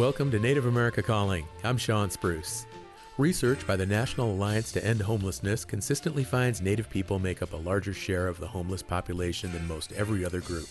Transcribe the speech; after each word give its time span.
Welcome 0.00 0.30
to 0.30 0.38
Native 0.38 0.64
America 0.64 1.02
Calling. 1.02 1.46
I'm 1.62 1.76
Sean 1.76 2.08
Spruce. 2.08 2.64
Research 3.18 3.66
by 3.66 3.76
the 3.76 3.84
National 3.84 4.30
Alliance 4.30 4.72
to 4.72 4.82
End 4.82 5.02
Homelessness 5.02 5.62
consistently 5.66 6.24
finds 6.24 6.62
Native 6.62 6.88
people 6.88 7.18
make 7.18 7.42
up 7.42 7.52
a 7.52 7.58
larger 7.58 7.92
share 7.92 8.26
of 8.26 8.40
the 8.40 8.46
homeless 8.46 8.82
population 8.82 9.52
than 9.52 9.68
most 9.68 9.92
every 9.92 10.24
other 10.24 10.40
group. 10.40 10.66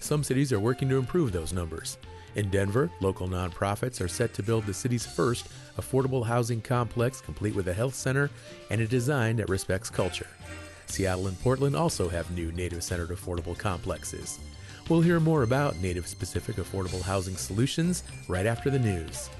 Some 0.00 0.24
cities 0.24 0.50
are 0.50 0.60
working 0.60 0.88
to 0.88 0.96
improve 0.96 1.30
those 1.30 1.52
numbers. 1.52 1.98
In 2.36 2.48
Denver, 2.48 2.90
local 3.00 3.28
nonprofits 3.28 4.00
are 4.00 4.08
set 4.08 4.32
to 4.32 4.42
build 4.42 4.64
the 4.64 4.72
city's 4.72 5.04
first 5.04 5.46
affordable 5.76 6.24
housing 6.24 6.62
complex 6.62 7.20
complete 7.20 7.54
with 7.54 7.68
a 7.68 7.74
health 7.74 7.94
center 7.94 8.30
and 8.70 8.80
a 8.80 8.86
design 8.86 9.36
that 9.36 9.50
respects 9.50 9.90
culture. 9.90 10.28
Seattle 10.86 11.26
and 11.26 11.38
Portland 11.40 11.76
also 11.76 12.08
have 12.08 12.30
new 12.30 12.50
Native 12.52 12.82
centered 12.82 13.10
affordable 13.10 13.58
complexes. 13.58 14.38
We'll 14.90 15.00
hear 15.00 15.18
more 15.18 15.42
about 15.42 15.76
Native 15.80 16.06
specific 16.06 16.56
affordable 16.56 17.00
housing 17.00 17.36
solutions 17.36 18.02
right 18.28 18.44
after 18.44 18.68
the 18.68 18.78
news. 18.78 19.30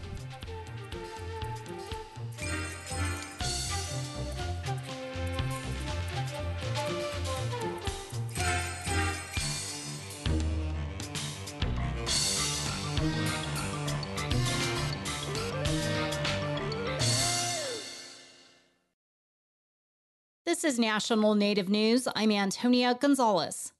This 20.47 20.65
is 20.65 20.79
National 20.79 21.35
Native 21.35 21.69
News. 21.69 22.09
I'm 22.17 22.31
Antonia 22.31 22.97
Gonzalez. 22.99 23.74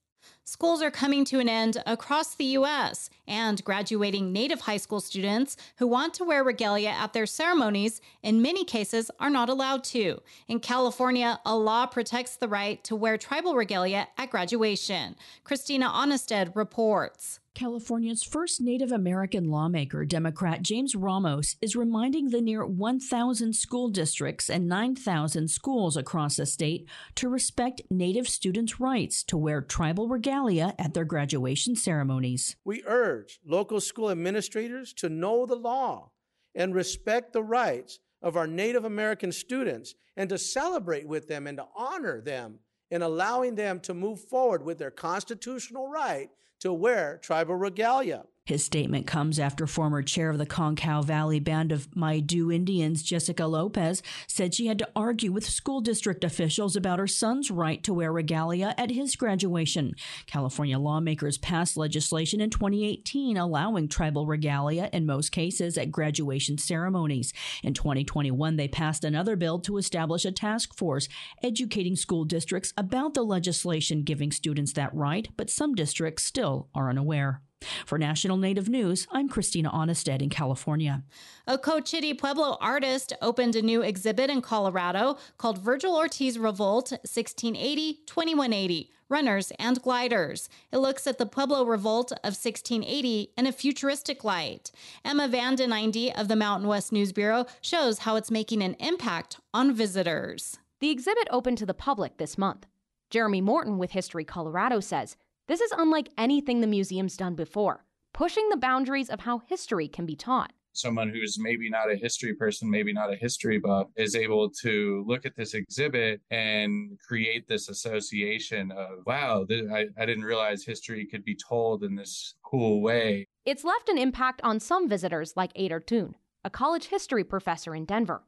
Schools 0.55 0.81
are 0.81 0.89
coming 0.89 1.25
to 1.25 1.41
an 1.41 1.49
end 1.49 1.83
across 1.85 2.35
the 2.35 2.45
U.S., 2.45 3.09
and 3.27 3.61
graduating 3.65 4.31
Native 4.31 4.61
high 4.61 4.77
school 4.77 5.01
students 5.01 5.57
who 5.79 5.85
want 5.85 6.13
to 6.13 6.23
wear 6.23 6.45
regalia 6.45 6.91
at 6.91 7.11
their 7.11 7.25
ceremonies, 7.25 7.99
in 8.23 8.41
many 8.41 8.63
cases, 8.63 9.11
are 9.19 9.29
not 9.29 9.49
allowed 9.49 9.83
to. 9.83 10.21
In 10.47 10.61
California, 10.61 11.41
a 11.45 11.57
law 11.57 11.85
protects 11.87 12.37
the 12.37 12.47
right 12.47 12.81
to 12.85 12.95
wear 12.95 13.17
tribal 13.17 13.55
regalia 13.55 14.07
at 14.17 14.31
graduation. 14.31 15.17
Christina 15.43 15.89
Onnested 15.89 16.55
reports. 16.55 17.41
California's 17.55 18.21
first 18.21 18.59
Native 18.59 18.91
American 18.91 19.49
lawmaker, 19.49 20.03
Democrat 20.03 20.61
James 20.61 20.93
Ramos, 20.93 21.55
is 21.61 21.73
reminding 21.73 22.29
the 22.29 22.41
near 22.41 22.65
1,000 22.65 23.55
school 23.55 23.87
districts 23.87 24.49
and 24.49 24.67
9,000 24.67 25.47
schools 25.47 25.95
across 25.95 26.35
the 26.35 26.45
state 26.45 26.85
to 27.15 27.29
respect 27.29 27.81
Native 27.89 28.27
students' 28.27 28.81
rights 28.81 29.23
to 29.23 29.37
wear 29.37 29.61
tribal 29.61 30.09
regalia 30.09 30.75
at 30.77 30.93
their 30.93 31.05
graduation 31.05 31.77
ceremonies. 31.77 32.57
We 32.65 32.83
urge 32.85 33.39
local 33.45 33.79
school 33.79 34.11
administrators 34.11 34.91
to 34.95 35.07
know 35.07 35.45
the 35.45 35.55
law 35.55 36.11
and 36.53 36.75
respect 36.75 37.31
the 37.31 37.43
rights 37.43 37.99
of 38.21 38.35
our 38.35 38.47
Native 38.47 38.83
American 38.83 39.31
students 39.31 39.95
and 40.17 40.29
to 40.29 40.37
celebrate 40.37 41.07
with 41.07 41.29
them 41.29 41.47
and 41.47 41.57
to 41.57 41.67
honor 41.73 42.19
them 42.19 42.59
in 42.91 43.01
allowing 43.01 43.55
them 43.55 43.79
to 43.79 43.93
move 43.93 44.19
forward 44.19 44.61
with 44.61 44.77
their 44.77 44.91
constitutional 44.91 45.87
right 45.87 46.29
to 46.59 46.73
wear 46.73 47.19
tribal 47.21 47.55
regalia. 47.55 48.23
His 48.45 48.63
statement 48.63 49.07
comes 49.07 49.39
after 49.39 49.65
former 49.65 50.03
chair 50.03 50.29
of 50.29 50.37
the 50.37 50.45
Concow 50.45 51.03
Valley 51.03 51.39
Band 51.39 51.71
of 51.71 51.89
Maidu 51.95 52.53
Indians, 52.53 53.01
Jessica 53.01 53.47
Lopez, 53.47 54.03
said 54.27 54.53
she 54.53 54.67
had 54.67 54.77
to 54.77 54.89
argue 54.95 55.31
with 55.31 55.49
school 55.49 55.81
district 55.81 56.23
officials 56.23 56.75
about 56.75 56.99
her 56.99 57.07
son's 57.07 57.49
right 57.49 57.83
to 57.83 57.91
wear 57.91 58.11
regalia 58.11 58.75
at 58.77 58.91
his 58.91 59.15
graduation. 59.15 59.95
California 60.27 60.77
lawmakers 60.77 61.39
passed 61.39 61.75
legislation 61.75 62.39
in 62.39 62.51
2018 62.51 63.35
allowing 63.35 63.87
tribal 63.87 64.27
regalia 64.27 64.91
in 64.93 65.07
most 65.07 65.31
cases 65.31 65.75
at 65.75 65.91
graduation 65.91 66.59
ceremonies. 66.59 67.33
In 67.63 67.73
2021, 67.73 68.57
they 68.57 68.67
passed 68.67 69.03
another 69.03 69.35
bill 69.35 69.57
to 69.61 69.77
establish 69.77 70.23
a 70.23 70.31
task 70.31 70.75
force 70.75 71.07
educating 71.41 71.95
school 71.95 72.25
districts 72.25 72.73
about 72.77 73.15
the 73.15 73.23
legislation 73.23 74.03
giving 74.03 74.31
students 74.31 74.73
that 74.73 74.93
right, 74.93 75.29
but 75.35 75.49
some 75.49 75.73
districts 75.73 76.23
still 76.23 76.69
are 76.75 76.91
unaware. 76.91 77.41
For 77.85 77.97
National 77.97 78.37
Native 78.37 78.69
News, 78.69 79.07
I'm 79.11 79.29
Christina 79.29 79.69
Onnested 79.69 80.21
in 80.21 80.29
California. 80.29 81.03
A 81.47 81.57
Cochiti 81.57 82.17
Pueblo 82.17 82.57
artist 82.59 83.13
opened 83.21 83.55
a 83.55 83.61
new 83.61 83.81
exhibit 83.81 84.29
in 84.29 84.41
Colorado 84.41 85.17
called 85.37 85.59
Virgil 85.59 85.95
Ortiz 85.95 86.37
Revolt 86.37 86.91
1680 86.91 88.01
2180 88.05 88.91
Runners 89.07 89.51
and 89.59 89.81
Gliders. 89.81 90.49
It 90.71 90.77
looks 90.77 91.05
at 91.05 91.17
the 91.17 91.25
Pueblo 91.25 91.63
Revolt 91.63 92.11
of 92.11 92.33
1680 92.33 93.31
in 93.37 93.45
a 93.47 93.51
futuristic 93.51 94.23
light. 94.23 94.71
Emma 95.03 95.27
Vanden 95.27 95.71
Einde 95.71 96.11
of 96.15 96.27
the 96.27 96.35
Mountain 96.35 96.67
West 96.67 96.91
News 96.91 97.11
Bureau 97.11 97.45
shows 97.61 97.99
how 97.99 98.15
it's 98.15 98.31
making 98.31 98.63
an 98.63 98.75
impact 98.79 99.39
on 99.53 99.73
visitors. 99.73 100.57
The 100.79 100.89
exhibit 100.89 101.27
opened 101.31 101.57
to 101.59 101.65
the 101.65 101.73
public 101.73 102.17
this 102.17 102.37
month. 102.37 102.65
Jeremy 103.09 103.41
Morton 103.41 103.77
with 103.77 103.91
History 103.91 104.25
Colorado 104.25 104.79
says 104.79 105.15
this 105.47 105.61
is 105.61 105.71
unlike 105.77 106.09
anything 106.17 106.61
the 106.61 106.67
museum's 106.67 107.17
done 107.17 107.35
before, 107.35 107.85
pushing 108.13 108.49
the 108.49 108.57
boundaries 108.57 109.09
of 109.09 109.21
how 109.21 109.39
history 109.39 109.87
can 109.87 110.05
be 110.05 110.15
taught. 110.15 110.51
Someone 110.73 111.09
who's 111.09 111.37
maybe 111.39 111.69
not 111.69 111.89
a 111.89 111.95
history 111.95 112.33
person, 112.33 112.69
maybe 112.69 112.91
not 112.91 113.13
a 113.13 113.15
history 113.15 113.59
buff, 113.59 113.87
is 113.95 114.13
able 114.13 114.49
to 114.61 115.05
look 115.07 115.25
at 115.25 115.35
this 115.35 115.53
exhibit 115.53 116.19
and 116.31 116.97
create 117.07 117.47
this 117.47 117.69
association 117.69 118.71
of, 118.71 119.05
wow, 119.05 119.45
th- 119.47 119.69
I, 119.71 119.85
I 119.97 120.05
didn't 120.05 120.25
realize 120.25 120.65
history 120.65 121.05
could 121.05 121.23
be 121.23 121.35
told 121.35 121.83
in 121.83 121.95
this 121.95 122.33
cool 122.43 122.81
way. 122.81 123.25
It's 123.45 123.63
left 123.63 123.87
an 123.87 123.97
impact 123.97 124.41
on 124.43 124.59
some 124.59 124.89
visitors 124.89 125.37
like 125.37 125.51
Ader 125.55 125.79
Toon, 125.79 126.15
a 126.43 126.49
college 126.49 126.87
history 126.87 127.23
professor 127.23 127.73
in 127.73 127.85
Denver. 127.85 128.23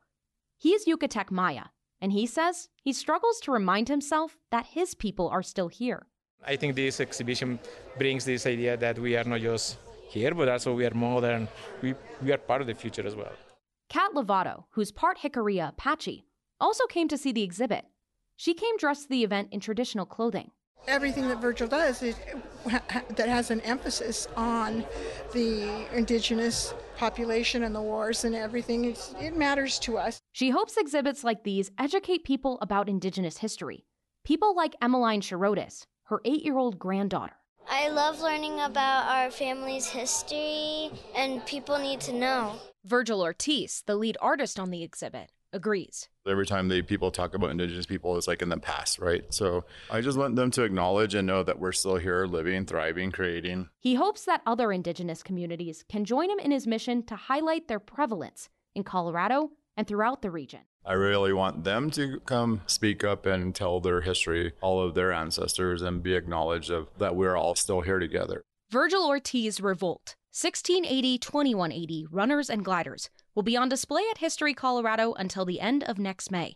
He's 0.58 0.86
Yucatec 0.86 1.30
Maya, 1.30 1.66
and 2.00 2.14
he 2.14 2.26
says 2.26 2.70
he 2.82 2.94
struggles 2.94 3.42
to 3.42 3.52
remind 3.52 3.90
himself 3.90 4.38
that 4.52 4.68
his 4.68 4.96
people 4.96 5.28
are 5.28 5.44
still 5.44 5.68
here. 5.68 6.08
I 6.46 6.56
think 6.56 6.76
this 6.76 7.00
exhibition 7.00 7.60
brings 7.98 8.26
this 8.26 8.46
idea 8.46 8.78
that 8.78 8.98
we 8.98 9.18
are 9.18 9.24
not 9.24 9.42
just 9.42 9.78
here, 10.08 10.34
but 10.34 10.48
also 10.48 10.74
we 10.74 10.86
are 10.86 10.94
modern. 10.94 11.48
We, 11.82 11.96
we 12.22 12.32
are 12.32 12.38
part 12.38 12.62
of 12.62 12.68
the 12.68 12.74
future 12.74 13.06
as 13.06 13.16
well. 13.16 13.34
Kat 13.90 14.12
Lovato, 14.14 14.66
who's 14.72 14.92
part 14.92 15.20
Jicarilla 15.20 15.70
Apache, 15.70 16.26
also 16.60 16.86
came 16.88 17.08
to 17.08 17.18
see 17.18 17.32
the 17.32 17.44
exhibit. 17.44 17.86
She 18.36 18.54
came 18.54 18.78
dressed 18.78 19.04
to 19.04 19.10
the 19.10 19.24
event 19.24 19.50
in 19.52 19.60
traditional 19.60 20.06
clothing. 20.06 20.52
Everything 20.88 21.28
that 21.28 21.42
Virgil 21.42 21.68
does 21.68 22.02
is, 22.02 22.16
that 22.66 23.28
has 23.28 23.52
an 23.52 23.60
emphasis 23.62 24.28
on 24.38 24.86
the 25.34 25.86
indigenous 25.94 26.74
population 26.96 27.64
and 27.64 27.76
the 27.76 27.82
wars 27.82 28.24
and 28.24 28.36
everything, 28.36 28.96
it 29.20 29.36
matters 29.36 29.80
to 29.80 29.98
us. 29.98 30.20
She 30.32 30.52
hopes 30.52 30.78
exhibits 30.78 31.24
like 31.24 31.44
these 31.44 31.72
educate 31.78 32.24
people 32.24 32.58
about 32.62 32.88
indigenous 32.88 33.38
history. 33.38 33.86
People 34.24 34.56
like 34.56 34.76
Emmeline 34.82 35.22
Shirotis, 35.22 35.88
her 36.08 36.22
eight 36.26 36.44
year 36.44 36.58
old 36.58 36.80
granddaughter. 36.80 37.36
I 37.70 37.90
love 37.90 38.22
learning 38.22 38.62
about 38.62 39.08
our 39.08 39.30
family's 39.30 39.88
history, 39.88 40.90
and 41.16 41.46
people 41.46 41.78
need 41.78 42.00
to 42.02 42.14
know. 42.14 42.56
Virgil 42.86 43.22
Ortiz, 43.22 43.84
the 43.86 43.96
lead 43.96 44.18
artist 44.22 44.58
on 44.58 44.72
the 44.72 44.84
exhibit, 44.84 45.34
agrees. 45.52 46.08
Every 46.26 46.46
time 46.46 46.70
the 46.70 46.82
people 46.82 47.12
talk 47.12 47.34
about 47.34 47.52
indigenous 47.52 47.86
people, 47.86 48.18
it's 48.18 48.28
like 48.28 48.42
in 48.42 48.48
the 48.48 48.58
past, 48.58 49.00
right? 49.00 49.26
So 49.34 49.66
I 49.92 50.00
just 50.00 50.18
want 50.18 50.38
them 50.38 50.50
to 50.52 50.64
acknowledge 50.64 51.14
and 51.14 51.28
know 51.28 51.44
that 51.44 51.60
we're 51.60 51.74
still 51.74 51.98
here, 51.98 52.26
living, 52.26 52.66
thriving, 52.66 53.12
creating. 53.12 53.68
He 53.80 53.96
hopes 53.96 54.24
that 54.26 54.42
other 54.46 54.72
indigenous 54.72 55.22
communities 55.22 55.84
can 55.90 56.06
join 56.06 56.30
him 56.30 56.40
in 56.40 56.52
his 56.52 56.68
mission 56.68 57.04
to 57.08 57.18
highlight 57.18 57.68
their 57.68 57.80
prevalence 57.80 58.48
in 58.76 58.84
Colorado 58.84 59.52
and 59.76 59.86
throughout 59.86 60.22
the 60.22 60.32
region. 60.32 60.62
I 60.88 60.94
really 60.94 61.34
want 61.34 61.66
them 61.66 61.92
to 61.92 62.22
come 62.22 62.62
speak 62.66 63.04
up 63.04 63.26
and 63.26 63.54
tell 63.54 63.82
their 63.82 64.00
history, 64.00 64.54
all 64.62 64.82
of 64.82 64.96
their 64.96 65.12
ancestors, 65.12 65.82
and 65.82 66.02
be 66.02 66.16
acknowledged 66.16 66.72
of 66.72 66.88
that 66.98 67.14
we're 67.14 67.36
all 67.36 67.56
still 67.56 67.82
here 67.82 68.00
together. 68.00 68.42
Virgil 68.72 69.06
Ortiz 69.06 69.60
Revolt, 69.60 70.16
1680 70.32 71.18
2180 71.18 72.08
Runners 72.10 72.50
and 72.50 72.64
Gliders, 72.64 73.10
will 73.36 73.44
be 73.44 73.58
on 73.58 73.68
display 73.68 74.04
at 74.10 74.20
History 74.20 74.54
Colorado 74.54 75.12
until 75.14 75.44
the 75.44 75.60
end 75.60 75.84
of 75.84 76.00
next 76.00 76.32
May. 76.32 76.56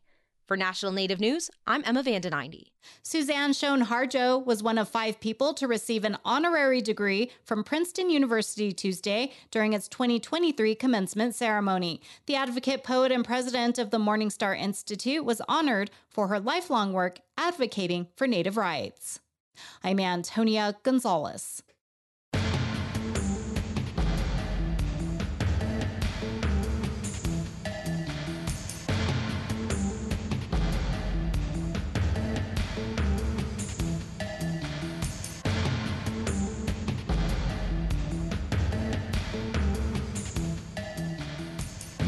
For 0.52 0.58
National 0.58 0.92
Native 0.92 1.22
News, 1.22 1.50
I'm 1.66 1.82
Emma 1.86 2.04
Vanden 2.04 2.34
Einde. 2.34 2.66
Suzan 3.06 3.58
Shown 3.58 3.86
Harjo 3.86 4.46
was 4.46 4.62
one 4.62 4.78
of 4.78 4.90
five 4.90 5.22
people 5.22 5.54
to 5.54 5.66
receive 5.66 6.04
an 6.04 6.18
honorary 6.26 6.82
degree 6.82 7.32
from 7.46 7.64
Princeton 7.64 8.10
University 8.10 8.74
Tuesday 8.74 9.32
during 9.50 9.72
its 9.72 9.88
2023 9.88 10.76
commencement 10.76 11.36
ceremony. 11.36 12.02
The 12.26 12.36
advocate, 12.36 12.84
poet, 12.84 13.14
and 13.14 13.24
president 13.24 13.80
of 13.80 13.92
the 13.92 13.98
Morningstar 13.98 14.60
Institute 14.60 15.24
was 15.24 15.42
honored 15.48 15.90
for 16.10 16.28
her 16.28 16.38
lifelong 16.38 16.92
work 16.92 17.22
advocating 17.38 18.08
for 18.18 18.28
Native 18.28 18.58
rights. 18.58 19.22
I'm 19.86 20.02
Antonia 20.02 20.76
Gonzalez. 20.84 21.64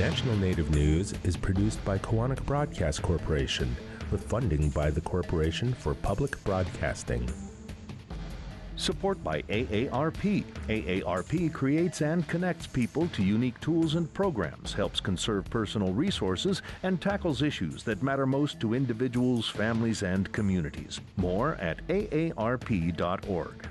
National 0.04 0.36
Native 0.36 0.70
News 0.72 1.14
is 1.24 1.38
produced 1.38 1.84
by 1.86 1.98
Koahnic 1.98 2.46
Broadcast 2.46 3.02
Corporation 3.02 3.74
with 4.12 4.22
funding 4.28 4.70
by 4.72 4.90
the 4.90 5.00
Corporation 5.00 5.74
for 5.74 5.94
Public 5.94 6.44
Broadcasting. 6.44 7.26
Support 8.76 9.24
by 9.24 9.44
AARP. 9.44 10.44
AARP 10.68 11.54
creates 11.54 12.02
and 12.02 12.28
connects 12.28 12.68
people 12.68 13.08
to 13.14 13.24
unique 13.24 13.58
tools 13.62 13.96
and 13.96 14.14
programs, 14.14 14.74
helps 14.74 15.00
conserve 15.00 15.50
personal 15.50 15.94
resources, 15.94 16.62
and 16.84 17.00
tackles 17.00 17.42
issues 17.42 17.84
that 17.84 18.04
matter 18.04 18.26
most 18.26 18.60
to 18.60 18.74
individuals, 18.74 19.48
families, 19.48 20.04
and 20.04 20.30
communities. 20.34 21.00
More 21.16 21.56
at 21.62 21.78
aarp.org. 21.88 23.68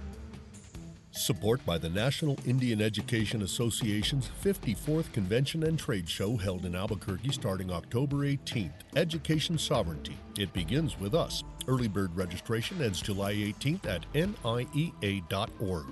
Support 1.15 1.65
by 1.67 1.77
the 1.77 1.91
National 1.91 2.39
Indian 2.47 2.81
Education 2.81 3.43
Association's 3.43 4.31
54th 4.43 5.13
Convention 5.13 5.63
and 5.65 5.79
Trade 5.79 6.09
Show 6.09 6.39
held 6.39 6.65
in 6.65 6.75
Albuquerque 6.75 7.33
starting 7.33 7.71
October 7.71 8.25
18th. 8.25 8.73
Education 8.97 9.59
Sovereignty. 9.59 10.17
It 10.39 10.51
begins 10.55 10.99
with 10.99 11.15
us. 11.15 11.45
Early 11.69 11.87
bird 11.87 12.17
registration 12.17 12.81
ends 12.81 13.03
July 13.03 13.35
18th 13.35 13.87
at 13.87 14.07
niea.org. 14.15 15.87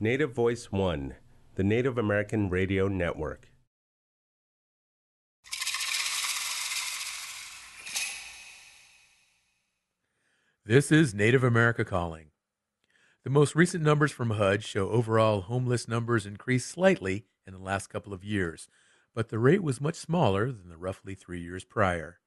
Native 0.00 0.34
Voice 0.34 0.72
One, 0.72 1.14
the 1.54 1.62
Native 1.62 1.96
American 1.96 2.50
Radio 2.50 2.88
Network. 2.88 3.51
This 10.64 10.92
is 10.92 11.12
Native 11.12 11.42
America 11.42 11.84
Calling. 11.84 12.26
The 13.24 13.30
most 13.30 13.56
recent 13.56 13.82
numbers 13.82 14.12
from 14.12 14.30
HUD 14.30 14.62
show 14.62 14.90
overall 14.90 15.40
homeless 15.40 15.88
numbers 15.88 16.24
increased 16.24 16.70
slightly 16.70 17.26
in 17.44 17.52
the 17.52 17.58
last 17.58 17.88
couple 17.88 18.12
of 18.12 18.22
years, 18.22 18.68
but 19.12 19.28
the 19.28 19.40
rate 19.40 19.64
was 19.64 19.80
much 19.80 19.96
smaller 19.96 20.52
than 20.52 20.68
the 20.68 20.76
roughly 20.76 21.16
three 21.16 21.40
years 21.40 21.64
prior. 21.64 22.20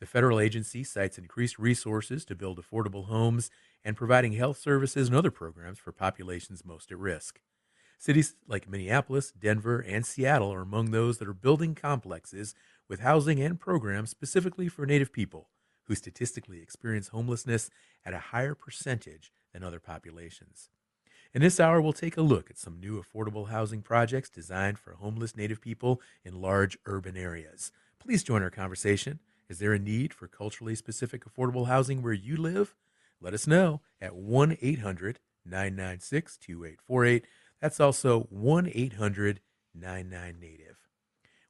The 0.00 0.06
federal 0.06 0.38
agency 0.38 0.84
cites 0.84 1.16
increased 1.16 1.58
resources 1.58 2.26
to 2.26 2.34
build 2.34 2.62
affordable 2.62 3.06
homes 3.06 3.48
and 3.82 3.96
providing 3.96 4.32
health 4.32 4.58
services 4.58 5.08
and 5.08 5.16
other 5.16 5.30
programs 5.30 5.78
for 5.78 5.90
populations 5.90 6.66
most 6.66 6.92
at 6.92 6.98
risk. 6.98 7.40
Cities 7.98 8.34
like 8.46 8.68
Minneapolis, 8.68 9.32
Denver, 9.32 9.80
and 9.80 10.04
Seattle 10.04 10.52
are 10.52 10.60
among 10.60 10.90
those 10.90 11.16
that 11.16 11.28
are 11.28 11.32
building 11.32 11.74
complexes 11.74 12.54
with 12.86 13.00
housing 13.00 13.40
and 13.40 13.58
programs 13.58 14.10
specifically 14.10 14.68
for 14.68 14.84
Native 14.84 15.10
people 15.10 15.48
who 15.88 15.94
statistically 15.94 16.60
experience 16.62 17.08
homelessness 17.08 17.70
at 18.04 18.14
a 18.14 18.18
higher 18.18 18.54
percentage 18.54 19.32
than 19.52 19.64
other 19.64 19.80
populations. 19.80 20.68
In 21.34 21.42
this 21.42 21.58
hour, 21.58 21.80
we'll 21.80 21.92
take 21.92 22.16
a 22.16 22.22
look 22.22 22.50
at 22.50 22.58
some 22.58 22.78
new 22.78 23.02
affordable 23.02 23.48
housing 23.48 23.82
projects 23.82 24.30
designed 24.30 24.78
for 24.78 24.92
homeless 24.92 25.36
Native 25.36 25.60
people 25.60 26.00
in 26.24 26.40
large 26.40 26.78
urban 26.86 27.16
areas. 27.16 27.72
Please 27.98 28.22
join 28.22 28.42
our 28.42 28.50
conversation. 28.50 29.18
Is 29.48 29.58
there 29.58 29.72
a 29.72 29.78
need 29.78 30.14
for 30.14 30.28
culturally 30.28 30.74
specific 30.74 31.24
affordable 31.24 31.66
housing 31.66 32.02
where 32.02 32.12
you 32.12 32.36
live? 32.36 32.74
Let 33.20 33.34
us 33.34 33.46
know 33.46 33.80
at 34.00 34.14
1 34.14 34.58
800 34.60 35.20
996 35.44 36.36
2848. 36.36 37.26
That's 37.60 37.80
also 37.80 38.20
1 38.30 38.70
800 38.72 39.40
99 39.74 40.36
Native. 40.40 40.76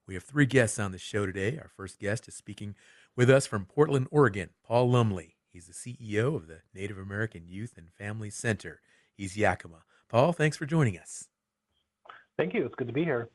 We 0.07 0.15
have 0.15 0.25
three 0.25 0.47
guests 0.47 0.79
on 0.79 0.93
the 0.93 0.99
show 0.99 1.27
today. 1.27 1.59
Our 1.59 1.69
first 1.77 1.99
guest 1.99 2.29
is 2.29 2.35
speaking 2.35 2.75
with 3.19 3.29
us 3.29 3.49
from 3.49 3.65
Portland, 3.65 4.07
Oregon, 4.13 4.51
Paul 4.65 4.93
Lumley. 4.93 5.35
He's 5.51 5.67
the 5.67 5.73
CEO 5.73 6.37
of 6.37 6.47
the 6.47 6.61
Native 6.73 6.99
American 6.99 7.49
Youth 7.49 7.75
and 7.77 7.91
Family 7.91 8.31
Center. 8.31 8.81
He's 9.13 9.37
Yakama. 9.37 9.83
Paul, 10.09 10.33
thanks 10.33 10.57
for 10.57 10.67
joining 10.67 10.97
us. 10.97 11.25
Thank 12.37 12.55
you. 12.55 12.65
It's 12.65 12.77
good 12.77 12.87
to 12.87 12.93
be 12.93 13.03
here. 13.03 13.29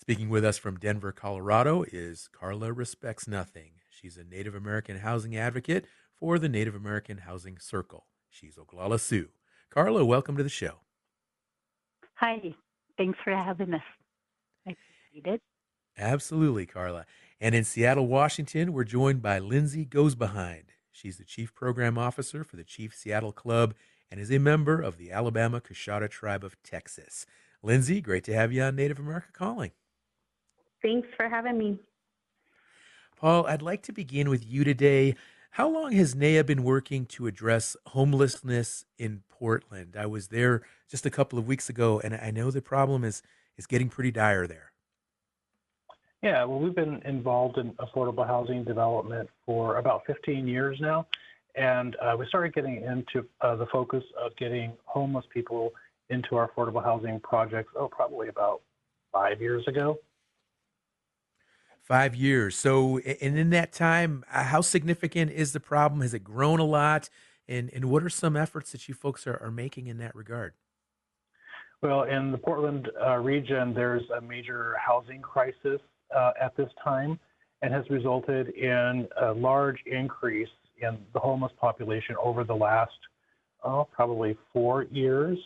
Speaking 0.00 0.28
with 0.28 0.44
us 0.44 0.56
from 0.56 0.78
Denver, 0.78 1.10
Colorado 1.10 1.82
is 1.82 2.28
Carla 2.28 2.72
Respects 2.72 3.26
Nothing. 3.26 3.72
She's 3.90 4.16
a 4.16 4.22
Native 4.22 4.54
American 4.54 4.98
housing 4.98 5.36
advocate 5.36 5.86
for 6.14 6.38
the 6.38 6.48
Native 6.48 6.76
American 6.76 7.18
Housing 7.18 7.58
Circle. 7.58 8.06
She's 8.30 8.56
Oglala 8.56 9.00
Sioux. 9.00 9.30
Carla, 9.68 10.04
welcome 10.04 10.36
to 10.36 10.44
the 10.44 10.48
show. 10.48 10.74
Hi. 12.14 12.54
Thanks 12.96 13.18
for 13.24 13.32
having 13.32 13.74
us. 13.74 13.82
I 14.64 14.76
appreciate 15.10 15.34
it. 15.34 15.42
Absolutely, 15.98 16.66
Carla. 16.66 17.06
And 17.44 17.54
in 17.54 17.64
Seattle, 17.64 18.06
Washington, 18.06 18.72
we're 18.72 18.84
joined 18.84 19.20
by 19.20 19.38
Lindsay 19.38 19.84
Goes 19.84 20.14
Behind. 20.14 20.72
She's 20.90 21.18
the 21.18 21.26
Chief 21.26 21.54
Program 21.54 21.98
Officer 21.98 22.42
for 22.42 22.56
the 22.56 22.64
Chief 22.64 22.94
Seattle 22.94 23.32
Club 23.32 23.74
and 24.10 24.18
is 24.18 24.32
a 24.32 24.38
member 24.38 24.80
of 24.80 24.96
the 24.96 25.12
Alabama 25.12 25.60
Coushatta 25.60 26.08
Tribe 26.08 26.42
of 26.42 26.56
Texas. 26.62 27.26
Lindsay, 27.62 28.00
great 28.00 28.24
to 28.24 28.32
have 28.32 28.50
you 28.50 28.62
on 28.62 28.76
Native 28.76 28.98
America 28.98 29.26
Calling. 29.34 29.72
Thanks 30.80 31.06
for 31.18 31.28
having 31.28 31.58
me. 31.58 31.78
Paul, 33.14 33.46
I'd 33.46 33.60
like 33.60 33.82
to 33.82 33.92
begin 33.92 34.30
with 34.30 34.46
you 34.46 34.64
today. 34.64 35.14
How 35.50 35.68
long 35.68 35.92
has 35.92 36.14
NAYA 36.14 36.46
been 36.46 36.64
working 36.64 37.04
to 37.08 37.26
address 37.26 37.76
homelessness 37.88 38.86
in 38.98 39.22
Portland? 39.28 39.96
I 39.98 40.06
was 40.06 40.28
there 40.28 40.62
just 40.90 41.04
a 41.04 41.10
couple 41.10 41.38
of 41.38 41.46
weeks 41.46 41.68
ago, 41.68 42.00
and 42.02 42.14
I 42.14 42.30
know 42.30 42.50
the 42.50 42.62
problem 42.62 43.04
is, 43.04 43.20
is 43.58 43.66
getting 43.66 43.90
pretty 43.90 44.12
dire 44.12 44.46
there. 44.46 44.72
Yeah, 46.24 46.42
well, 46.44 46.58
we've 46.58 46.74
been 46.74 47.02
involved 47.04 47.58
in 47.58 47.72
affordable 47.72 48.26
housing 48.26 48.64
development 48.64 49.28
for 49.44 49.76
about 49.76 50.06
15 50.06 50.48
years 50.48 50.78
now. 50.80 51.06
And 51.54 51.96
uh, 51.96 52.16
we 52.18 52.26
started 52.28 52.54
getting 52.54 52.76
into 52.76 53.28
uh, 53.42 53.56
the 53.56 53.66
focus 53.66 54.02
of 54.18 54.34
getting 54.36 54.72
homeless 54.86 55.26
people 55.28 55.74
into 56.08 56.36
our 56.36 56.48
affordable 56.48 56.82
housing 56.82 57.20
projects, 57.20 57.74
oh, 57.78 57.88
probably 57.88 58.28
about 58.28 58.62
five 59.12 59.42
years 59.42 59.68
ago. 59.68 59.98
Five 61.82 62.14
years. 62.14 62.56
So, 62.56 63.00
and 63.00 63.36
in 63.36 63.50
that 63.50 63.74
time, 63.74 64.24
uh, 64.32 64.44
how 64.44 64.62
significant 64.62 65.30
is 65.30 65.52
the 65.52 65.60
problem? 65.60 66.00
Has 66.00 66.14
it 66.14 66.24
grown 66.24 66.58
a 66.58 66.64
lot? 66.64 67.10
And, 67.46 67.70
and 67.74 67.90
what 67.90 68.02
are 68.02 68.08
some 68.08 68.34
efforts 68.34 68.72
that 68.72 68.88
you 68.88 68.94
folks 68.94 69.26
are, 69.26 69.36
are 69.42 69.50
making 69.50 69.88
in 69.88 69.98
that 69.98 70.14
regard? 70.14 70.54
Well, 71.82 72.04
in 72.04 72.32
the 72.32 72.38
Portland 72.38 72.88
uh, 72.98 73.16
region, 73.16 73.74
there's 73.74 74.08
a 74.16 74.22
major 74.22 74.74
housing 74.80 75.20
crisis 75.20 75.82
uh, 76.14 76.32
at 76.40 76.56
this 76.56 76.70
time 76.82 77.18
and 77.62 77.72
has 77.72 77.88
resulted 77.88 78.48
in 78.50 79.08
a 79.22 79.32
large 79.32 79.78
increase 79.86 80.48
in 80.80 80.98
the 81.12 81.18
homeless 81.18 81.52
population 81.58 82.14
over 82.22 82.44
the 82.44 82.54
last, 82.54 82.92
oh, 83.64 83.88
probably 83.92 84.36
four 84.52 84.84
years. 84.84 85.38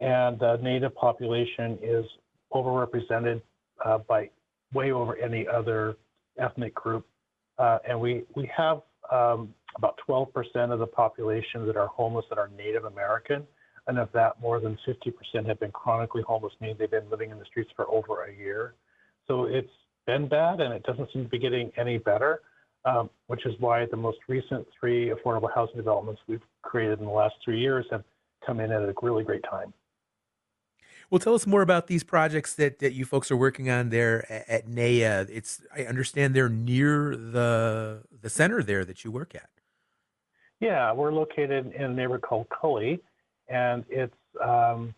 And 0.00 0.38
the 0.38 0.58
Native 0.62 0.94
population 0.94 1.78
is 1.82 2.04
overrepresented 2.52 3.40
uh, 3.84 3.98
by 3.98 4.30
way 4.72 4.92
over 4.92 5.16
any 5.16 5.46
other 5.48 5.96
ethnic 6.38 6.74
group. 6.74 7.06
Uh, 7.58 7.78
and 7.88 7.98
we, 7.98 8.24
we 8.34 8.50
have 8.54 8.82
um, 9.10 9.54
about 9.76 9.98
12% 10.08 10.28
of 10.72 10.78
the 10.78 10.86
population 10.86 11.66
that 11.66 11.76
are 11.76 11.86
homeless 11.86 12.26
that 12.28 12.38
are 12.38 12.50
Native 12.56 12.84
American. 12.84 13.46
And 13.86 13.98
of 13.98 14.08
that, 14.12 14.40
more 14.40 14.60
than 14.60 14.78
50% 14.86 15.46
have 15.46 15.60
been 15.60 15.70
chronically 15.70 16.22
homeless, 16.26 16.52
meaning 16.60 16.76
they've 16.78 16.90
been 16.90 17.08
living 17.10 17.30
in 17.30 17.38
the 17.38 17.44
streets 17.44 17.70
for 17.76 17.86
over 17.88 18.24
a 18.24 18.34
year. 18.34 18.74
So 19.26 19.44
it's 19.44 19.70
been 20.06 20.28
bad, 20.28 20.60
and 20.60 20.72
it 20.72 20.82
doesn't 20.84 21.10
seem 21.12 21.24
to 21.24 21.28
be 21.28 21.38
getting 21.38 21.72
any 21.76 21.98
better, 21.98 22.40
um, 22.84 23.10
which 23.26 23.46
is 23.46 23.54
why 23.58 23.86
the 23.86 23.96
most 23.96 24.18
recent 24.28 24.66
three 24.78 25.10
affordable 25.10 25.52
housing 25.54 25.76
developments 25.76 26.20
we've 26.26 26.42
created 26.62 26.98
in 26.98 27.06
the 27.06 27.10
last 27.10 27.34
three 27.44 27.60
years 27.60 27.86
have 27.90 28.04
come 28.46 28.60
in 28.60 28.70
at 28.70 28.82
a 28.82 28.94
really 29.02 29.24
great 29.24 29.42
time. 29.50 29.72
Well, 31.10 31.18
tell 31.18 31.34
us 31.34 31.46
more 31.46 31.62
about 31.62 31.86
these 31.86 32.02
projects 32.02 32.54
that, 32.54 32.78
that 32.78 32.92
you 32.94 33.04
folks 33.04 33.30
are 33.30 33.36
working 33.36 33.70
on 33.70 33.90
there 33.90 34.30
at, 34.32 34.48
at 34.48 34.68
NAYA. 34.68 35.28
It's 35.30 35.60
I 35.74 35.84
understand 35.84 36.34
they're 36.34 36.48
near 36.48 37.14
the 37.14 38.02
the 38.20 38.30
center 38.30 38.62
there 38.62 38.84
that 38.84 39.04
you 39.04 39.10
work 39.10 39.34
at. 39.34 39.48
Yeah, 40.60 40.92
we're 40.92 41.12
located 41.12 41.72
in 41.72 41.82
a 41.82 41.88
neighborhood 41.88 42.22
called 42.22 42.46
Cully, 42.48 43.00
and 43.48 43.84
it's 43.88 44.14
um, 44.42 44.94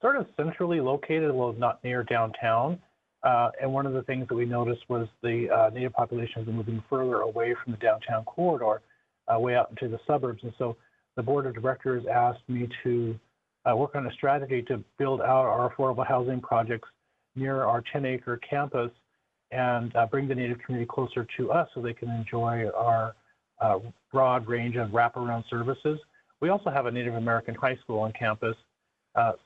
sort 0.00 0.16
of 0.16 0.26
centrally 0.36 0.80
located, 0.80 1.30
although 1.30 1.58
not 1.58 1.82
near 1.84 2.02
downtown. 2.02 2.78
Uh, 3.24 3.50
and 3.60 3.72
one 3.72 3.86
of 3.86 3.94
the 3.94 4.02
things 4.02 4.28
that 4.28 4.34
we 4.34 4.44
noticed 4.44 4.82
was 4.88 5.08
the 5.22 5.48
uh, 5.48 5.70
native 5.70 5.94
population 5.94 6.34
has 6.36 6.44
been 6.44 6.56
moving 6.56 6.82
further 6.90 7.20
away 7.20 7.54
from 7.64 7.72
the 7.72 7.78
downtown 7.78 8.22
corridor, 8.24 8.82
uh, 9.34 9.38
way 9.38 9.56
out 9.56 9.70
into 9.70 9.88
the 9.88 9.98
suburbs. 10.06 10.42
And 10.42 10.52
so 10.58 10.76
the 11.16 11.22
board 11.22 11.46
of 11.46 11.54
directors 11.54 12.04
asked 12.06 12.46
me 12.48 12.68
to 12.82 13.18
uh, 13.64 13.74
work 13.74 13.94
on 13.94 14.06
a 14.06 14.12
strategy 14.12 14.60
to 14.68 14.84
build 14.98 15.22
out 15.22 15.46
our 15.46 15.74
affordable 15.74 16.06
housing 16.06 16.40
projects 16.40 16.88
near 17.34 17.62
our 17.64 17.82
10 17.92 18.04
acre 18.04 18.36
campus 18.48 18.90
and 19.50 19.96
uh, 19.96 20.06
bring 20.06 20.28
the 20.28 20.34
native 20.34 20.58
community 20.58 20.86
closer 20.86 21.26
to 21.38 21.50
us 21.50 21.66
so 21.74 21.80
they 21.80 21.94
can 21.94 22.10
enjoy 22.10 22.68
our 22.76 23.14
uh, 23.62 23.78
broad 24.12 24.46
range 24.46 24.76
of 24.76 24.90
wraparound 24.90 25.44
services. 25.48 25.98
We 26.40 26.50
also 26.50 26.68
have 26.68 26.84
a 26.84 26.90
Native 26.90 27.14
American 27.14 27.54
high 27.54 27.76
school 27.76 28.00
on 28.00 28.12
campus. 28.12 28.56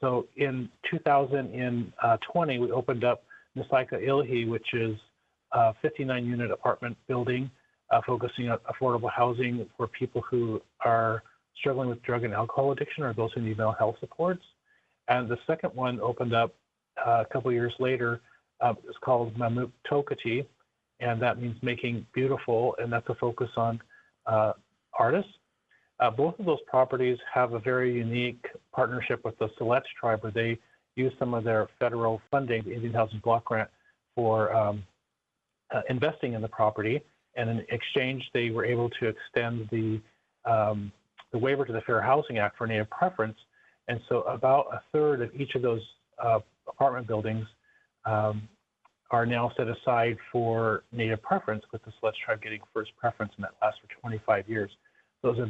so 0.01 0.27
in 0.37 0.69
2020, 0.91 2.59
we 2.59 2.73
opened 2.73 3.05
up 3.05 3.23
Nesika 3.59 3.95
Illahee, 3.95 4.49
which 4.49 4.67
is 4.73 4.97
a 5.53 5.75
59 5.83 6.27
unit 6.27 6.51
apartment 6.51 6.97
building 7.07 7.51
uh, 7.91 8.01
focusing 8.07 8.49
on 8.51 8.59
affordable 8.71 9.11
housing 9.11 9.67
for 9.77 9.87
people 9.87 10.23
who 10.29 10.61
are 10.85 11.23
struggling 11.59 11.89
with 11.89 12.03
drug 12.03 12.25
and 12.25 12.35
alcohol 12.35 12.73
addiction 12.73 13.03
or 13.03 13.13
those 13.15 13.33
who 13.35 13.41
need 13.41 13.57
mental 13.57 13.73
health 13.73 13.97
supports. 14.01 14.43
And 15.09 15.29
the 15.29 15.39
second 15.47 15.75
one 15.75 16.01
opened 16.01 16.35
up 16.35 16.55
uh, 17.05 17.25
a 17.29 17.33
couple 17.33 17.51
years 17.53 17.73
later. 17.79 18.21
Uh, 18.61 18.75
it's 18.87 18.99
called 19.03 19.35
Mamook 19.37 19.71
Tokatee, 19.91 20.45
and 21.01 21.23
that 21.23 21.41
means 21.41 21.57
making 21.63 22.05
beautiful, 22.13 22.75
and 22.79 22.93
that's 22.93 23.09
a 23.09 23.15
focus 23.15 23.49
on 23.57 23.81
uh, 24.27 24.53
artists. 24.99 25.31
Uh, 26.01 26.11
both 26.11 26.39
of 26.39 26.47
those 26.47 26.59
properties 26.67 27.19
have 27.33 27.55
a 27.55 27.59
very 27.59 27.93
unique 27.95 28.45
partnership 28.73 29.25
with 29.25 29.37
the 29.39 29.49
Siletz 29.59 29.83
tribe, 29.99 30.23
where 30.23 30.33
they 30.33 30.59
use 30.99 31.13
some 31.19 31.35
of 31.35 31.45
their 31.45 31.69
federal 31.79 32.21
funding, 32.31 32.63
the 32.65 32.75
Indian 32.75 32.93
Housing 32.93 33.21
Block 33.21 33.45
Grant, 33.47 33.71
for 34.15 34.55
um, 34.55 34.85
uh, 35.75 35.83
investing 35.89 36.33
in 36.35 36.43
the 36.43 36.49
property. 36.49 37.01
And 37.37 37.49
in 37.49 37.65
exchange, 37.69 38.29
they 38.35 38.51
were 38.51 38.65
able 38.65 38.91
to 38.91 39.07
extend 39.07 39.69
the 39.71 40.01
um, 40.45 40.93
the 41.31 41.39
waiver 41.39 41.65
to 41.65 41.73
the 41.73 41.83
Fair 41.83 42.01
Housing 42.01 42.39
Act 42.39 42.57
for 42.57 42.67
Native 42.67 42.89
preference. 42.91 43.37
And 43.89 44.01
so, 44.09 44.23
about 44.23 44.67
a 44.73 44.83
third 44.93 45.23
of 45.23 45.35
each 45.35 45.55
of 45.55 45.63
those 45.63 45.83
uh, 46.23 46.41
apartment 46.67 47.07
buildings 47.07 47.47
um, 48.05 48.49
are 49.11 49.25
now 49.25 49.51
set 49.57 49.69
aside 49.69 50.17
for 50.31 50.85
Native 50.93 51.23
preference, 51.23 51.65
with 51.73 51.83
the 51.85 51.93
Siletz 51.93 52.15
tribe 52.25 52.43
getting 52.43 52.61
first 52.75 52.91
preference, 52.97 53.33
and 53.37 53.45
that 53.45 53.53
lasts 53.63 53.81
for 53.81 54.01
25 54.01 54.49
years. 54.49 54.71
So 55.23 55.31
it's 55.31 55.41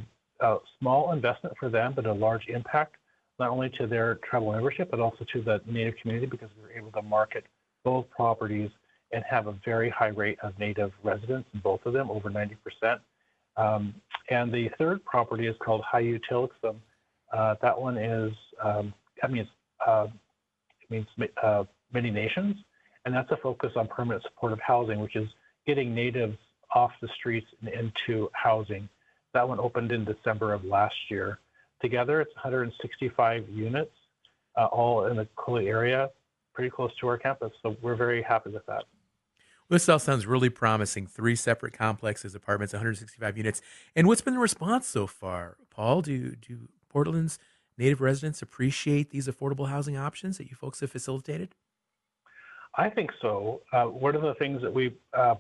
a, 0.41 0.47
a 0.47 0.59
small 0.79 1.13
investment 1.13 1.57
for 1.59 1.69
them, 1.69 1.93
but 1.95 2.07
a 2.07 2.13
large 2.13 2.47
impact, 2.49 2.97
not 3.39 3.51
only 3.51 3.71
to 3.71 3.87
their 3.87 4.17
tribal 4.29 4.53
membership, 4.53 4.91
but 4.91 5.01
also 5.01 5.25
to 5.33 5.43
the 5.43 5.61
Native 5.67 5.95
community 6.01 6.27
because 6.27 6.49
we 6.57 6.63
were 6.63 6.73
able 6.73 6.91
to 6.93 7.03
market 7.03 7.45
both 7.85 8.09
properties 8.11 8.71
and 9.13 9.25
have 9.29 9.47
a 9.47 9.53
very 9.65 9.89
high 9.91 10.09
rate 10.09 10.39
of 10.43 10.59
Native 10.59 10.93
residents 11.03 11.49
in 11.55 11.61
both 11.61 11.85
of 11.87 11.93
them, 11.93 12.11
over 12.11 12.31
90%. 12.31 12.99
Um, 13.57 13.95
and 14.31 14.53
the 14.53 14.71
third 14.79 15.05
property 15.05 15.47
is 15.47 15.57
called 15.59 15.83
Hayu 15.83 16.21
Tilixum. 16.31 16.77
Uh, 17.33 17.55
that 17.63 17.81
one 17.81 17.97
is, 17.97 18.33
um, 18.63 18.93
I 19.23 19.29
mean, 19.29 19.49
uh, 19.87 20.07
it 20.81 20.91
means 20.91 21.07
uh, 21.43 21.65
many 21.93 22.11
nations, 22.11 22.57
and 23.05 23.15
that's 23.15 23.31
a 23.31 23.37
focus 23.37 23.73
on 23.77 23.89
permanent 23.89 24.23
supportive 24.23 24.61
housing, 24.61 25.01
which 25.01 25.17
is 25.17 25.29
getting 25.67 25.95
natives 25.95 26.37
off 26.75 26.91
the 27.01 27.09
streets 27.17 27.47
and 27.61 27.71
into 27.71 28.31
housing. 28.33 28.89
That 29.35 29.49
one 29.49 29.59
opened 29.59 29.93
in 29.93 30.05
December 30.05 30.53
of 30.53 30.65
last 30.65 30.97
year. 31.09 31.39
Together, 31.81 32.21
it's 32.21 32.35
165 32.35 33.49
units, 33.49 33.91
uh, 34.57 34.67
all 34.67 35.07
in 35.07 35.17
the 35.17 35.29
Cully 35.43 35.69
area, 35.69 36.11
pretty 36.53 36.71
close 36.71 36.91
to 37.01 37.09
our 37.09 37.19
campus. 37.19 37.53
So 37.63 37.77
we're 37.81 37.95
very 37.95 38.23
happy 38.23 38.51
with 38.51 38.67
that. 38.67 38.85
This 39.71 39.89
all 39.89 39.99
sounds 39.99 40.27
really 40.27 40.49
promising. 40.49 41.07
Three 41.07 41.37
separate 41.37 41.75
complexes, 41.75 42.35
apartments, 42.35 42.73
165 42.73 43.37
units. 43.37 43.61
And 43.95 44.07
what's 44.07 44.23
been 44.23 44.35
the 44.35 44.41
response 44.41 44.87
so 44.87 45.07
far, 45.07 45.57
Paul? 45.71 46.01
Do 46.01 46.35
do 46.37 46.69
Portland's 46.89 47.39
native 47.77 48.01
residents 48.01 48.41
appreciate 48.41 49.11
these 49.11 49.29
affordable 49.29 49.69
housing 49.69 49.97
options 49.97 50.39
that 50.39 50.49
you 50.49 50.57
folks 50.57 50.81
have 50.81 50.91
facilitated? 50.91 51.55
I 52.77 52.89
think 52.89 53.11
so. 53.21 53.61
Uh, 53.73 53.85
one 53.85 54.15
of 54.17 54.23
the 54.23 54.35
things 54.35 54.63
that 54.63 54.73
we 54.73 54.95
uh, 55.13 55.35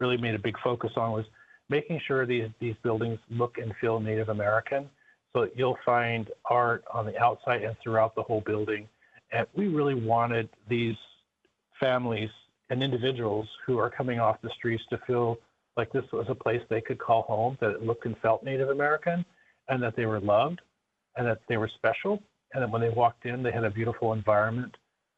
really 0.00 0.18
made 0.18 0.34
a 0.34 0.38
big 0.38 0.56
focus 0.62 0.92
on 0.96 1.12
was 1.12 1.24
making 1.70 2.00
sure 2.06 2.26
these 2.26 2.48
these 2.60 2.74
buildings 2.82 3.18
look 3.30 3.56
and 3.56 3.72
feel 3.80 4.00
Native 4.00 4.28
American. 4.28 4.88
That 5.36 5.52
you'll 5.54 5.78
find 5.84 6.30
art 6.46 6.82
on 6.90 7.04
the 7.04 7.16
outside 7.22 7.62
and 7.62 7.76
throughout 7.82 8.14
the 8.14 8.22
whole 8.22 8.40
building. 8.40 8.88
And 9.32 9.46
we 9.54 9.68
really 9.68 9.94
wanted 9.94 10.48
these 10.66 10.96
families 11.78 12.30
and 12.70 12.82
individuals 12.82 13.46
who 13.66 13.78
are 13.78 13.90
coming 13.90 14.18
off 14.18 14.40
the 14.40 14.48
streets 14.56 14.82
to 14.88 14.98
feel 15.06 15.36
like 15.76 15.92
this 15.92 16.04
was 16.10 16.24
a 16.30 16.34
place 16.34 16.62
they 16.70 16.80
could 16.80 16.98
call 16.98 17.22
home, 17.22 17.58
that 17.60 17.70
it 17.72 17.82
looked 17.82 18.06
and 18.06 18.16
felt 18.18 18.44
Native 18.44 18.70
American, 18.70 19.26
and 19.68 19.82
that 19.82 19.94
they 19.94 20.06
were 20.06 20.20
loved, 20.20 20.62
and 21.16 21.26
that 21.26 21.40
they 21.50 21.58
were 21.58 21.68
special, 21.68 22.22
and 22.54 22.62
that 22.62 22.70
when 22.70 22.80
they 22.80 22.88
walked 22.88 23.26
in, 23.26 23.42
they 23.42 23.52
had 23.52 23.64
a 23.64 23.70
beautiful 23.70 24.14
environment 24.14 24.74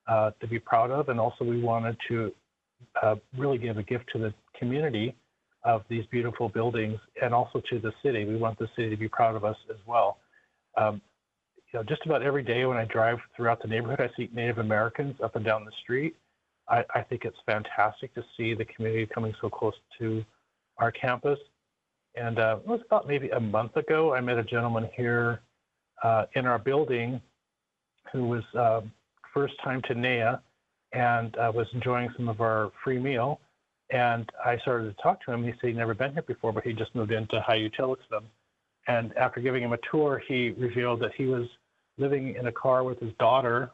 uh, 0.08 0.32
to 0.40 0.48
be 0.48 0.58
proud 0.58 0.90
of. 0.90 1.10
And 1.10 1.20
also, 1.20 1.44
we 1.44 1.62
wanted 1.62 1.96
to 2.08 2.34
uh, 3.00 3.14
really 3.36 3.58
give 3.58 3.78
a 3.78 3.84
gift 3.84 4.06
to 4.14 4.18
the 4.18 4.34
community 4.58 5.14
of 5.64 5.82
these 5.88 6.04
beautiful 6.06 6.48
buildings, 6.48 6.98
and 7.20 7.34
also 7.34 7.60
to 7.70 7.78
the 7.78 7.92
city. 8.02 8.24
We 8.24 8.36
want 8.36 8.58
the 8.58 8.68
city 8.76 8.90
to 8.90 8.96
be 8.96 9.08
proud 9.08 9.36
of 9.36 9.44
us 9.44 9.56
as 9.70 9.76
well. 9.86 10.18
Um, 10.76 11.00
you 11.72 11.78
know, 11.78 11.82
just 11.82 12.06
about 12.06 12.22
every 12.22 12.42
day 12.42 12.64
when 12.64 12.76
I 12.76 12.84
drive 12.84 13.18
throughout 13.36 13.60
the 13.60 13.68
neighborhood, 13.68 14.00
I 14.00 14.10
see 14.16 14.30
Native 14.32 14.58
Americans 14.58 15.16
up 15.22 15.36
and 15.36 15.44
down 15.44 15.64
the 15.64 15.72
street 15.82 16.16
I, 16.68 16.84
I 16.94 17.02
think 17.02 17.24
it's 17.24 17.38
fantastic 17.46 18.14
to 18.14 18.24
see 18.36 18.54
the 18.54 18.64
community 18.64 19.06
coming 19.06 19.34
so 19.40 19.48
close 19.48 19.74
to 19.98 20.24
our 20.78 20.92
campus. 20.92 21.38
And 22.14 22.38
uh, 22.38 22.58
it 22.60 22.66
was 22.66 22.80
about 22.86 23.06
maybe 23.06 23.30
a 23.30 23.40
month 23.40 23.76
ago, 23.76 24.14
I 24.14 24.20
met 24.20 24.38
a 24.38 24.44
gentleman 24.44 24.88
here 24.96 25.40
uh, 26.02 26.26
in 26.34 26.46
our 26.46 26.58
building 26.58 27.20
who 28.12 28.26
was 28.26 28.42
uh, 28.58 28.80
first 29.34 29.54
time 29.62 29.82
to 29.82 29.94
NAYA 29.94 30.40
and 30.92 31.36
uh, 31.36 31.52
was 31.54 31.66
enjoying 31.74 32.10
some 32.16 32.28
of 32.28 32.40
our 32.40 32.72
free 32.82 32.98
meal. 32.98 33.40
And 33.90 34.30
I 34.44 34.58
started 34.58 34.94
to 34.94 35.02
talk 35.02 35.24
to 35.24 35.32
him. 35.32 35.42
He 35.44 35.52
said 35.52 35.68
he'd 35.68 35.76
never 35.76 35.94
been 35.94 36.12
here 36.12 36.22
before, 36.22 36.52
but 36.52 36.64
he 36.64 36.72
just 36.72 36.94
moved 36.94 37.10
into 37.10 37.42
Hayu 37.48 37.74
Tilixum. 37.74 38.24
And 38.86 39.16
after 39.16 39.40
giving 39.40 39.62
him 39.62 39.72
a 39.72 39.78
tour, 39.90 40.22
he 40.26 40.50
revealed 40.50 41.00
that 41.00 41.12
he 41.16 41.26
was 41.26 41.46
living 41.96 42.34
in 42.36 42.46
a 42.46 42.52
car 42.52 42.84
with 42.84 42.98
his 43.00 43.12
daughter 43.18 43.70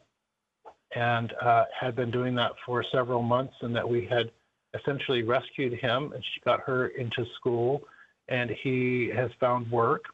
and 0.94 1.32
uh, 1.42 1.64
had 1.78 1.96
been 1.96 2.10
doing 2.10 2.34
that 2.36 2.52
for 2.64 2.84
several 2.92 3.22
months, 3.22 3.54
and 3.62 3.74
that 3.74 3.88
we 3.88 4.06
had 4.06 4.30
essentially 4.74 5.22
rescued 5.22 5.72
him, 5.74 6.12
and 6.12 6.22
she 6.22 6.40
got 6.44 6.60
her 6.60 6.88
into 6.88 7.24
school, 7.36 7.82
and 8.28 8.50
he 8.62 9.10
has 9.14 9.30
found 9.40 9.70
work. 9.70 10.04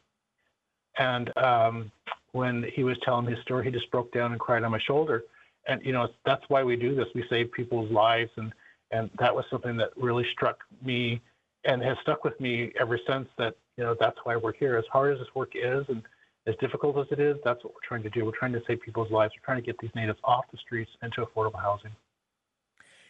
And 0.97 1.35
um, 1.37 1.91
when 2.31 2.65
he 2.73 2.83
was 2.83 2.97
telling 3.03 3.25
his 3.25 3.39
story, 3.43 3.65
he 3.65 3.71
just 3.71 3.89
broke 3.91 4.11
down 4.11 4.31
and 4.31 4.39
cried 4.39 4.63
on 4.63 4.71
my 4.71 4.79
shoulder. 4.79 5.23
And 5.67 5.83
you 5.85 5.93
know, 5.93 6.07
that's 6.25 6.43
why 6.47 6.63
we 6.63 6.75
do 6.75 6.95
this. 6.95 7.05
We 7.13 7.23
save 7.29 7.51
people's 7.51 7.91
lives, 7.91 8.31
and 8.37 8.51
and 8.91 9.09
that 9.19 9.33
was 9.33 9.45
something 9.49 9.77
that 9.77 9.89
really 9.97 10.25
struck 10.33 10.59
me, 10.83 11.21
and 11.65 11.81
has 11.83 11.97
stuck 12.01 12.23
with 12.23 12.39
me 12.39 12.71
ever 12.79 12.99
since. 13.07 13.27
That 13.37 13.55
you 13.77 13.83
know, 13.83 13.95
that's 13.99 14.17
why 14.23 14.35
we're 14.35 14.53
here. 14.53 14.77
As 14.77 14.85
hard 14.91 15.13
as 15.13 15.19
this 15.19 15.33
work 15.35 15.51
is, 15.55 15.85
and 15.87 16.03
as 16.47 16.55
difficult 16.59 16.97
as 16.97 17.05
it 17.11 17.19
is, 17.19 17.37
that's 17.43 17.63
what 17.63 17.73
we're 17.73 17.87
trying 17.87 18.03
to 18.03 18.09
do. 18.09 18.25
We're 18.25 18.37
trying 18.37 18.53
to 18.53 18.61
save 18.67 18.81
people's 18.81 19.11
lives. 19.11 19.33
We're 19.37 19.45
trying 19.45 19.61
to 19.61 19.65
get 19.65 19.77
these 19.79 19.91
natives 19.95 20.19
off 20.23 20.45
the 20.51 20.57
streets 20.57 20.91
into 21.03 21.25
affordable 21.25 21.61
housing. 21.61 21.91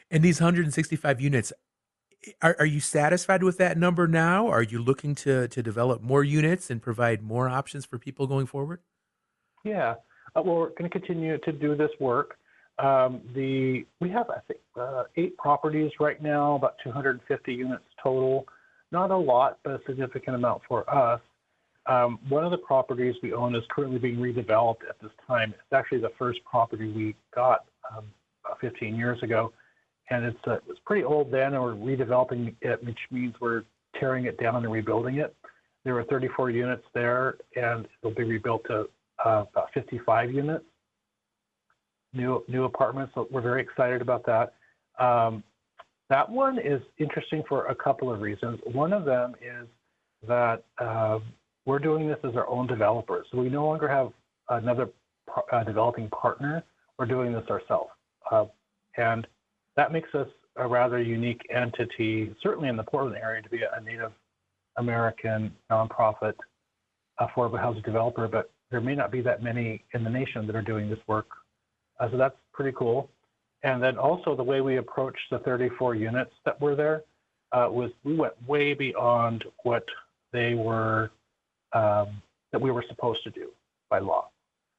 And 0.10 0.22
these 0.22 0.42
165 0.42 1.22
units, 1.22 1.54
are, 2.42 2.56
are 2.60 2.66
you 2.66 2.82
satisfied 2.82 3.44
with 3.44 3.58
that 3.58 3.78
number 3.78 4.08
now? 4.08 4.48
Are 4.48 4.62
you 4.62 4.82
looking 4.82 5.16
to, 5.16 5.48
to 5.48 5.64
develop 5.64 6.02
more 6.02 6.24
units 6.24 6.70
and 6.70 6.82
provide 6.82 7.24
more 7.24 7.48
options 7.48 7.86
for 7.86 7.98
people 7.98 8.28
going 8.28 8.46
forward? 8.46 8.82
Yeah. 9.64 9.96
Uh, 10.36 10.42
well, 10.44 10.56
we're 10.58 10.70
going 10.70 10.90
to 10.90 11.00
continue 11.00 11.38
to 11.38 11.52
do 11.54 11.76
this 11.76 11.92
work. 12.00 12.38
Um, 12.82 13.22
the 13.36 13.86
we 14.00 14.10
have 14.10 14.30
I 14.30 14.40
think 14.48 14.60
uh, 14.80 15.04
eight 15.16 15.38
properties 15.38 15.92
right 16.00 16.22
now, 16.22 16.56
about 16.56 16.76
250 16.84 17.54
units 17.54 17.84
total. 18.02 18.46
Not 18.92 19.12
a 19.12 19.18
lot, 19.18 19.60
but 19.64 19.74
a 19.74 19.80
significant 19.88 20.36
amount 20.36 20.64
for 20.68 20.90
us. 20.94 21.22
Um, 21.86 22.20
one 22.30 22.44
of 22.44 22.52
the 22.52 22.58
properties 22.58 23.16
we 23.24 23.34
own 23.34 23.56
is 23.56 23.64
currently 23.70 24.00
being 24.00 24.18
redeveloped 24.18 24.88
at 24.90 25.00
this 25.02 25.12
time. 25.28 25.52
It's 25.52 25.74
actually 25.74 26.00
the 26.00 26.12
first 26.18 26.40
property 26.44 26.92
we 26.92 27.16
got 27.34 27.66
um, 27.96 28.06
15 28.60 28.96
years 28.96 29.22
ago, 29.24 29.54
and 30.10 30.26
it's 30.26 30.38
uh, 30.48 30.58
it's 30.68 30.80
pretty 30.86 31.04
old 31.04 31.32
then, 31.32 31.54
and 31.54 31.62
we're 31.62 31.74
redeveloping 31.74 32.56
it, 32.62 32.84
which 32.84 33.00
means 33.12 33.36
we're 33.40 33.64
tearing 34.00 34.26
it 34.26 34.40
down 34.40 34.56
and 34.64 34.72
rebuilding 34.72 35.18
it. 35.18 35.36
There 35.84 35.94
were 35.94 36.04
34 36.04 36.52
units 36.52 36.84
there, 36.94 37.38
and 37.56 37.88
it'll 38.02 38.16
be 38.16 38.24
rebuilt 38.24 38.64
to 38.68 38.88
uh, 39.26 39.46
about 39.52 39.70
55 39.74 40.32
units, 40.32 40.66
new 42.14 42.44
new 42.48 42.66
apartments. 42.66 43.14
So 43.16 43.28
we're 43.32 43.42
very 43.42 43.62
excited 43.62 44.02
about 44.02 44.26
that. 44.26 44.54
Um, 45.04 45.44
that 46.10 46.30
one 46.30 46.60
is 46.60 46.82
interesting 46.98 47.44
for 47.48 47.68
a 47.68 47.76
couple 47.76 48.12
of 48.12 48.20
reasons. 48.20 48.60
One 48.66 48.92
of 48.92 49.06
them 49.06 49.34
is 49.42 49.68
that 50.28 50.64
uh, 50.78 51.20
we're 51.66 51.80
doing 51.80 52.08
this 52.08 52.18
as 52.24 52.36
our 52.36 52.48
own 52.50 52.68
developers. 52.68 53.28
So 53.32 53.38
we 53.38 53.50
no 53.50 53.66
longer 53.66 53.88
have 53.88 54.12
another 54.50 54.90
uh, 55.52 55.64
developing 55.64 56.10
partner. 56.10 56.64
We're 57.00 57.06
doing 57.06 57.32
this 57.32 57.48
ourselves. 57.50 57.92
Uh, 58.30 58.46
and 58.98 59.26
that 59.78 59.92
makes 59.92 60.14
us 60.14 60.28
a 60.58 60.68
rather 60.68 61.02
unique 61.02 61.42
entity, 61.50 62.36
certainly 62.44 62.68
in 62.68 62.76
the 62.76 62.84
Portland 62.84 63.18
area, 63.22 63.42
to 63.42 63.50
be 63.50 63.62
a 63.62 63.82
Native 63.82 64.12
American 64.78 65.54
nonprofit 65.72 66.34
affordable 67.20 67.60
housing 67.60 67.82
developer, 67.84 68.28
but 68.28 68.52
there 68.70 68.82
may 68.82 68.96
not 68.96 69.12
be 69.12 69.22
that 69.22 69.44
many 69.44 69.84
in 69.94 70.04
the 70.04 70.10
nation 70.10 70.48
that 70.48 70.56
are 70.56 70.62
doing 70.62 70.90
this 70.90 71.00
work. 71.08 71.28
Uh, 72.02 72.10
so 72.10 72.18
that's 72.18 72.36
pretty 72.52 72.76
cool. 72.78 73.10
And 73.64 73.82
then 73.82 73.98
also 73.98 74.36
the 74.36 74.44
way 74.44 74.60
we 74.62 74.78
approached 74.78 75.22
the 75.30 75.40
34 75.40 75.96
units 75.96 76.32
that 76.46 76.60
were 76.60 76.76
there 76.76 77.04
uh, 77.52 77.68
was 77.70 77.92
we 78.04 78.16
went 78.16 78.34
way 78.48 78.74
beyond 78.74 79.46
what 79.64 79.86
they 80.34 80.56
were 80.56 81.12
um, 81.74 82.22
that 82.52 82.60
we 82.60 82.72
were 82.72 82.84
supposed 82.90 83.24
to 83.24 83.30
do 83.30 83.52
by 83.90 84.00
law. 84.00 84.30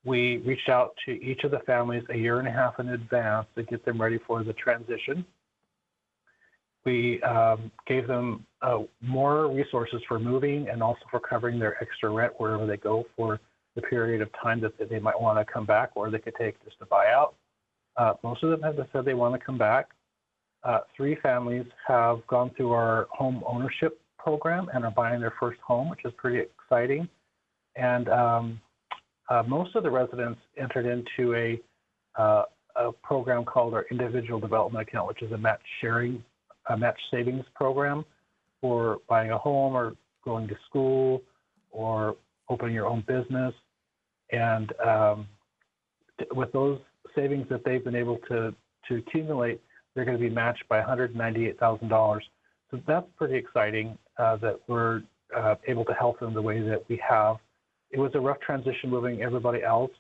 We 0.05 0.39
reached 0.39 0.69
out 0.69 0.95
to 1.07 1.13
each 1.23 1.45
of 1.45 1.53
the 1.53 1.61
families 1.61 2.03
a 2.11 2.17
year 2.17 2.41
and 2.41 2.49
a 2.49 2.51
half 2.51 2.81
in 2.81 2.89
advance 2.89 3.47
to 3.55 3.63
get 3.63 3.85
them 3.85 4.03
ready 4.03 4.19
for 4.27 4.43
the 4.43 4.53
transition. 4.55 5.25
We 6.85 7.23
um, 7.23 7.71
gave 7.87 8.09
them 8.09 8.45
uh, 8.63 8.81
more 9.01 9.47
resources 9.47 10.03
for 10.09 10.19
moving 10.19 10.69
and 10.69 10.83
also 10.83 11.03
for 11.09 11.21
covering 11.21 11.61
their 11.61 11.81
extra 11.81 12.11
rent 12.11 12.33
wherever 12.39 12.67
they 12.67 12.79
go 12.79 13.07
for 13.17 13.39
the 13.75 13.83
period 13.83 14.21
of 14.21 14.29
time 14.43 14.61
that 14.61 14.73
they 14.91 14.99
might 14.99 15.19
want 15.21 15.39
to 15.39 15.51
come 15.51 15.65
back 15.65 15.91
or 15.95 16.11
they 16.11 16.19
could 16.19 16.35
take 16.39 16.63
just 16.65 16.77
a 16.83 16.87
buyout. 16.87 17.33
Uh, 17.97 18.15
most 18.23 18.43
of 18.43 18.51
them 18.51 18.63
have 18.63 18.77
said 18.93 19.05
they 19.05 19.15
want 19.15 19.39
to 19.39 19.45
come 19.45 19.59
back. 19.59 19.91
Uh, 20.65 20.81
three 20.97 21.17
families 21.23 21.67
have 21.87 22.25
gone 22.27 22.51
through 22.57 22.73
our 22.73 23.07
home 23.11 23.43
ownership 23.47 24.01
program 24.19 24.69
and 24.75 24.85
are 24.85 24.91
buying 24.91 25.21
their 25.21 25.35
first 25.41 25.61
home, 25.61 25.89
which 25.91 26.01
is 26.05 26.13
pretty 26.17 26.39
exciting. 26.39 27.09
And 27.77 28.09
um, 28.09 28.61
uh, 29.29 29.43
most 29.43 29.75
of 29.75 29.83
the 29.83 29.91
residents 29.91 30.41
entered 30.61 30.87
into 30.87 31.35
a, 31.35 31.61
uh, 32.21 32.45
a 32.77 32.93
program 33.03 33.45
called 33.45 33.75
our 33.75 33.87
individual 33.91 34.39
development 34.39 34.87
account, 34.89 35.09
which 35.09 35.23
is 35.23 35.33
a 35.33 35.39
match 35.39 35.61
sharing, 35.81 36.23
a 36.69 36.77
match 36.77 36.99
savings 37.11 37.45
program 37.55 38.05
for 38.61 38.99
buying 39.09 39.33
a 39.33 39.39
home 39.39 39.75
or 39.75 39.95
going 40.25 40.47
to 40.49 40.55
school 40.69 41.23
or 41.73 42.17
opening 42.49 42.75
your 42.75 42.87
own 42.87 43.03
business. 43.07 43.55
And 44.33 44.73
um, 44.81 45.29
with 46.33 46.53
those 46.53 46.81
savings 47.15 47.47
that 47.51 47.65
they've 47.65 47.85
been 47.85 47.95
able 47.95 48.19
to, 48.29 48.55
to 48.89 48.97
accumulate, 48.97 49.61
they're 49.95 50.05
going 50.05 50.17
to 50.17 50.23
be 50.23 50.31
matched 50.31 50.65
by 50.69 50.81
$198,000. 50.81 52.21
So 52.71 52.81
that's 52.87 53.07
pretty 53.17 53.37
exciting 53.37 53.99
uh, 54.19 54.37
that 54.37 54.61
we're 54.67 55.03
uh, 55.37 55.57
able 55.67 55.85
to 55.85 55.93
help 55.93 56.21
them 56.21 56.35
the 56.35 56.43
way 56.43 56.61
that 56.61 56.85
we 56.89 57.01
have. 57.07 57.37
It 57.91 57.99
was 57.99 58.11
a 58.15 58.21
rough 58.21 58.41
transition 58.41 58.89
moving 58.89 59.23
everybody 59.23 59.63
else, 59.63 59.91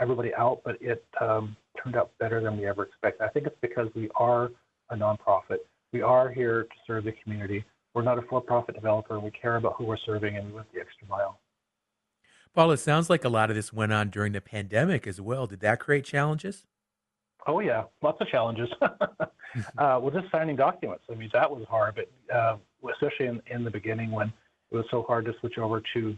everybody 0.00 0.34
out, 0.34 0.62
but 0.64 0.80
it 0.80 1.04
um, 1.20 1.54
turned 1.82 1.96
out 1.96 2.10
better 2.18 2.42
than 2.42 2.56
we 2.56 2.66
ever 2.66 2.84
expected. 2.84 3.22
I 3.24 3.28
think 3.28 3.46
it's 3.46 3.56
because 3.60 3.88
we 3.94 4.08
are 4.16 4.50
a 4.90 4.96
nonprofit. 4.96 5.58
We 5.92 6.00
are 6.00 6.30
here 6.30 6.62
to 6.64 6.74
serve 6.86 7.04
the 7.04 7.12
community. 7.22 7.64
We're 7.92 8.02
not 8.02 8.18
a 8.18 8.22
for-profit 8.22 8.74
developer. 8.74 9.20
We 9.20 9.30
care 9.30 9.56
about 9.56 9.74
who 9.76 9.84
we're 9.84 9.98
serving, 9.98 10.38
and 10.38 10.46
we 10.46 10.52
went 10.52 10.72
the 10.72 10.80
extra 10.80 11.06
mile. 11.08 11.38
Paul, 12.54 12.72
it 12.72 12.78
sounds 12.78 13.08
like 13.08 13.24
a 13.24 13.30
lot 13.30 13.48
of 13.50 13.56
this 13.56 13.72
went 13.72 13.92
on 13.92 14.10
during 14.10 14.32
the 14.32 14.40
pandemic 14.40 15.06
as 15.06 15.20
well. 15.20 15.46
Did 15.46 15.60
that 15.60 15.80
create 15.80 16.04
challenges? 16.04 16.66
Oh 17.46 17.60
yeah, 17.60 17.84
lots 18.02 18.20
of 18.20 18.28
challenges. 18.28 18.68
uh, 18.82 19.26
well, 19.76 20.10
just 20.10 20.30
signing 20.30 20.56
documents. 20.56 21.04
I 21.10 21.14
mean, 21.14 21.30
that 21.32 21.50
was 21.50 21.64
hard, 21.68 21.96
but 21.96 22.34
uh, 22.34 22.56
especially 22.92 23.26
in, 23.26 23.42
in 23.46 23.64
the 23.64 23.70
beginning 23.70 24.10
when 24.10 24.32
it 24.70 24.76
was 24.76 24.84
so 24.90 25.02
hard 25.02 25.24
to 25.24 25.32
switch 25.40 25.58
over 25.58 25.82
to 25.94 26.16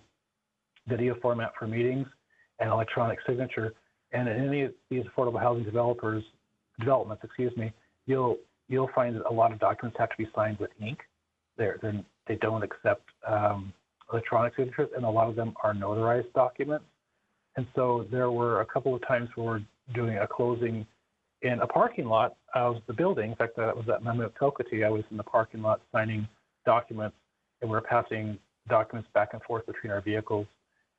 video 0.86 1.14
format 1.22 1.52
for 1.58 1.66
meetings 1.66 2.06
and 2.58 2.70
electronic 2.70 3.18
signature. 3.26 3.74
And 4.12 4.28
in 4.28 4.48
any 4.48 4.62
of 4.62 4.72
these 4.90 5.04
affordable 5.04 5.40
housing 5.40 5.64
developers 5.64 6.22
developments, 6.78 7.22
excuse 7.24 7.56
me, 7.56 7.72
you'll 8.06 8.38
you'll 8.68 8.90
find 8.94 9.16
that 9.16 9.26
a 9.28 9.32
lot 9.32 9.52
of 9.52 9.58
documents 9.60 9.98
have 9.98 10.10
to 10.10 10.16
be 10.16 10.28
signed 10.34 10.58
with 10.58 10.70
ink. 10.80 10.98
They're, 11.56 11.78
they're 11.80 12.04
they 12.26 12.36
don't 12.36 12.62
accept 12.62 13.08
um, 13.26 13.72
electronic 14.12 14.54
signatures, 14.56 14.90
and 14.96 15.04
a 15.04 15.10
lot 15.10 15.28
of 15.28 15.36
them 15.36 15.54
are 15.62 15.74
notarized 15.74 16.32
documents. 16.34 16.84
And 17.56 17.66
so 17.74 18.06
there 18.10 18.30
were 18.30 18.60
a 18.60 18.66
couple 18.66 18.94
of 18.94 19.06
times 19.06 19.28
where 19.34 19.46
we're 19.46 19.94
doing 19.94 20.18
a 20.18 20.26
closing 20.26 20.86
in 21.42 21.60
a 21.60 21.66
parking 21.66 22.06
lot 22.06 22.36
of 22.54 22.76
the 22.86 22.92
building. 22.92 23.30
In 23.30 23.36
fact, 23.36 23.56
that 23.56 23.76
was 23.76 23.86
at 23.88 24.02
Mamook 24.02 24.32
Tokatee. 24.40 24.84
I 24.84 24.90
was 24.90 25.04
in 25.10 25.16
the 25.16 25.22
parking 25.22 25.62
lot 25.62 25.80
signing 25.92 26.26
documents, 26.64 27.16
and 27.60 27.70
we 27.70 27.74
were 27.74 27.82
passing 27.82 28.38
documents 28.68 29.08
back 29.14 29.30
and 29.34 29.42
forth 29.42 29.66
between 29.66 29.92
our 29.92 30.00
vehicles. 30.00 30.46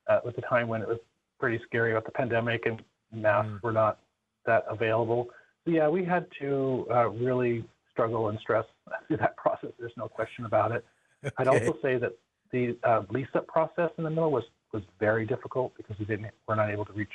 Uh, 0.08 0.20
at 0.26 0.36
the 0.36 0.42
time 0.42 0.68
when 0.68 0.82
it 0.82 0.88
was 0.88 0.98
pretty 1.40 1.60
scary 1.66 1.90
about 1.90 2.04
the 2.04 2.12
pandemic 2.12 2.64
and 2.64 2.80
masks 3.12 3.50
mm. 3.50 3.62
were 3.62 3.72
not 3.72 3.98
that 4.46 4.64
available. 4.70 5.26
So 5.64 5.72
yeah, 5.72 5.88
we 5.88 6.04
had 6.04 6.26
to 6.40 6.86
uh, 6.90 7.08
really 7.08 7.64
struggle 7.90 8.28
and 8.28 8.38
stress 8.38 8.64
through 9.08 9.16
that 9.18 9.36
process. 9.36 9.70
There's 9.78 9.92
no 9.96 10.08
question 10.08 10.44
about 10.44 10.70
it. 10.72 10.84
Okay. 11.24 11.34
I'd 11.38 11.48
also 11.48 11.76
say 11.82 11.98
that 11.98 12.12
the 12.52 12.76
uh, 12.84 13.02
lease-up 13.10 13.46
process 13.46 13.90
in 13.98 14.04
the 14.04 14.10
middle 14.10 14.30
was 14.30 14.44
was 14.72 14.82
very 14.98 15.24
difficult 15.26 15.72
because 15.76 15.98
we 15.98 16.04
didn't 16.04 16.30
we're 16.46 16.54
not 16.54 16.70
able 16.70 16.84
to 16.84 16.92
reach 16.92 17.12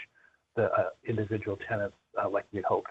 the 0.55 0.71
uh, 0.71 0.89
individual 1.07 1.57
tenants 1.67 1.95
uh, 2.21 2.29
like 2.29 2.45
we'd 2.51 2.63
hoped. 2.63 2.89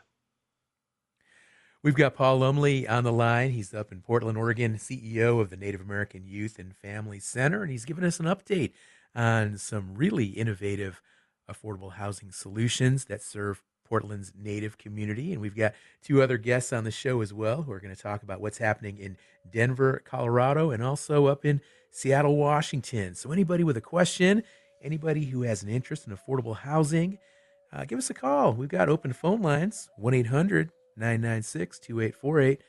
We've 1.82 1.94
got 1.94 2.14
Paul 2.14 2.40
Lumley 2.40 2.86
on 2.86 3.04
the 3.04 3.12
line. 3.12 3.52
He's 3.52 3.72
up 3.72 3.90
in 3.90 4.02
Portland, 4.02 4.36
Oregon, 4.36 4.74
CEO 4.74 5.40
of 5.40 5.48
the 5.48 5.56
Native 5.56 5.80
American 5.80 6.26
Youth 6.26 6.58
and 6.58 6.76
Family 6.76 7.18
Center, 7.18 7.62
and 7.62 7.70
he's 7.70 7.86
giving 7.86 8.04
us 8.04 8.20
an 8.20 8.26
update 8.26 8.72
on 9.14 9.56
some 9.56 9.94
really 9.94 10.26
innovative 10.26 11.00
affordable 11.50 11.92
housing 11.92 12.30
solutions 12.30 13.06
that 13.06 13.22
serve 13.22 13.62
Portland's 13.90 14.32
Native 14.38 14.78
community. 14.78 15.32
And 15.32 15.40
we've 15.40 15.56
got 15.56 15.74
two 16.02 16.22
other 16.22 16.38
guests 16.38 16.72
on 16.72 16.84
the 16.84 16.90
show 16.90 17.22
as 17.22 17.32
well 17.32 17.62
who 17.62 17.72
are 17.72 17.80
going 17.80 17.94
to 17.94 18.00
talk 18.00 18.22
about 18.22 18.40
what's 18.40 18.58
happening 18.58 18.98
in 18.98 19.16
Denver, 19.50 20.02
Colorado, 20.04 20.70
and 20.70 20.82
also 20.82 21.26
up 21.26 21.44
in 21.44 21.60
Seattle, 21.90 22.36
Washington. 22.36 23.14
So, 23.14 23.32
anybody 23.32 23.64
with 23.64 23.76
a 23.76 23.80
question, 23.80 24.42
anybody 24.82 25.24
who 25.24 25.42
has 25.42 25.62
an 25.62 25.68
interest 25.68 26.06
in 26.06 26.16
affordable 26.16 26.56
housing, 26.56 27.18
uh, 27.72 27.84
give 27.84 27.98
us 27.98 28.10
a 28.10 28.14
call. 28.14 28.52
We've 28.52 28.68
got 28.68 28.88
open 28.88 29.12
phone 29.12 29.42
lines 29.42 29.88
1 29.96 30.14
800 30.14 30.70
996 30.96 31.78
2848. 31.78 32.62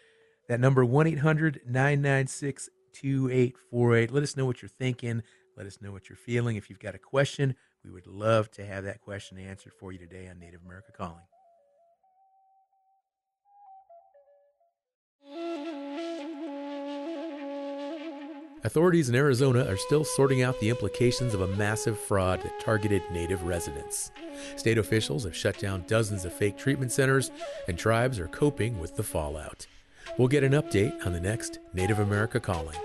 That 0.48 0.60
number 0.60 0.86
1 0.86 1.08
800 1.08 1.62
996 1.66 2.70
2848. 2.94 4.12
Let 4.12 4.24
us 4.24 4.38
know 4.38 4.46
what 4.46 4.62
you're 4.62 4.70
thinking. 4.70 5.24
Let 5.58 5.68
us 5.68 5.82
know 5.82 5.92
what 5.92 6.10
you're 6.10 6.18
feeling. 6.18 6.56
If 6.56 6.70
you've 6.70 6.80
got 6.80 6.96
a 6.96 7.00
question, 7.00 7.56
we 7.84 7.92
would 7.92 8.08
love 8.08 8.52
to 8.52 8.66
have 8.66 8.84
that 8.84 9.02
question 9.02 9.38
answered 9.38 9.74
for 9.74 9.92
you 9.92 9.98
today 9.98 10.28
on 10.28 10.40
Native 10.40 10.62
America 10.66 10.92
Calling. 10.92 11.24
Authorities 18.64 19.10
in 19.10 19.16
Arizona 19.16 19.66
are 19.66 19.78
still 19.78 20.04
sorting 20.04 20.44
out 20.44 20.60
the 20.60 20.70
implications 20.70 21.34
of 21.34 21.42
a 21.42 21.48
massive 21.48 21.98
fraud 21.98 22.44
that 22.44 22.60
targeted 22.60 23.02
Native 23.12 23.42
residents. 23.42 24.12
State 24.56 24.78
officials 24.78 25.24
have 25.24 25.36
shut 25.36 25.58
down 25.58 25.84
dozens 25.88 26.26
of 26.26 26.34
fake 26.34 26.58
treatment 26.58 26.92
centers, 26.92 27.32
and 27.68 27.78
tribes 27.78 28.20
are 28.20 28.28
coping 28.28 28.80
with 28.80 28.96
the 28.96 29.04
fallout. 29.04 29.66
We'll 30.20 30.28
get 30.28 30.44
an 30.44 30.52
update 30.52 31.06
on 31.08 31.14
the 31.14 31.20
next 31.20 31.58
Native 31.74 31.98
America 31.98 32.40
Calling. 32.40 32.78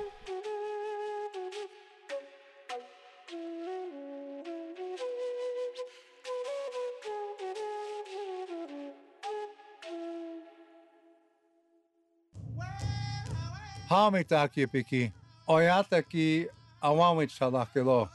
Hamitaki 13.91 14.67
piki, 14.67 15.13
Oiata 15.49 16.03
ki 16.03 16.49
awawit 16.83 17.31
salakelo. 17.31 18.09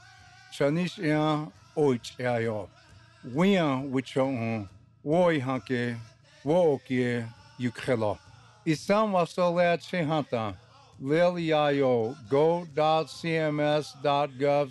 Chanis 0.52 0.98
ea 0.98 1.46
oit 1.76 2.12
ea 2.20 2.38
yo. 2.42 2.68
Wia 3.34 3.82
wicho 3.90 4.26
un. 4.26 4.68
Woi 5.04 5.40
hanke. 5.40 5.96
Wo 6.44 6.74
okie 6.76 7.26
yukrelo. 7.58 8.18
Isam 8.66 9.12
wasolea 9.14 9.78
chehanta. 9.78 10.54
Liliayo 11.02 12.14
go.cms.gov 12.28 12.72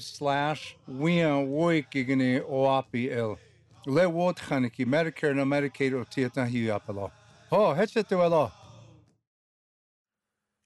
slash 0.02 0.76
wien 0.88 1.48
woikigini 1.48 2.42
oapi 2.48 3.10
el. 3.12 3.38
Le 3.88 4.06
wot 4.06 4.40
haniki 4.40 4.86
Medicare 4.86 5.34
na 5.36 5.46
Medicaid 5.46 5.94
o 5.94 6.06
tietan 6.06 6.48
hiapelo. 6.48 7.12
Ho, 7.50 7.74
hetchetuelo. 7.74 8.52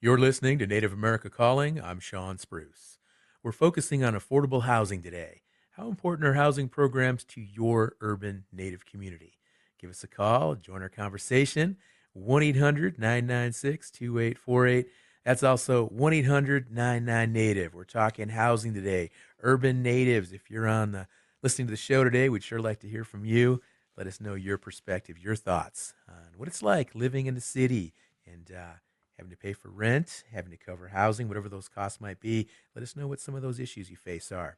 You're 0.06 0.20
listening 0.20 0.60
to 0.60 0.68
Native 0.68 0.94
America 0.94 1.32
Calling. 1.32 1.82
I'm 1.82 2.00
Sean 2.00 2.38
Spruce. 2.38 3.00
We're 3.41 3.52
focusing 3.52 4.04
on 4.04 4.13
affordable 4.13 4.62
housing 4.62 5.02
today. 5.02 5.41
How 5.72 5.88
important 5.88 6.28
are 6.28 6.36
housing 6.36 6.70
programs 6.70 7.24
to 7.24 7.41
your 7.41 7.96
urban 8.02 8.46
Native 8.54 8.86
community? 8.86 9.39
Give 9.80 9.89
us 9.89 10.04
a 10.04 10.08
call, 10.08 10.54
join 10.54 10.84
our 10.84 10.89
conversation. 10.89 11.78
1 12.13 12.44
800 12.44 13.00
996 13.00 13.89
2848. 13.89 14.86
That's 15.24 15.41
also 15.41 15.88
1 15.88 16.13
800 16.13 16.72
99 16.72 17.34
Native. 17.34 17.74
We're 17.74 17.84
talking 17.84 18.30
housing 18.30 18.76
today, 18.76 19.10
urban 19.41 19.82
natives. 19.82 20.32
If 20.32 20.52
you're 20.52 20.68
on 20.68 20.91
the, 20.91 21.08
listening 21.41 21.65
to 21.65 21.72
the 21.72 21.78
show 21.78 22.04
today, 22.04 22.30
we'd 22.30 22.44
sure 22.44 22.60
like 22.60 22.80
to 22.82 22.88
hear 22.88 23.06
from 23.06 23.26
you. 23.26 23.60
Let 23.98 24.06
us 24.06 24.22
know 24.22 24.36
your 24.36 24.60
perspective, 24.60 25.18
your 25.18 25.36
thoughts 25.36 25.96
on 26.08 26.38
what 26.38 26.48
it's 26.48 26.62
like 26.62 26.94
living 26.94 27.26
in 27.26 27.34
the 27.34 27.41
city 27.41 27.96
and 28.28 28.52
uh, 28.56 28.74
having 29.17 29.32
to 29.32 29.38
pay 29.38 29.54
for 29.54 29.69
rent, 29.69 30.23
having 30.32 30.51
to 30.51 30.58
cover 30.58 30.89
housing, 30.89 31.28
whatever 31.28 31.49
those 31.49 31.67
costs 31.67 32.01
might 32.01 32.19
be. 32.19 32.47
Let 32.75 32.84
us 32.84 32.95
know 32.95 33.08
what 33.08 33.19
some 33.19 33.36
of 33.36 33.41
those 33.41 33.60
issues 33.60 33.89
you 33.89 33.95
face 33.95 34.32
are. 34.32 34.58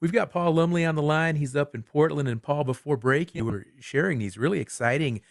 We've 0.00 0.12
got 0.12 0.30
Paul 0.30 0.54
Lumley 0.54 0.84
on 0.84 0.94
the 0.94 1.02
line. 1.02 1.36
He's 1.36 1.56
up 1.56 1.74
in 1.74 1.82
Portland. 1.82 2.28
And 2.28 2.42
Paul, 2.42 2.62
before 2.64 2.96
breaking, 2.96 3.44
we 3.44 3.52
are 3.52 3.66
sharing 3.80 4.18
these 4.18 4.38
really 4.38 4.60
exciting 4.60 5.22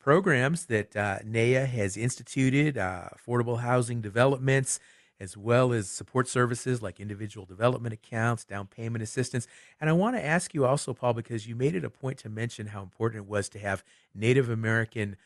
programs 0.00 0.66
that 0.66 0.96
uh, 0.96 1.18
NAYA 1.24 1.66
has 1.66 1.96
instituted, 1.96 2.76
uh, 2.76 3.08
affordable 3.16 3.60
housing 3.60 4.00
developments, 4.00 4.80
as 5.18 5.36
well 5.36 5.72
as 5.72 5.88
support 5.88 6.28
services 6.28 6.82
like 6.82 7.00
individual 7.00 7.46
development 7.46 7.94
accounts, 7.94 8.44
down 8.44 8.66
payment 8.66 9.02
assistance. 9.02 9.46
And 9.80 9.88
I 9.88 9.94
want 9.94 10.16
to 10.16 10.24
ask 10.24 10.54
you 10.54 10.66
also, 10.66 10.92
Paul, 10.92 11.14
because 11.14 11.46
you 11.46 11.54
made 11.54 11.74
it 11.74 11.84
a 11.84 11.90
point 11.90 12.18
to 12.18 12.28
mention 12.28 12.68
how 12.68 12.82
important 12.82 13.24
it 13.24 13.28
was 13.30 13.48
to 13.50 13.58
have 13.58 13.84
Native 14.14 14.50
American 14.50 15.16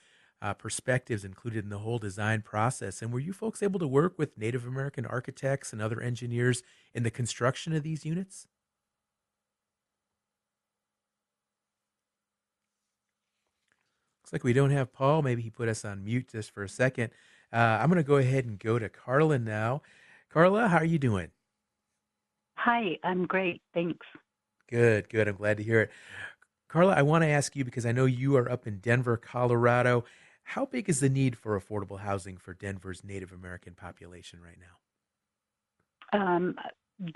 uh, 0.43 0.55
perspectives 0.55 1.25
included 1.25 1.65
in 1.65 1.71
the 1.71 1.79
whole 1.79 1.99
design 1.99 2.43
process. 2.43 3.03
And 3.03 3.13
were 3.13 3.21
you 3.21 3.33
folks 3.33 3.63
able 3.63 3.79
to 3.81 3.87
work 3.87 4.19
with 4.19 4.39
Native 4.39 4.67
American 4.67 5.05
architects 5.05 5.73
and 5.73 5.83
other 5.83 6.01
engineers 6.01 6.63
in 6.95 7.03
the 7.03 7.11
construction 7.11 7.75
of 7.75 7.83
these 7.83 8.05
units? 8.05 8.47
Looks 14.23 14.33
like 14.33 14.45
we 14.45 14.53
don't 14.53 14.71
have 14.71 14.93
Paul. 14.93 15.23
Maybe 15.23 15.43
he 15.43 15.51
put 15.51 15.69
us 15.69 15.85
on 15.85 16.05
mute 16.05 16.29
just 16.31 16.53
for 16.53 16.63
a 16.63 16.69
second. 16.69 17.11
Uh, 17.53 17.79
I'm 17.81 17.89
going 17.89 17.97
to 17.97 18.07
go 18.07 18.17
ahead 18.17 18.45
and 18.45 18.59
go 18.59 18.79
to 18.79 18.89
Carla 18.89 19.39
now. 19.39 19.83
Carla, 20.33 20.69
how 20.69 20.79
are 20.79 20.85
you 20.85 20.99
doing? 20.99 21.29
Hi, 22.55 22.99
I'm 23.03 23.27
great. 23.27 23.61
Thanks. 23.75 24.07
Good, 24.71 25.09
good. 25.09 25.27
I'm 25.27 25.37
glad 25.37 25.57
to 25.57 25.63
hear 25.65 25.81
it. 25.81 25.91
Carla, 26.69 26.95
I 26.95 27.03
want 27.03 27.25
to 27.25 27.29
ask 27.29 27.57
you 27.57 27.65
because 27.65 27.85
I 27.85 27.91
know 27.91 28.05
you 28.05 28.37
are 28.37 28.49
up 28.49 28.69
in 28.69 28.79
Denver, 28.79 29.17
Colorado, 29.17 30.05
how 30.43 30.67
big 30.67 30.89
is 30.89 31.01
the 31.01 31.09
need 31.09 31.37
for 31.37 31.59
affordable 31.59 32.01
housing 32.01 32.37
for 32.37 32.55
Denver's 32.55 33.05
Native 33.05 33.33
American 33.33 33.75
population 33.75 34.41
right 34.41 34.59
now? 34.59 36.21
Um, 36.21 36.57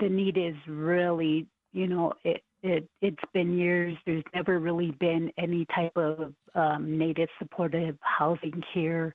the 0.01 0.09
need 0.09 0.37
is 0.39 0.55
really, 0.69 1.47
you 1.73 1.89
know, 1.89 2.13
it, 2.25 2.43
it, 2.63 2.89
it's 3.03 3.23
been 3.33 3.59
years. 3.59 3.97
There's 4.07 4.23
never 4.35 4.59
really 4.59 4.93
been 4.93 5.33
any 5.37 5.67
type 5.75 5.97
of 5.97 6.33
um, 6.55 6.97
Native 6.97 7.29
supportive 7.39 7.97
housing 8.01 8.63
here 8.73 9.15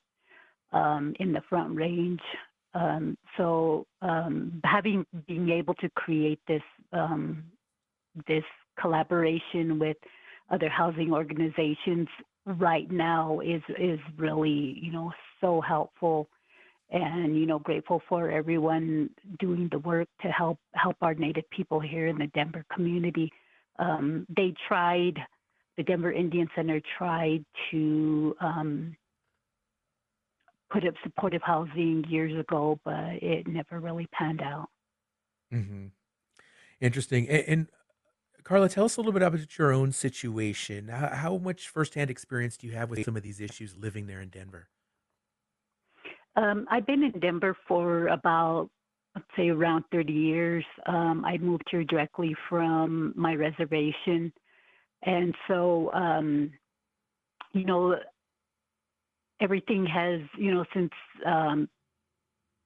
um, 0.73 1.15
in 1.19 1.31
the 1.31 1.41
Front 1.49 1.75
Range. 1.75 2.21
Um, 2.73 3.17
so 3.37 3.87
um, 4.01 4.61
having 4.63 5.05
being 5.27 5.49
able 5.49 5.73
to 5.75 5.89
create 5.95 6.39
this 6.47 6.61
um, 6.93 7.43
this 8.27 8.43
collaboration 8.79 9.79
with 9.79 9.97
other 10.51 10.69
housing 10.69 11.11
organizations 11.11 12.07
right 12.57 12.89
now 12.89 13.39
is 13.41 13.61
is 13.77 13.99
really 14.17 14.77
you 14.81 14.91
know 14.91 15.11
so 15.39 15.61
helpful 15.61 16.27
and 16.89 17.37
you 17.37 17.45
know 17.45 17.59
grateful 17.59 18.01
for 18.09 18.31
everyone 18.31 19.09
doing 19.39 19.69
the 19.71 19.79
work 19.79 20.07
to 20.21 20.29
help 20.29 20.57
help 20.73 20.95
our 21.01 21.13
native 21.13 21.47
people 21.51 21.79
here 21.79 22.07
in 22.07 22.17
the 22.17 22.27
denver 22.27 22.65
community. 22.73 23.31
Um, 23.77 24.25
they 24.35 24.53
tried 24.67 25.19
the 25.77 25.83
denver 25.83 26.11
indian 26.11 26.49
center 26.55 26.81
tried 26.97 27.45
to 27.71 28.35
um, 28.41 28.95
put 30.71 30.85
up 30.85 30.95
supportive 31.03 31.41
housing 31.43 32.03
years 32.09 32.37
ago 32.37 32.79
but 32.83 33.21
it 33.21 33.47
never 33.47 33.79
really 33.79 34.07
panned 34.11 34.41
out. 34.41 34.69
Mm-hmm. 35.53 35.87
interesting. 36.81 37.27
And, 37.29 37.43
and 37.47 37.67
Carla, 38.43 38.69
tell 38.69 38.85
us 38.85 38.97
a 38.97 39.01
little 39.01 39.11
bit 39.11 39.21
about 39.21 39.57
your 39.57 39.73
own 39.73 39.91
situation. 39.91 40.87
How, 40.87 41.09
how, 41.09 41.37
much 41.37 41.67
firsthand 41.67 42.09
experience 42.09 42.57
do 42.57 42.67
you 42.67 42.73
have 42.73 42.89
with 42.89 43.03
some 43.03 43.17
of 43.17 43.23
these 43.23 43.39
issues 43.39 43.75
living 43.77 44.07
there 44.07 44.21
in 44.21 44.29
Denver? 44.29 44.67
Um, 46.35 46.65
I've 46.71 46.85
been 46.85 47.03
in 47.03 47.19
Denver 47.19 47.55
for 47.67 48.07
about, 48.07 48.69
let's 49.15 49.27
say, 49.35 49.49
around 49.49 49.83
30 49.91 50.13
years. 50.13 50.65
Um, 50.85 51.25
I 51.25 51.37
moved 51.37 51.65
here 51.69 51.83
directly 51.83 52.35
from 52.47 53.13
my 53.15 53.35
reservation. 53.35 54.31
And 55.03 55.35
so, 55.47 55.91
um, 55.93 56.51
you 57.53 57.65
know, 57.65 57.95
everything 59.41 59.85
has, 59.85 60.21
you 60.37 60.53
know, 60.53 60.65
since 60.73 60.91
um, 61.25 61.69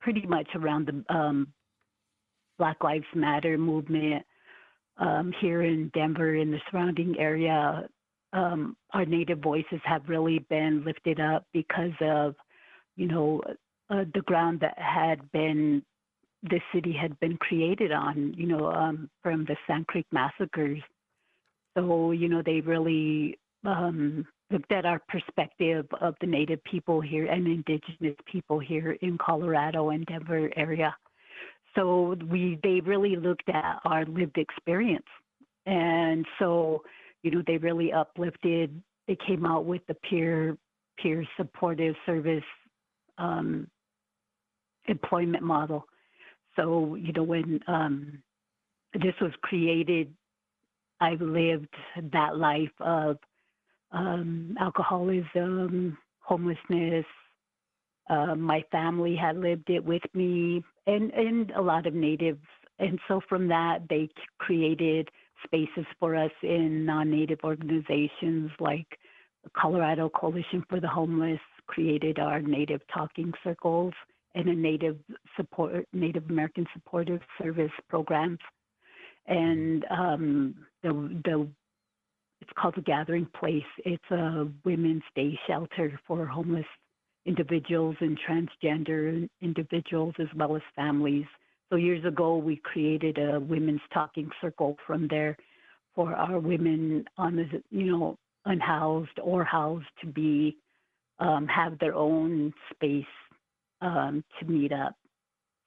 pretty 0.01 0.25
much 0.27 0.49
around 0.55 0.87
the 0.87 1.13
um, 1.13 1.47
Black 2.57 2.83
Lives 2.83 3.05
Matter 3.15 3.57
movement 3.57 4.23
um, 4.97 5.33
here 5.41 5.63
in 5.63 5.89
Denver 5.93 6.35
and 6.35 6.53
the 6.53 6.59
surrounding 6.69 7.15
area, 7.19 7.87
um, 8.33 8.75
our 8.91 9.05
native 9.05 9.39
voices 9.39 9.79
have 9.83 10.07
really 10.07 10.39
been 10.49 10.83
lifted 10.85 11.19
up 11.19 11.45
because 11.53 11.93
of, 12.01 12.35
you 12.95 13.07
know, 13.07 13.41
uh, 13.89 14.05
the 14.13 14.21
ground 14.21 14.59
that 14.61 14.77
had 14.77 15.31
been 15.31 15.83
the 16.43 16.59
city 16.73 16.91
had 16.91 17.17
been 17.19 17.37
created 17.37 17.91
on, 17.91 18.33
you 18.37 18.45
know, 18.45 18.71
um, 18.71 19.09
from 19.21 19.45
the 19.45 19.55
Sand 19.65 19.87
Creek 19.87 20.05
massacres. 20.11 20.81
So, 21.77 22.11
you 22.11 22.27
know, 22.27 22.41
they 22.45 22.59
really 22.59 23.39
um, 23.65 24.25
looked 24.51 24.71
at 24.71 24.85
our 24.85 25.01
perspective 25.07 25.85
of 26.01 26.15
the 26.19 26.27
native 26.27 26.61
people 26.65 26.99
here 26.99 27.27
and 27.27 27.47
indigenous 27.47 28.15
people 28.25 28.59
here 28.59 28.97
in 29.01 29.17
Colorado 29.17 29.89
and 29.89 30.05
Denver 30.05 30.51
area 30.55 30.93
so 31.75 32.15
we 32.29 32.59
they 32.63 32.79
really 32.81 33.15
looked 33.15 33.49
at 33.49 33.79
our 33.85 34.05
lived 34.05 34.37
experience. 34.37 35.05
And 35.65 36.25
so 36.39 36.83
you 37.21 37.31
know 37.31 37.43
they 37.45 37.57
really 37.57 37.91
uplifted. 37.91 38.81
They 39.07 39.17
came 39.27 39.45
out 39.45 39.65
with 39.65 39.81
the 39.87 39.95
peer 39.95 40.57
peer 40.97 41.25
supportive 41.37 41.95
service 42.05 42.43
um, 43.17 43.67
employment 44.87 45.43
model. 45.43 45.85
So 46.55 46.95
you 46.95 47.13
know 47.13 47.23
when 47.23 47.59
um, 47.67 48.21
this 48.93 49.13
was 49.21 49.31
created 49.41 50.13
i 51.01 51.11
lived 51.19 51.73
that 52.11 52.37
life 52.37 52.71
of 52.79 53.17
um, 53.91 54.55
alcoholism 54.59 55.97
homelessness 56.19 57.05
uh, 58.09 58.35
my 58.35 58.63
family 58.71 59.15
had 59.15 59.37
lived 59.37 59.69
it 59.69 59.83
with 59.83 60.03
me 60.13 60.63
and, 60.87 61.11
and 61.11 61.51
a 61.51 61.61
lot 61.61 61.85
of 61.85 61.93
natives. 61.93 62.43
And 62.79 62.99
so 63.07 63.21
from 63.29 63.47
that, 63.49 63.83
they 63.89 64.09
created 64.39 65.09
spaces 65.45 65.85
for 65.99 66.15
us 66.15 66.31
in 66.41 66.85
non-native 66.85 67.39
organizations 67.43 68.51
like 68.59 68.97
the 69.43 69.49
Colorado 69.57 70.09
Coalition 70.09 70.63
for 70.69 70.79
the 70.79 70.87
Homeless 70.87 71.39
created 71.67 72.19
our 72.19 72.41
native 72.41 72.81
talking 72.93 73.31
circles 73.43 73.93
and 74.35 74.47
a 74.47 74.55
native 74.55 74.97
support 75.35 75.87
Native 75.93 76.29
American 76.29 76.65
supportive 76.73 77.21
service 77.41 77.71
programs. 77.89 78.39
And 79.27 79.85
um, 79.89 80.55
the 80.81 80.91
the 81.23 81.47
it's 82.41 82.51
called 82.57 82.75
the 82.75 82.81
Gathering 82.81 83.27
Place. 83.39 83.63
It's 83.85 84.11
a 84.11 84.47
women's 84.65 85.03
day 85.15 85.39
shelter 85.47 85.99
for 86.05 86.25
homeless 86.25 86.65
individuals 87.25 87.95
and 87.99 88.17
transgender 88.27 89.27
individuals 89.41 90.13
as 90.19 90.27
well 90.35 90.55
as 90.55 90.61
families. 90.75 91.25
So 91.69 91.77
years 91.77 92.03
ago, 92.05 92.37
we 92.37 92.57
created 92.57 93.17
a 93.17 93.39
women's 93.39 93.81
talking 93.93 94.29
circle 94.41 94.77
from 94.85 95.07
there 95.07 95.37
for 95.95 96.13
our 96.13 96.39
women 96.39 97.05
on 97.17 97.35
the, 97.35 97.63
you 97.69 97.91
know, 97.91 98.17
unhoused 98.45 99.19
or 99.21 99.43
housed 99.43 99.87
to 100.01 100.07
be 100.07 100.57
um, 101.19 101.47
have 101.47 101.79
their 101.79 101.95
own 101.95 102.53
space 102.73 103.05
um, 103.81 104.23
to 104.39 104.45
meet 104.45 104.71
up. 104.71 104.95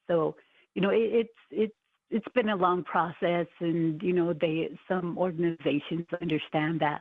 So 0.09 0.37
you 0.77 0.83
know, 0.83 0.91
it, 0.91 1.11
it's 1.13 1.39
it's 1.51 1.75
it's 2.11 2.35
been 2.35 2.51
a 2.51 2.57
long 2.57 2.85
process, 2.85 3.47
and 3.61 4.01
you 4.03 4.13
know, 4.13 4.33
they 4.33 4.69
some 4.87 5.19
organizations 5.19 6.07
understand 6.21 6.81
that 6.81 7.01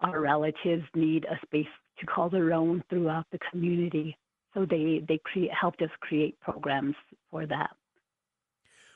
our 0.00 0.20
relatives 0.20 0.84
need 0.94 1.26
a 1.26 1.38
space 1.46 1.66
to 2.00 2.06
call 2.06 2.28
their 2.28 2.52
own 2.52 2.82
throughout 2.90 3.26
the 3.30 3.38
community. 3.50 4.16
So 4.54 4.66
they 4.66 5.04
they 5.06 5.20
create 5.24 5.52
helped 5.52 5.80
us 5.82 5.90
create 6.00 6.40
programs 6.40 6.96
for 7.30 7.46
that. 7.46 7.70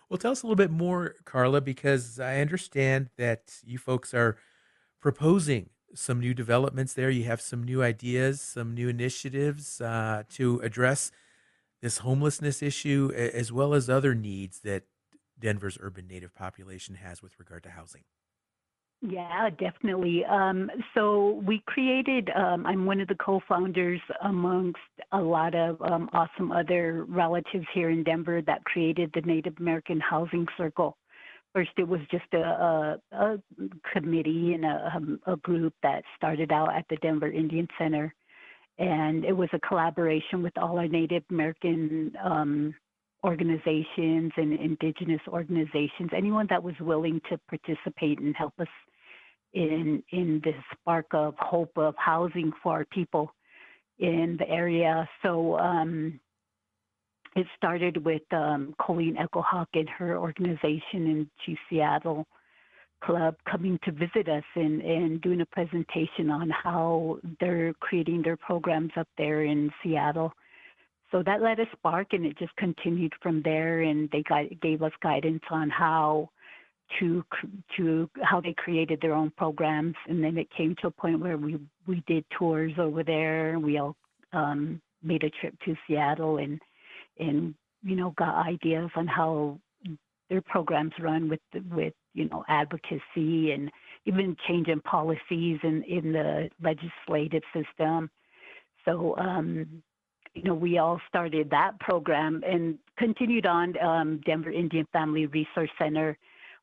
Well, 0.09 0.19
tell 0.19 0.33
us 0.33 0.43
a 0.43 0.47
little 0.47 0.57
bit 0.57 0.71
more, 0.71 1.15
Carla, 1.25 1.61
because 1.61 2.21
I 2.21 2.41
understand 2.41 3.09
that 3.17 3.55
you 3.65 3.79
folks 3.79 4.13
are 4.13 4.37
proposing 5.01 5.71
some 5.95 6.21
new 6.21 6.35
developments 6.35 6.93
there. 6.95 7.11
You 7.11 7.25
have 7.25 7.41
some 7.41 7.63
new 7.63 7.83
ideas, 7.83 8.41
some 8.41 8.75
new 8.75 8.89
initiatives 8.89 9.81
uh, 9.81 10.25
to 10.31 10.61
address 10.61 11.11
this 11.81 11.99
homelessness 11.99 12.63
issue, 12.63 13.13
as 13.15 13.53
well 13.53 13.75
as 13.75 13.89
other 13.89 14.15
needs 14.15 14.61
that 14.61 14.85
Denver's 15.39 15.79
urban 15.81 16.07
native 16.07 16.35
population 16.35 16.97
has 16.97 17.23
with 17.23 17.39
regard 17.39 17.63
to 17.65 17.71
housing. 17.71 18.03
Yeah, 19.07 19.51
definitely. 19.59 20.25
Um, 20.25 20.71
so 20.95 21.43
we 21.47 21.63
created, 21.67 22.31
um, 22.35 22.65
I'm 22.65 22.87
one 22.87 23.01
of 23.01 23.09
the 23.09 23.15
co 23.17 23.39
founders 23.47 24.01
amongst 24.23 24.79
a 25.13 25.21
lot 25.21 25.55
of 25.55 25.81
um, 25.83 26.09
awesome 26.15 26.51
other 26.51 27.05
relatives 27.07 27.67
here 27.75 27.91
in 27.91 28.03
Denver 28.03 28.41
that 28.47 28.65
created 28.65 29.11
the 29.13 29.21
Native 29.21 29.55
American 29.61 30.01
Housing 30.01 30.47
Circle. 30.57 30.97
First, 31.53 31.73
it 31.77 31.87
was 31.87 32.01
just 32.11 32.25
a, 32.33 32.39
a, 32.39 33.01
a 33.13 33.39
committee 33.93 34.55
and 34.55 34.65
a, 34.65 34.93
um, 34.97 35.21
a, 35.27 35.37
group 35.37 35.75
that 35.83 36.03
started 36.17 36.51
out 36.51 36.75
at 36.75 36.87
the 36.89 36.97
Denver 36.97 37.31
Indian 37.31 37.69
Center. 37.79 38.15
And 38.79 39.27
it 39.27 39.37
was 39.37 39.51
a 39.53 39.61
collaboration 39.61 40.43
with 40.43 40.57
all 40.57 40.79
our 40.79 40.89
Native 40.89 41.25
American 41.31 42.13
um, 42.25 42.75
organizations 43.23 44.33
and 44.39 44.59
indigenous 44.59 45.21
organizations, 45.29 46.09
anyone 46.17 46.47
that 46.49 46.63
was 46.63 46.75
willing 46.81 47.21
to 47.29 47.39
participate 47.51 48.19
and 48.19 48.35
help 48.35 48.55
us 48.59 48.67
in 49.55 50.03
in 50.11 50.41
this 50.45 50.55
spark 50.73 51.07
of 51.13 51.35
hope 51.39 51.73
of 51.77 51.95
housing 51.97 52.53
for 52.63 52.73
our 52.73 52.85
people 52.87 53.33
in 53.99 54.37
the 54.39 54.49
area. 54.49 55.09
So 55.23 55.59
um, 55.59 56.21
it 57.37 57.47
started 57.57 58.05
with 58.05 58.23
um, 58.33 58.75
Colleen 58.81 59.17
Echohawk 59.17 59.67
and 59.75 59.89
her 59.89 60.19
organization 60.19 60.81
in 60.93 61.31
Chief 61.45 61.59
Seattle 61.69 62.27
Club 63.03 63.37
coming 63.51 63.79
to 63.85 63.93
visit 63.93 64.29
us 64.29 64.45
and, 64.55 64.81
and 64.81 65.21
doing 65.21 65.41
a 65.41 65.47
presentation 65.47 66.31
on 66.31 66.51
how 66.51 67.19
they're 67.41 67.75
creating 67.81 68.23
their 68.23 68.37
programs 68.37 68.93
up 68.97 69.09
there 69.19 69.45
in 69.45 69.71
Seattle. 69.83 70.33
So 71.11 71.23
that 71.25 71.43
let 71.43 71.61
us 71.61 71.67
spark, 71.77 72.09
and 72.13 72.25
it 72.27 72.39
just 72.39 72.57
continued 72.57 73.13
from 73.23 73.43
there. 73.43 73.83
And 73.83 74.09
they 74.11 74.23
got, 74.23 74.47
gave 74.61 74.83
us 74.83 74.93
guidance 75.03 75.43
on 75.51 75.71
how 75.71 76.31
to 76.99 77.25
to 77.77 78.09
how 78.23 78.41
they 78.41 78.55
created 78.55 79.01
their 79.01 79.15
own 79.15 79.31
programs, 79.37 79.95
and 80.09 80.23
then 80.23 80.39
it 80.39 80.49
came 80.57 80.75
to 80.81 80.89
a 80.89 80.91
point 80.91 81.21
where 81.21 81.37
we 81.37 81.59
we 81.87 82.03
did 82.07 82.25
tours 82.39 82.73
over 82.79 83.03
there. 83.03 83.59
We 83.59 83.79
all 83.79 83.97
um, 84.33 84.81
made 85.03 85.25
a 85.25 85.31
trip 85.31 85.55
to 85.65 85.77
Seattle 85.87 86.39
and 86.39 86.61
and 87.19 87.55
you 87.83 87.97
know 87.97 88.15
got 88.17 88.47
ideas 88.47 88.91
on 88.97 89.07
how 89.07 89.59
their 90.31 90.43
programs 90.43 90.93
run 91.01 91.29
with 91.29 91.41
with 91.71 91.95
you 92.15 92.29
know 92.29 92.45
advocacy 92.49 93.53
and 93.53 93.71
even 94.07 94.37
changing 94.47 94.81
policies 94.81 95.59
in 95.63 95.83
in 95.85 96.13
the 96.13 96.51
legislative 96.63 97.43
system. 97.53 98.11
So 98.85 99.17
um, 99.19 99.83
you 100.35 100.43
know 100.43 100.55
we 100.55 100.79
all 100.79 101.01
started 101.09 101.51
that 101.51 101.79
program 101.81 102.43
and 102.47 102.79
continued 102.99 103.47
on. 103.47 103.79
Um, 103.79 104.21
Denver 104.25 104.51
Indian 104.51 104.87
Family 104.93 105.27
Resource 105.27 105.71
Center 105.79 106.17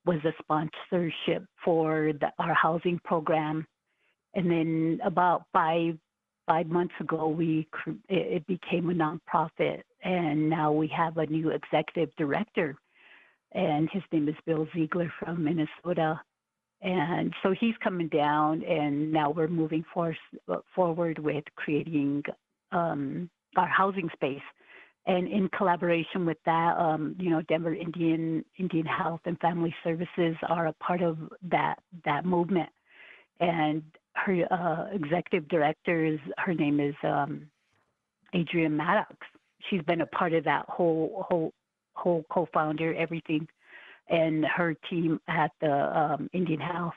was 0.05 0.19
a 0.25 0.33
sponsorship 0.41 1.45
for 1.63 2.11
the, 2.19 2.31
our 2.39 2.53
housing 2.53 2.99
program, 3.03 3.65
and 4.33 4.49
then 4.49 4.99
about 5.03 5.43
five 5.53 5.97
five 6.47 6.67
months 6.67 6.93
ago 6.99 7.27
we 7.27 7.67
it 8.09 8.45
became 8.47 8.89
a 8.89 8.93
nonprofit, 8.93 9.81
and 10.03 10.49
now 10.49 10.71
we 10.71 10.87
have 10.87 11.17
a 11.17 11.25
new 11.27 11.49
executive 11.49 12.09
director 12.17 12.75
and 13.53 13.89
his 13.91 14.03
name 14.11 14.29
is 14.29 14.35
Bill 14.45 14.67
Ziegler 14.73 15.11
from 15.19 15.43
Minnesota. 15.43 16.21
And 16.81 17.33
so 17.43 17.53
he's 17.59 17.75
coming 17.83 18.07
down, 18.07 18.63
and 18.63 19.11
now 19.11 19.29
we're 19.29 19.47
moving 19.47 19.85
for, 19.93 20.15
forward 20.73 21.19
with 21.19 21.43
creating 21.55 22.23
um, 22.71 23.29
our 23.55 23.67
housing 23.67 24.09
space. 24.13 24.41
And 25.07 25.27
in 25.27 25.49
collaboration 25.49 26.25
with 26.25 26.37
that, 26.45 26.77
um, 26.77 27.15
you 27.17 27.31
know, 27.31 27.41
Denver 27.43 27.73
Indian 27.73 28.45
Indian 28.59 28.85
Health 28.85 29.21
and 29.25 29.39
Family 29.39 29.73
Services 29.83 30.35
are 30.47 30.67
a 30.67 30.73
part 30.73 31.01
of 31.01 31.17
that 31.49 31.79
that 32.05 32.23
movement. 32.23 32.69
And 33.39 33.81
her 34.13 34.45
uh, 34.51 34.95
executive 34.95 35.49
director 35.49 36.05
is 36.05 36.19
her 36.37 36.53
name 36.53 36.79
is 36.79 36.93
um, 37.03 37.47
Adrienne 38.35 38.77
Maddox. 38.77 39.15
She's 39.69 39.81
been 39.83 40.01
a 40.01 40.05
part 40.07 40.33
of 40.33 40.43
that 40.43 40.65
whole 40.67 41.25
whole 41.27 41.53
whole 41.93 42.23
co-founder, 42.31 42.93
everything, 42.93 43.47
and 44.09 44.45
her 44.45 44.75
team 44.89 45.19
at 45.27 45.51
the 45.61 45.99
um, 45.99 46.29
Indian 46.33 46.59
Health. 46.59 46.93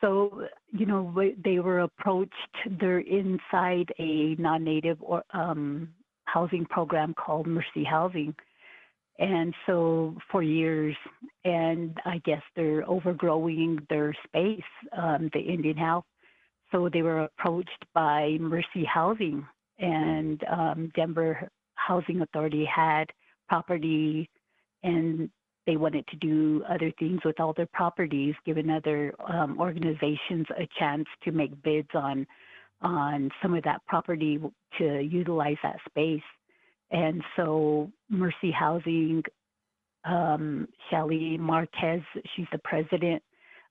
So, 0.00 0.48
you 0.72 0.86
know, 0.86 1.14
they 1.44 1.60
were 1.60 1.80
approached. 1.80 2.32
They're 2.80 2.98
inside 2.98 3.92
a 4.00 4.34
non-native 4.34 4.98
or 5.00 5.22
um, 5.32 5.90
housing 6.32 6.64
program 6.66 7.14
called 7.14 7.46
Mercy 7.46 7.84
Housing, 7.84 8.34
and 9.18 9.54
so 9.66 10.16
for 10.30 10.42
years, 10.42 10.96
and 11.44 11.96
I 12.04 12.18
guess 12.24 12.42
they're 12.56 12.88
overgrowing 12.88 13.78
their 13.90 14.14
space, 14.24 14.60
um, 14.96 15.30
the 15.32 15.40
Indian 15.40 15.76
Health. 15.76 16.04
So 16.70 16.88
they 16.90 17.02
were 17.02 17.24
approached 17.24 17.84
by 17.94 18.38
Mercy 18.40 18.84
Housing, 18.84 19.46
and 19.78 20.42
um, 20.50 20.90
Denver 20.96 21.48
Housing 21.74 22.22
Authority 22.22 22.64
had 22.64 23.06
property 23.48 24.30
and 24.82 25.30
they 25.66 25.76
wanted 25.76 26.06
to 26.08 26.16
do 26.16 26.64
other 26.68 26.92
things 26.98 27.20
with 27.24 27.38
all 27.38 27.52
their 27.52 27.68
properties, 27.72 28.34
giving 28.44 28.70
other 28.70 29.14
um, 29.28 29.60
organizations 29.60 30.46
a 30.58 30.68
chance 30.78 31.06
to 31.22 31.30
make 31.30 31.62
bids 31.62 31.88
on 31.94 32.26
on 32.82 33.30
some 33.40 33.54
of 33.54 33.64
that 33.64 33.80
property 33.86 34.38
to 34.78 35.00
utilize 35.00 35.56
that 35.62 35.76
space. 35.88 36.22
And 36.90 37.22
so 37.36 37.90
Mercy 38.10 38.50
Housing, 38.50 39.22
um, 40.04 40.68
Shelly 40.90 41.38
Marquez, 41.38 42.02
she's 42.34 42.46
the 42.52 42.58
president 42.58 43.22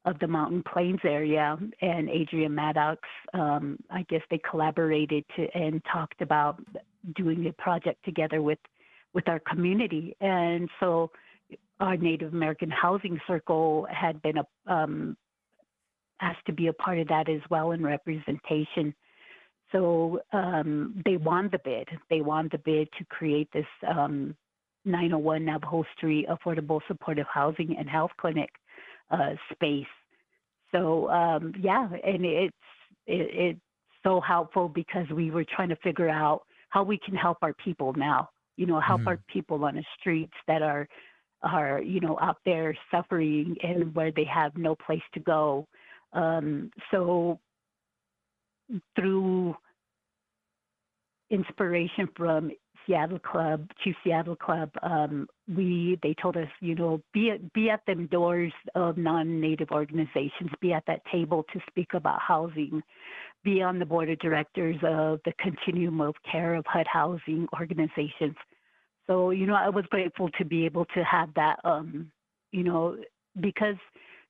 of 0.05 0.17
the 0.19 0.27
Mountain 0.27 0.63
Plains 0.63 1.01
area, 1.03 1.57
and 1.81 2.09
Adrian 2.09 2.55
Maddox, 2.55 3.01
um, 3.35 3.77
I 3.91 4.03
guess 4.09 4.21
they 4.31 4.39
collaborated 4.49 5.23
to 5.35 5.47
and 5.53 5.81
talked 5.91 6.21
about 6.21 6.59
doing 7.15 7.45
a 7.47 7.53
project 7.53 8.03
together 8.03 8.41
with 8.41 8.59
with 9.13 9.27
our 9.27 9.39
community. 9.39 10.15
And 10.21 10.69
so 10.79 11.11
our 11.79 11.97
Native 11.97 12.33
American 12.33 12.71
Housing 12.71 13.19
Circle 13.27 13.85
had 13.91 14.21
been 14.21 14.37
a, 14.37 14.45
um, 14.73 15.17
asked 16.21 16.45
to 16.45 16.53
be 16.53 16.67
a 16.67 16.73
part 16.73 16.99
of 16.99 17.07
that 17.07 17.29
as 17.29 17.41
well 17.49 17.71
in 17.71 17.83
representation. 17.83 18.93
So 19.71 20.19
um, 20.33 21.01
they 21.05 21.17
won 21.17 21.49
the 21.51 21.59
bid. 21.63 21.87
They 22.09 22.21
won 22.21 22.49
the 22.51 22.57
bid 22.59 22.89
to 22.97 23.05
create 23.05 23.49
this 23.53 23.65
um, 23.87 24.35
901 24.85 25.45
Navajo 25.45 25.85
Street 25.95 26.27
Affordable 26.27 26.81
Supportive 26.87 27.27
Housing 27.31 27.75
and 27.77 27.89
Health 27.89 28.11
Clinic 28.19 28.49
uh, 29.09 29.31
space. 29.53 29.85
So 30.71 31.09
um, 31.09 31.53
yeah, 31.59 31.87
and 32.03 32.25
it's 32.25 32.55
it, 33.07 33.29
it's 33.33 33.59
so 34.03 34.19
helpful 34.19 34.69
because 34.69 35.07
we 35.13 35.31
were 35.31 35.45
trying 35.55 35.69
to 35.69 35.75
figure 35.77 36.09
out 36.09 36.43
how 36.69 36.83
we 36.83 36.97
can 36.97 37.15
help 37.15 37.37
our 37.41 37.53
people 37.53 37.93
now 37.93 38.29
you 38.61 38.67
know, 38.67 38.79
help 38.79 39.01
mm-hmm. 39.01 39.09
our 39.09 39.19
people 39.27 39.65
on 39.65 39.75
the 39.75 39.83
streets 39.99 40.33
that 40.47 40.61
are 40.61 40.87
are 41.43 41.81
you 41.81 41.99
know 41.99 42.19
out 42.21 42.37
there 42.45 42.77
suffering 42.91 43.55
and 43.63 43.95
where 43.95 44.11
they 44.11 44.23
have 44.25 44.55
no 44.55 44.75
place 44.75 45.01
to 45.13 45.19
go. 45.19 45.67
Um, 46.13 46.71
so 46.91 47.39
through 48.95 49.55
inspiration 51.29 52.09
from 52.15 52.51
Seattle 52.85 53.19
Club, 53.19 53.67
Chief 53.83 53.95
Seattle 54.03 54.35
Club, 54.35 54.69
um, 54.81 55.27
we 55.47 55.97
they 56.03 56.15
told 56.21 56.35
us, 56.35 56.47
you 56.59 56.75
know, 56.75 57.01
be 57.13 57.31
at, 57.31 57.53
be 57.53 57.69
at 57.69 57.85
them 57.85 58.07
doors 58.07 58.53
of 58.75 58.97
non-native 58.97 59.71
organizations, 59.71 60.49
be 60.61 60.73
at 60.73 60.83
that 60.87 61.01
table 61.11 61.45
to 61.53 61.59
speak 61.69 61.93
about 61.93 62.19
housing, 62.19 62.81
be 63.43 63.61
on 63.61 63.79
the 63.79 63.85
board 63.85 64.09
of 64.09 64.19
directors 64.19 64.77
of 64.83 65.19
the 65.25 65.33
Continuum 65.39 66.01
of 66.01 66.15
Care 66.29 66.55
of 66.55 66.65
HUD 66.65 66.87
housing 66.87 67.47
organizations. 67.59 68.35
So, 69.07 69.31
you 69.31 69.45
know, 69.45 69.55
I 69.55 69.69
was 69.69 69.85
grateful 69.89 70.29
to 70.37 70.45
be 70.45 70.65
able 70.65 70.85
to 70.85 71.03
have 71.03 71.33
that, 71.35 71.59
um, 71.63 72.11
you 72.51 72.63
know, 72.63 72.97
because, 73.39 73.75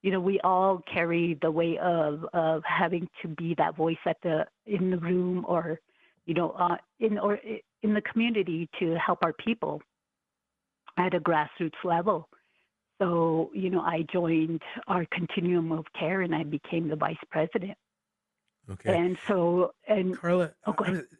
you 0.02 0.12
know, 0.12 0.20
we 0.20 0.40
all 0.42 0.82
carry 0.92 1.38
the 1.42 1.52
weight 1.52 1.80
of, 1.80 2.26
of 2.34 2.64
having 2.66 3.08
to 3.22 3.28
be 3.28 3.54
that 3.58 3.76
voice 3.76 3.98
at 4.06 4.18
the, 4.24 4.46
in 4.66 4.92
the 4.92 4.98
room 4.98 5.46
or, 5.48 5.80
you 6.26 6.34
know, 6.34 6.52
uh, 6.52 6.78
in, 7.00 7.18
or 7.20 7.40
in 7.84 7.94
the 7.94 8.02
community 8.02 8.68
to 8.80 8.96
help 8.96 9.20
our 9.22 9.34
people 9.34 9.82
at 10.98 11.14
a 11.14 11.20
grassroots 11.20 11.84
level. 11.84 12.28
So, 13.00 13.50
you 13.54 13.70
know, 13.70 13.82
I 13.82 14.06
joined 14.12 14.62
our 14.88 15.06
continuum 15.12 15.72
of 15.72 15.86
care 15.98 16.22
and 16.22 16.36
I 16.36 16.44
became 16.44 16.88
the 16.88 16.96
vice 16.96 17.16
president. 17.30 17.78
Okay. 18.70 18.96
And 18.96 19.18
so, 19.28 19.74
and 19.88 20.18
Carla, 20.18 20.54
oh, 20.66 20.76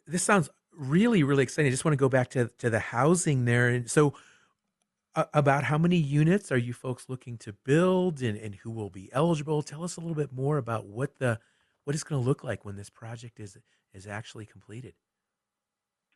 this 0.06 0.22
sounds 0.22 0.48
really, 0.76 1.22
really 1.22 1.42
exciting. 1.42 1.68
I 1.68 1.70
just 1.70 1.84
want 1.84 1.92
to 1.92 1.98
go 1.98 2.08
back 2.08 2.30
to, 2.30 2.48
to 2.58 2.70
the 2.70 2.78
housing 2.78 3.44
there. 3.44 3.68
And 3.68 3.90
so, 3.90 4.14
about 5.14 5.64
how 5.64 5.78
many 5.78 5.96
units 5.96 6.50
are 6.50 6.58
you 6.58 6.72
folks 6.72 7.08
looking 7.08 7.36
to 7.38 7.52
build 7.52 8.22
and, 8.22 8.36
and 8.38 8.54
who 8.56 8.70
will 8.70 8.90
be 8.90 9.10
eligible? 9.12 9.62
Tell 9.62 9.84
us 9.84 9.96
a 9.96 10.00
little 10.00 10.14
bit 10.14 10.32
more 10.32 10.58
about 10.58 10.86
what 10.86 11.18
the 11.18 11.38
what 11.84 11.94
it's 11.94 12.04
going 12.04 12.22
to 12.22 12.28
look 12.28 12.44
like 12.44 12.64
when 12.64 12.76
this 12.76 12.90
project 12.90 13.40
is 13.40 13.58
is 13.92 14.06
actually 14.06 14.46
completed. 14.46 14.94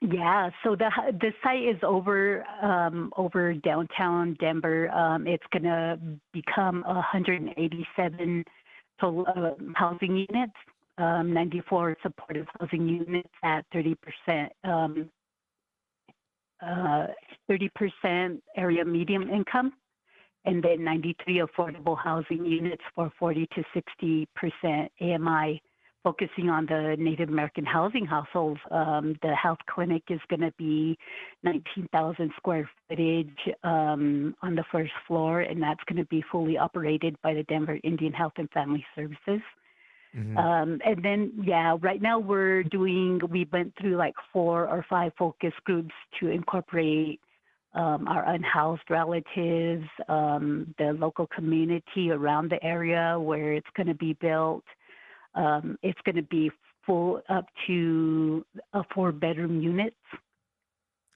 Yeah, 0.01 0.51
so 0.63 0.77
the 0.77 0.91
the 1.21 1.33
site 1.43 1.63
is 1.63 1.83
over 1.83 2.45
um, 2.63 3.13
over 3.17 3.55
downtown 3.55 4.37
Denver. 4.41 4.91
Um, 4.91 5.27
it's 5.27 5.47
going 5.53 5.65
to 5.65 5.99
become 6.33 6.83
187 6.87 8.45
total 9.01 9.27
uh, 9.27 9.51
housing 9.75 10.17
units 10.17 10.55
um, 10.99 11.33
94 11.33 11.97
supportive 12.03 12.47
housing 12.59 12.89
units 12.89 13.29
at 13.43 13.65
30%, 13.75 14.49
um, 14.65 15.11
uh, 16.65 17.07
30% 17.51 18.41
area 18.57 18.85
median 18.85 19.29
income, 19.29 19.73
and 20.45 20.63
then 20.63 20.85
93 20.85 21.43
affordable 21.43 21.97
housing 21.99 22.45
units 22.45 22.83
for 22.95 23.13
40 23.19 23.49
to 23.55 24.27
60% 24.65 24.89
AMI, 25.01 25.63
focusing 26.05 26.49
on 26.49 26.67
the 26.67 26.95
Native 26.99 27.29
American 27.29 27.65
housing 27.65 28.07
households. 28.07 28.61
Um, 28.71 29.17
the 29.23 29.35
health 29.35 29.59
clinic 29.69 30.05
is 30.09 30.21
going 30.29 30.41
to 30.41 30.53
be 30.57 30.97
19,000 31.43 32.31
square 32.37 32.71
footage 32.89 33.29
um, 33.65 34.35
on 34.43 34.55
the 34.55 34.65
first 34.71 34.93
floor, 35.07 35.41
and 35.41 35.61
that's 35.61 35.83
going 35.89 35.99
to 35.99 36.09
be 36.09 36.25
fully 36.31 36.57
operated 36.57 37.17
by 37.23 37.35
the 37.35 37.43
Denver 37.45 37.79
Indian 37.83 38.13
Health 38.13 38.35
and 38.37 38.49
Family 38.51 38.85
Services. 38.95 39.43
Mm-hmm. 40.17 40.39
Um, 40.39 40.81
and 40.85 41.05
then, 41.05 41.33
yeah, 41.45 41.77
right 41.81 42.01
now 42.01 42.19
we're 42.19 42.63
doing, 42.63 43.21
we 43.31 43.47
went 43.53 43.75
through 43.79 43.97
like 43.97 44.15
four 44.33 44.67
or 44.67 44.85
five 44.89 45.13
focus 45.19 45.53
groups 45.65 45.95
to 46.19 46.29
incorporate 46.29 47.21
um, 47.75 48.09
our 48.09 48.27
unhoused 48.27 48.89
relatives, 48.89 49.85
um, 50.09 50.75
the 50.79 50.97
local 50.99 51.27
community 51.27 52.11
around 52.11 52.51
the 52.51 52.63
area 52.65 53.19
where 53.21 53.53
it's 53.53 53.67
going 53.77 53.89
to 53.89 53.95
be 53.95 54.15
built. 54.15 54.65
Um, 55.35 55.79
it's 55.83 56.01
going 56.07 56.17
to 56.17 56.23
be 56.23 56.51
full 56.87 57.21
up 57.29 57.45
to 57.67 58.47
a 58.73 58.83
four 58.95 59.13
bedroom 59.13 59.61
units. 59.61 59.97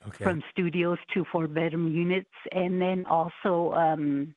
Okay. 0.07 0.25
From 0.25 0.43
studios 0.51 0.97
to 1.13 1.27
four 1.31 1.47
bedroom 1.47 1.95
units, 1.95 2.31
and 2.53 2.81
then 2.81 3.05
also 3.05 3.75
um, 3.75 4.35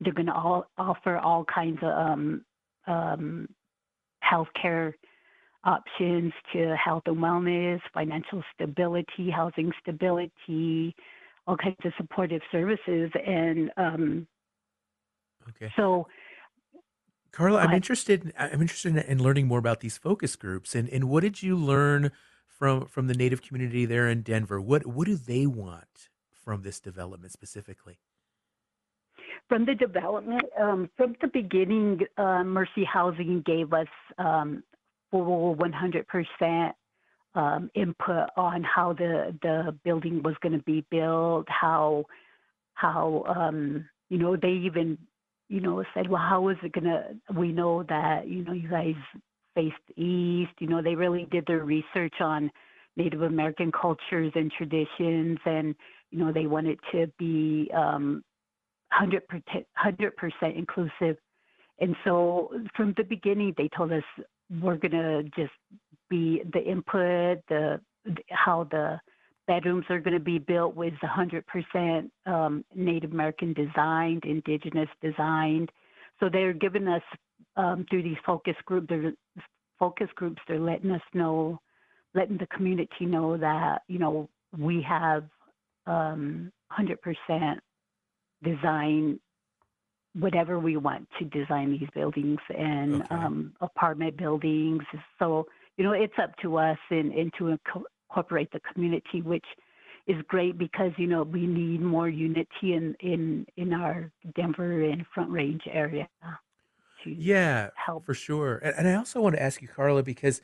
they're 0.00 0.12
going 0.12 0.26
to 0.26 0.64
offer 0.76 1.16
all 1.16 1.46
kinds 1.46 1.78
of 1.82 1.88
um, 1.88 2.44
um, 2.86 3.48
healthcare 4.24 4.92
options 5.64 6.32
to 6.52 6.74
health 6.76 7.02
and 7.06 7.18
wellness, 7.18 7.80
financial 7.92 8.42
stability, 8.54 9.30
housing 9.30 9.72
stability, 9.80 10.94
all 11.46 11.56
kinds 11.56 11.76
of 11.84 11.92
supportive 11.96 12.42
services. 12.50 13.10
And 13.26 13.70
um, 13.76 14.26
okay. 15.50 15.72
so, 15.76 16.06
Carla, 17.32 17.58
I'm 17.60 17.72
interested. 17.72 18.32
I'm 18.38 18.60
interested 18.60 18.96
in 18.96 19.22
learning 19.22 19.46
more 19.46 19.58
about 19.58 19.80
these 19.80 19.98
focus 19.98 20.36
groups, 20.36 20.74
and 20.74 20.88
and 20.88 21.04
what 21.04 21.22
did 21.22 21.42
you 21.42 21.56
learn 21.56 22.10
from 22.46 22.86
from 22.86 23.06
the 23.06 23.14
Native 23.14 23.42
community 23.42 23.86
there 23.86 24.08
in 24.08 24.22
Denver? 24.22 24.60
What 24.60 24.86
what 24.86 25.06
do 25.06 25.16
they 25.16 25.46
want 25.46 26.08
from 26.32 26.62
this 26.62 26.80
development 26.80 27.32
specifically? 27.32 27.98
From 29.50 29.66
the 29.66 29.74
development, 29.74 30.44
um, 30.60 30.88
from 30.96 31.16
the 31.20 31.26
beginning, 31.26 31.98
uh, 32.16 32.44
Mercy 32.44 32.84
Housing 32.84 33.42
gave 33.44 33.72
us 33.72 33.88
um, 34.16 34.62
full 35.10 35.56
100% 35.56 36.72
um, 37.34 37.68
input 37.74 38.28
on 38.36 38.62
how 38.62 38.92
the 38.92 39.36
the 39.42 39.76
building 39.82 40.22
was 40.22 40.36
going 40.40 40.52
to 40.52 40.62
be 40.62 40.84
built, 40.88 41.46
how 41.48 42.04
how 42.74 43.24
um, 43.26 43.88
you 44.08 44.18
know 44.18 44.36
they 44.36 44.52
even 44.52 44.96
you 45.48 45.60
know 45.60 45.82
said, 45.94 46.08
well, 46.08 46.22
how 46.22 46.48
is 46.50 46.56
it 46.62 46.70
gonna? 46.70 47.08
We 47.34 47.50
know 47.50 47.82
that 47.88 48.28
you 48.28 48.44
know 48.44 48.52
you 48.52 48.68
guys 48.68 48.94
faced 49.56 49.74
east. 49.96 50.52
You 50.60 50.68
know 50.68 50.80
they 50.80 50.94
really 50.94 51.26
did 51.32 51.44
their 51.48 51.64
research 51.64 52.14
on 52.20 52.52
Native 52.96 53.22
American 53.22 53.72
cultures 53.72 54.30
and 54.36 54.52
traditions, 54.52 55.38
and 55.44 55.74
you 56.12 56.20
know 56.20 56.32
they 56.32 56.46
wanted 56.46 56.78
to 56.92 57.10
be 57.18 57.68
um, 57.74 58.22
100 58.98 60.16
percent 60.16 60.56
inclusive. 60.56 61.16
And 61.80 61.96
so 62.04 62.50
from 62.76 62.94
the 62.96 63.04
beginning, 63.04 63.54
they 63.56 63.68
told 63.76 63.92
us 63.92 64.02
we're 64.60 64.76
to 64.92 65.22
just 65.36 65.52
be 66.08 66.42
the 66.52 66.60
input, 66.62 67.38
the 67.48 67.80
how 68.30 68.64
the 68.70 69.00
bedrooms 69.46 69.84
are 69.90 70.00
to 70.00 70.20
be 70.20 70.38
built 70.38 70.76
with 70.76 70.94
100% 71.02 72.10
um, 72.26 72.64
Native 72.74 73.10
American 73.10 73.52
designed, 73.52 74.24
indigenous 74.24 74.88
designed. 75.02 75.70
So 76.18 76.28
they're 76.30 76.52
giving 76.52 76.86
us 76.86 77.02
um, 77.56 77.84
through 77.90 78.04
these 78.04 78.16
focus 78.24 78.54
groups. 78.64 78.86
They're 78.88 79.12
focus 79.78 80.08
groups. 80.14 80.40
They're 80.46 80.60
letting 80.60 80.90
us 80.90 81.02
know, 81.14 81.58
letting 82.14 82.36
the 82.36 82.46
community 82.54 83.06
know 83.06 83.36
that 83.38 83.82
you 83.88 83.98
know 83.98 84.28
we 84.56 84.84
have 84.88 85.24
um, 85.86 86.52
100% 86.78 87.58
design 88.42 89.20
whatever 90.14 90.58
we 90.58 90.76
want 90.76 91.08
to 91.18 91.24
design 91.26 91.70
these 91.70 91.88
buildings 91.94 92.40
and 92.56 93.02
okay. 93.02 93.14
um, 93.14 93.52
apartment 93.60 94.16
buildings. 94.16 94.82
So, 95.18 95.46
you 95.76 95.84
know, 95.84 95.92
it's 95.92 96.14
up 96.20 96.36
to 96.42 96.56
us 96.56 96.78
and, 96.90 97.12
and 97.12 97.32
to 97.38 97.56
incorporate 98.10 98.50
the 98.52 98.60
community, 98.72 99.22
which 99.22 99.44
is 100.06 100.16
great 100.26 100.58
because, 100.58 100.90
you 100.96 101.06
know, 101.06 101.22
we 101.22 101.46
need 101.46 101.80
more 101.80 102.08
unity 102.08 102.46
in, 102.62 102.96
in, 103.00 103.46
in 103.56 103.72
our 103.72 104.10
Denver 104.34 104.82
and 104.82 105.06
Front 105.14 105.30
Range 105.30 105.62
area. 105.70 106.08
yeah, 107.04 107.70
help. 107.74 108.04
for 108.04 108.14
sure. 108.14 108.58
And, 108.58 108.74
and 108.78 108.88
I 108.88 108.94
also 108.94 109.20
want 109.20 109.36
to 109.36 109.42
ask 109.42 109.62
you, 109.62 109.68
Carla, 109.68 110.02
because 110.02 110.40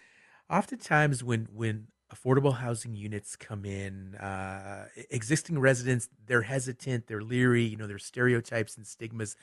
oftentimes 0.49 1.25
when, 1.25 1.49
when 1.53 1.89
affordable 2.15 2.55
housing 2.55 2.95
units 2.95 3.37
come 3.37 3.65
in, 3.65 4.15
uh, 4.17 4.87
existing 5.11 5.59
residents, 5.59 6.09
they're 6.27 6.43
hesitant, 6.43 7.07
they're 7.07 7.23
leery, 7.23 7.65
you 7.65 7.77
know, 7.77 7.87
there's 7.87 8.05
stereotypes 8.05 8.77
and 8.77 8.87
stigmas 8.87 9.37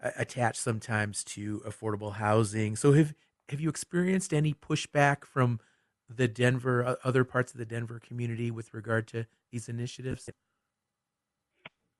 attached 0.00 0.60
sometimes 0.60 1.24
to 1.24 1.60
affordable 1.66 2.14
housing. 2.14 2.76
So 2.76 2.92
have 2.92 3.14
have 3.48 3.60
you 3.60 3.68
experienced 3.68 4.34
any 4.34 4.54
pushback 4.54 5.24
from 5.24 5.60
the 6.08 6.28
Denver 6.28 6.96
other 7.04 7.24
parts 7.24 7.52
of 7.52 7.58
the 7.58 7.64
Denver 7.64 8.00
community 8.00 8.50
with 8.50 8.74
regard 8.74 9.06
to 9.08 9.26
these 9.50 9.68
initiatives? 9.68 10.28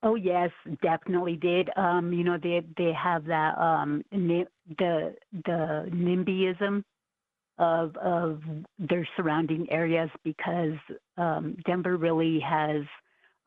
Oh 0.02 0.14
yes, 0.14 0.50
definitely 0.82 1.36
did. 1.36 1.70
Um, 1.76 2.12
you 2.12 2.22
know 2.22 2.38
they 2.40 2.62
they 2.76 2.92
have 2.92 3.24
that 3.26 3.58
um, 3.58 4.04
the 4.10 4.44
the 4.76 5.14
NIMBYism 5.90 6.84
of 7.58 7.96
of 7.96 8.42
their 8.78 9.08
surrounding 9.16 9.70
areas 9.70 10.10
because 10.24 10.76
um, 11.16 11.56
Denver 11.66 11.96
really 11.96 12.40
has 12.40 12.82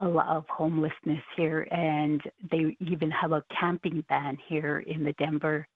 a 0.01 0.07
lot 0.07 0.27
of 0.27 0.45
homelessness 0.49 1.21
here, 1.35 1.67
and 1.71 2.21
they 2.51 2.75
even 2.79 3.11
have 3.11 3.33
a 3.33 3.43
camping 3.59 4.03
ban 4.07 4.37
here 4.47 4.79
in 4.79 5.03
the 5.03 5.13
Denver 5.13 5.67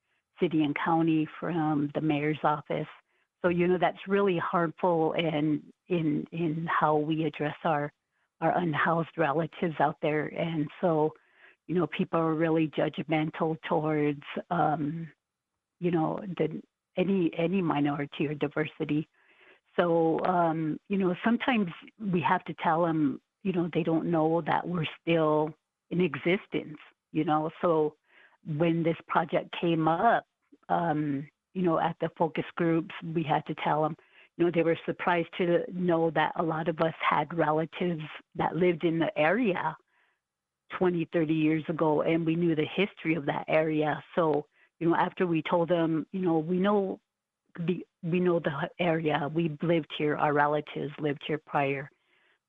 city 0.41 0.63
and 0.63 0.76
county 0.84 1.28
from 1.39 1.91
the 1.93 2.02
mayor's 2.02 2.39
office. 2.43 2.88
So 3.41 3.50
you 3.50 3.67
know 3.67 3.78
that's 3.80 3.98
really 4.08 4.38
harmful 4.38 5.13
in 5.13 5.62
in 5.89 6.26
in 6.32 6.67
how 6.67 6.96
we 6.96 7.26
address 7.26 7.58
our 7.65 7.91
our 8.41 8.58
unhoused 8.58 9.17
relatives 9.17 9.76
out 9.80 9.98
there, 10.02 10.28
and 10.28 10.67
so 10.82 11.13
you 11.67 11.76
know 11.76 11.88
people 11.88 12.19
are 12.19 12.34
really 12.34 12.69
judgmental 12.69 13.58
towards 13.67 14.24
um, 14.50 15.08
you 15.80 15.91
know 15.91 16.19
the 16.38 16.62
any 16.97 17.32
any 17.38 17.62
minority 17.62 18.27
or 18.27 18.34
diversity. 18.34 19.08
So 19.77 20.19
um, 20.25 20.79
you 20.89 20.97
know 20.97 21.15
sometimes 21.23 21.67
we 21.99 22.21
have 22.21 22.43
to 22.45 22.53
tell 22.63 22.84
them 22.84 23.19
you 23.43 23.51
know, 23.51 23.69
they 23.73 23.84
don't 23.84 24.10
know 24.10 24.41
that 24.47 24.67
we're 24.67 24.88
still 25.01 25.53
in 25.91 26.01
existence, 26.01 26.77
you 27.12 27.23
know. 27.23 27.51
So 27.62 27.95
when 28.58 28.84
this 28.84 28.95
project 29.08 29.53
came 29.60 29.88
up, 29.88 30.25
um, 30.69 31.27
you 31.53 31.62
know, 31.62 31.79
at 31.79 31.95
the 32.01 32.10
focus 32.17 32.45
groups, 32.56 32.95
we 33.13 33.21
had 33.21 33.45
to 33.45 33.56
tell 33.63 33.84
them, 33.84 33.95
you 34.38 34.45
know, 34.45 34.51
they 34.53 34.63
were 34.63 34.79
surprised 34.86 35.27
to 35.38 35.63
know 35.71 36.10
that 36.12 36.32
a 36.38 36.43
lot 36.43 36.67
of 36.67 36.79
us 36.79 36.93
had 37.08 37.38
relatives 37.38 38.01
that 38.36 38.56
lived 38.56 38.84
in 38.84 38.97
the 38.97 39.15
area 39.17 39.75
20, 40.79 41.08
30 41.13 41.34
years 41.34 41.63
ago, 41.67 42.01
and 42.01 42.25
we 42.25 42.36
knew 42.36 42.56
the 42.56 42.65
history 42.75 43.13
of 43.13 43.25
that 43.27 43.45
area. 43.47 44.01
So, 44.15 44.45
you 44.79 44.89
know, 44.89 44.95
after 44.95 45.25
we 45.27 45.43
told 45.49 45.69
them, 45.69 46.05
you 46.12 46.21
know, 46.21 46.38
we 46.38 46.57
know 46.57 46.99
the 47.67 47.86
we 48.03 48.19
know 48.19 48.39
the 48.39 48.69
area, 48.79 49.29
we 49.33 49.57
lived 49.62 49.91
here, 49.97 50.17
our 50.17 50.33
relatives 50.33 50.91
lived 50.99 51.21
here 51.25 51.39
prior. 51.45 51.89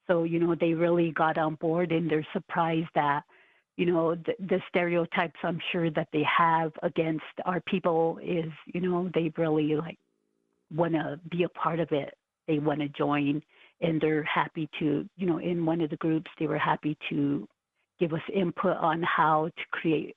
So, 0.07 0.25
you 0.25 0.39
know, 0.39 0.55
they 0.55 0.75
really 0.75 1.13
got 1.13 1.39
on 1.39 1.55
board 1.57 1.93
and 1.93 2.11
they're 2.11 2.27
surprised 2.33 2.89
that, 2.95 3.23
you 3.77 3.87
know, 3.87 4.15
the, 4.15 4.35
the 4.39 4.61
stereotypes 4.69 5.39
I'm 5.43 5.61
sure 5.73 5.91
that 5.91 6.09
they 6.13 6.25
have 6.37 6.73
against 6.83 7.25
our 7.45 7.61
people 7.63 8.19
is, 8.23 8.51
you 8.67 8.81
know, 8.81 9.11
they 9.15 9.33
really 9.37 9.77
like 9.77 9.99
want 10.75 10.95
to 10.95 11.21
be 11.31 11.45
a 11.45 11.49
part 11.51 11.81
of 11.81 11.89
it. 11.93 12.15
They 12.49 12.59
want 12.59 12.81
to 12.81 12.89
join 12.89 13.43
and 13.81 14.01
they're 14.01 14.25
happy 14.25 14.69
to, 14.79 15.09
you 15.17 15.27
know, 15.27 15.39
in 15.39 15.65
one 15.65 15.81
of 15.81 15.91
the 15.91 15.97
groups, 15.97 16.31
they 16.39 16.47
were 16.47 16.59
happy 16.59 16.97
to 17.11 17.49
give 17.99 18.13
us 18.13 18.21
input 18.35 18.77
on 18.77 19.03
how 19.03 19.47
to 19.47 19.63
create 19.71 20.17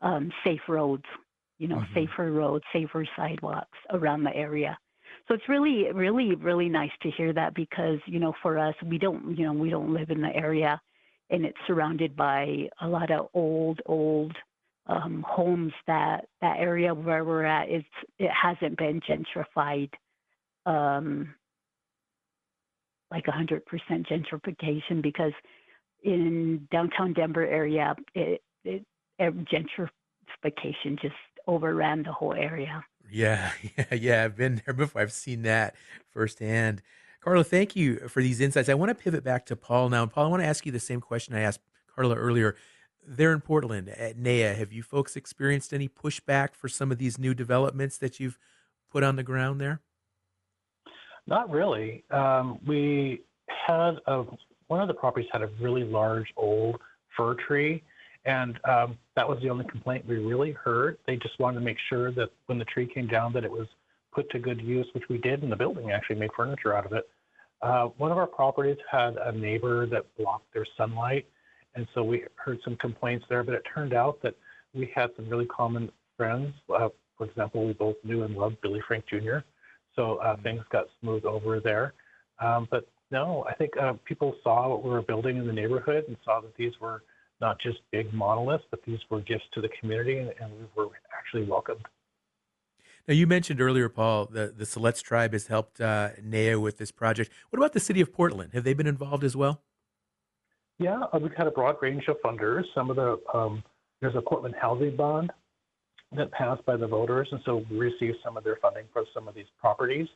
um, 0.00 0.30
safe 0.44 0.60
roads, 0.68 1.04
you 1.58 1.68
know, 1.68 1.76
mm-hmm. 1.76 1.94
safer 1.94 2.32
roads, 2.32 2.64
safer 2.72 3.06
sidewalks 3.16 3.78
around 3.90 4.24
the 4.24 4.34
area 4.34 4.76
so 5.26 5.34
it's 5.34 5.48
really 5.48 5.90
really 5.92 6.34
really 6.34 6.68
nice 6.68 6.90
to 7.02 7.10
hear 7.10 7.32
that 7.32 7.54
because 7.54 7.98
you 8.06 8.18
know 8.18 8.34
for 8.42 8.58
us 8.58 8.74
we 8.84 8.98
don't 8.98 9.36
you 9.36 9.44
know 9.46 9.52
we 9.52 9.70
don't 9.70 9.92
live 9.92 10.10
in 10.10 10.20
the 10.20 10.34
area 10.34 10.80
and 11.30 11.44
it's 11.44 11.58
surrounded 11.66 12.14
by 12.14 12.68
a 12.82 12.88
lot 12.88 13.10
of 13.10 13.28
old 13.34 13.80
old 13.86 14.36
um, 14.86 15.24
homes 15.26 15.72
that 15.86 16.26
that 16.40 16.58
area 16.58 16.92
where 16.92 17.24
we're 17.24 17.44
at 17.44 17.68
it's 17.68 17.86
it 18.18 18.30
hasn't 18.30 18.76
been 18.76 19.00
gentrified 19.00 19.90
um, 20.66 21.34
like 23.10 23.24
100% 23.26 23.60
gentrification 24.06 25.02
because 25.02 25.32
in 26.02 26.66
downtown 26.70 27.12
Denver 27.14 27.46
area 27.46 27.94
it, 28.14 28.42
it 28.64 28.84
gentrification 29.20 31.00
just 31.00 31.14
overran 31.46 32.02
the 32.02 32.12
whole 32.12 32.34
area. 32.34 32.84
Yeah, 33.10 33.50
yeah, 33.76 33.94
yeah. 33.94 34.24
I've 34.24 34.36
been 34.36 34.62
there 34.64 34.74
before. 34.74 35.02
I've 35.02 35.12
seen 35.12 35.42
that 35.42 35.74
firsthand. 36.10 36.82
Carla, 37.20 37.44
thank 37.44 37.74
you 37.74 37.96
for 38.08 38.22
these 38.22 38.40
insights. 38.40 38.68
I 38.68 38.74
want 38.74 38.90
to 38.90 38.94
pivot 38.94 39.24
back 39.24 39.46
to 39.46 39.56
Paul 39.56 39.88
now. 39.88 40.02
And 40.02 40.12
Paul, 40.12 40.26
I 40.26 40.28
want 40.28 40.42
to 40.42 40.46
ask 40.46 40.66
you 40.66 40.72
the 40.72 40.80
same 40.80 41.00
question 41.00 41.34
I 41.34 41.40
asked 41.40 41.60
Carla 41.94 42.16
earlier. 42.16 42.54
There 43.06 43.32
in 43.32 43.40
Portland 43.40 43.88
at 43.88 44.18
NAYA, 44.18 44.56
have 44.56 44.72
you 44.72 44.82
folks 44.82 45.16
experienced 45.16 45.72
any 45.72 45.88
pushback 45.88 46.54
for 46.54 46.68
some 46.68 46.90
of 46.90 46.98
these 46.98 47.18
new 47.18 47.34
developments 47.34 47.98
that 47.98 48.20
you've 48.20 48.38
put 48.90 49.02
on 49.02 49.16
the 49.16 49.22
ground 49.22 49.60
there? 49.60 49.80
Not 51.26 51.50
really. 51.50 52.04
Um, 52.10 52.58
we 52.66 53.22
had 53.48 53.96
a, 54.06 54.24
one 54.66 54.80
of 54.80 54.88
the 54.88 54.94
properties 54.94 55.28
had 55.32 55.42
a 55.42 55.48
really 55.60 55.84
large 55.84 56.32
old 56.36 56.80
fir 57.16 57.34
tree 57.34 57.82
and 58.24 58.58
um, 58.64 58.98
that 59.16 59.28
was 59.28 59.38
the 59.42 59.50
only 59.50 59.64
complaint 59.66 60.06
we 60.06 60.16
really 60.16 60.52
heard. 60.52 60.98
They 61.06 61.16
just 61.16 61.38
wanted 61.38 61.58
to 61.58 61.64
make 61.64 61.76
sure 61.88 62.10
that 62.12 62.30
when 62.46 62.58
the 62.58 62.64
tree 62.64 62.88
came 62.92 63.06
down, 63.06 63.32
that 63.34 63.44
it 63.44 63.50
was 63.50 63.66
put 64.12 64.30
to 64.30 64.38
good 64.38 64.60
use, 64.60 64.86
which 64.94 65.04
we 65.10 65.18
did, 65.18 65.42
and 65.42 65.52
the 65.52 65.56
building 65.56 65.90
actually 65.90 66.16
made 66.16 66.30
furniture 66.36 66.74
out 66.74 66.86
of 66.86 66.92
it. 66.92 67.08
Uh, 67.62 67.86
one 67.98 68.10
of 68.10 68.18
our 68.18 68.26
properties 68.26 68.76
had 68.90 69.16
a 69.16 69.32
neighbor 69.32 69.86
that 69.86 70.04
blocked 70.16 70.52
their 70.52 70.66
sunlight, 70.76 71.26
and 71.74 71.86
so 71.94 72.02
we 72.02 72.24
heard 72.36 72.58
some 72.64 72.76
complaints 72.76 73.24
there. 73.28 73.42
But 73.42 73.54
it 73.54 73.62
turned 73.74 73.94
out 73.94 74.20
that 74.22 74.34
we 74.74 74.90
had 74.94 75.10
some 75.16 75.28
really 75.28 75.46
common 75.46 75.90
friends. 76.16 76.52
Uh, 76.68 76.88
for 77.16 77.26
example, 77.26 77.66
we 77.66 77.72
both 77.72 77.96
knew 78.04 78.22
and 78.22 78.34
loved 78.36 78.60
Billy 78.60 78.80
Frank 78.86 79.04
Jr. 79.06 79.38
So 79.96 80.16
uh, 80.16 80.34
mm-hmm. 80.34 80.42
things 80.42 80.62
got 80.70 80.86
smoothed 81.00 81.26
over 81.26 81.60
there. 81.60 81.94
Um, 82.40 82.68
but 82.70 82.88
no, 83.10 83.44
I 83.48 83.54
think 83.54 83.76
uh, 83.80 83.94
people 84.04 84.34
saw 84.42 84.68
what 84.68 84.82
we 84.82 84.90
were 84.90 85.02
building 85.02 85.36
in 85.36 85.46
the 85.46 85.52
neighborhood 85.52 86.04
and 86.08 86.16
saw 86.24 86.40
that 86.40 86.54
these 86.56 86.72
were 86.80 87.02
not 87.40 87.60
just 87.60 87.78
big 87.90 88.12
monoliths, 88.12 88.64
but 88.70 88.80
these 88.86 88.98
were 89.10 89.20
gifts 89.20 89.44
to 89.54 89.60
the 89.60 89.68
community, 89.80 90.18
and, 90.18 90.32
and 90.40 90.52
we 90.52 90.66
were 90.76 90.90
actually 91.16 91.44
welcomed. 91.44 91.84
Now, 93.06 93.14
you 93.14 93.26
mentioned 93.26 93.60
earlier, 93.60 93.88
Paul, 93.88 94.26
the, 94.26 94.52
the 94.56 94.64
Siletz 94.64 95.02
tribe 95.02 95.32
has 95.34 95.48
helped 95.48 95.80
uh, 95.80 96.10
NAYA 96.22 96.60
with 96.60 96.78
this 96.78 96.90
project. 96.90 97.30
What 97.50 97.58
about 97.58 97.74
the 97.74 97.80
city 97.80 98.00
of 98.00 98.12
Portland? 98.12 98.54
Have 98.54 98.64
they 98.64 98.72
been 98.72 98.86
involved 98.86 99.24
as 99.24 99.36
well? 99.36 99.60
Yeah, 100.78 101.02
uh, 101.12 101.18
we've 101.18 101.34
had 101.36 101.46
a 101.46 101.50
broad 101.50 101.76
range 101.82 102.04
of 102.08 102.16
funders. 102.24 102.64
Some 102.74 102.90
of 102.90 102.96
the, 102.96 103.20
um, 103.32 103.62
there's 104.00 104.16
a 104.16 104.22
Portland 104.22 104.54
housing 104.60 104.96
bond 104.96 105.30
that 106.16 106.30
passed 106.32 106.64
by 106.64 106.76
the 106.76 106.86
voters, 106.86 107.28
and 107.30 107.40
so 107.44 107.64
we 107.70 107.76
received 107.76 108.16
some 108.24 108.36
of 108.36 108.44
their 108.44 108.56
funding 108.62 108.86
for 108.92 109.04
some 109.12 109.28
of 109.28 109.34
these 109.34 109.46
properties. 109.58 110.08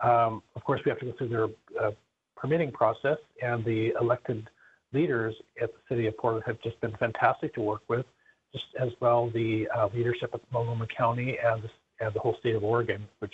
Um, 0.00 0.42
of 0.56 0.64
course, 0.64 0.80
we 0.84 0.90
have 0.90 0.98
to 1.00 1.06
go 1.06 1.12
through 1.16 1.28
their 1.28 1.44
uh, 1.80 1.92
permitting 2.36 2.72
process, 2.72 3.18
and 3.42 3.64
the 3.64 3.92
elected 4.00 4.48
leaders 4.94 5.34
at 5.60 5.70
the 5.72 5.80
city 5.88 6.06
of 6.06 6.16
Portland 6.16 6.44
have 6.46 6.60
just 6.62 6.80
been 6.80 6.96
fantastic 6.96 7.54
to 7.54 7.60
work 7.60 7.82
with, 7.88 8.06
just 8.52 8.64
as 8.80 8.88
well 9.00 9.30
the 9.30 9.68
uh, 9.76 9.88
leadership 9.92 10.30
at 10.32 10.40
Multnomah 10.52 10.86
County 10.96 11.36
and 11.44 11.62
the 11.62 11.70
and 12.00 12.12
the 12.14 12.20
whole 12.20 12.36
state 12.40 12.54
of 12.54 12.64
Oregon, 12.64 13.06
which 13.20 13.32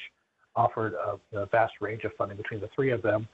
offered 0.56 0.94
a, 0.94 1.38
a, 1.38 1.46
vast 1.46 1.72
range 1.80 2.04
of 2.04 2.12
funding 2.18 2.36
between 2.36 2.60
the 2.60 2.68
three 2.74 2.90
of 2.90 3.00
them. 3.02 3.26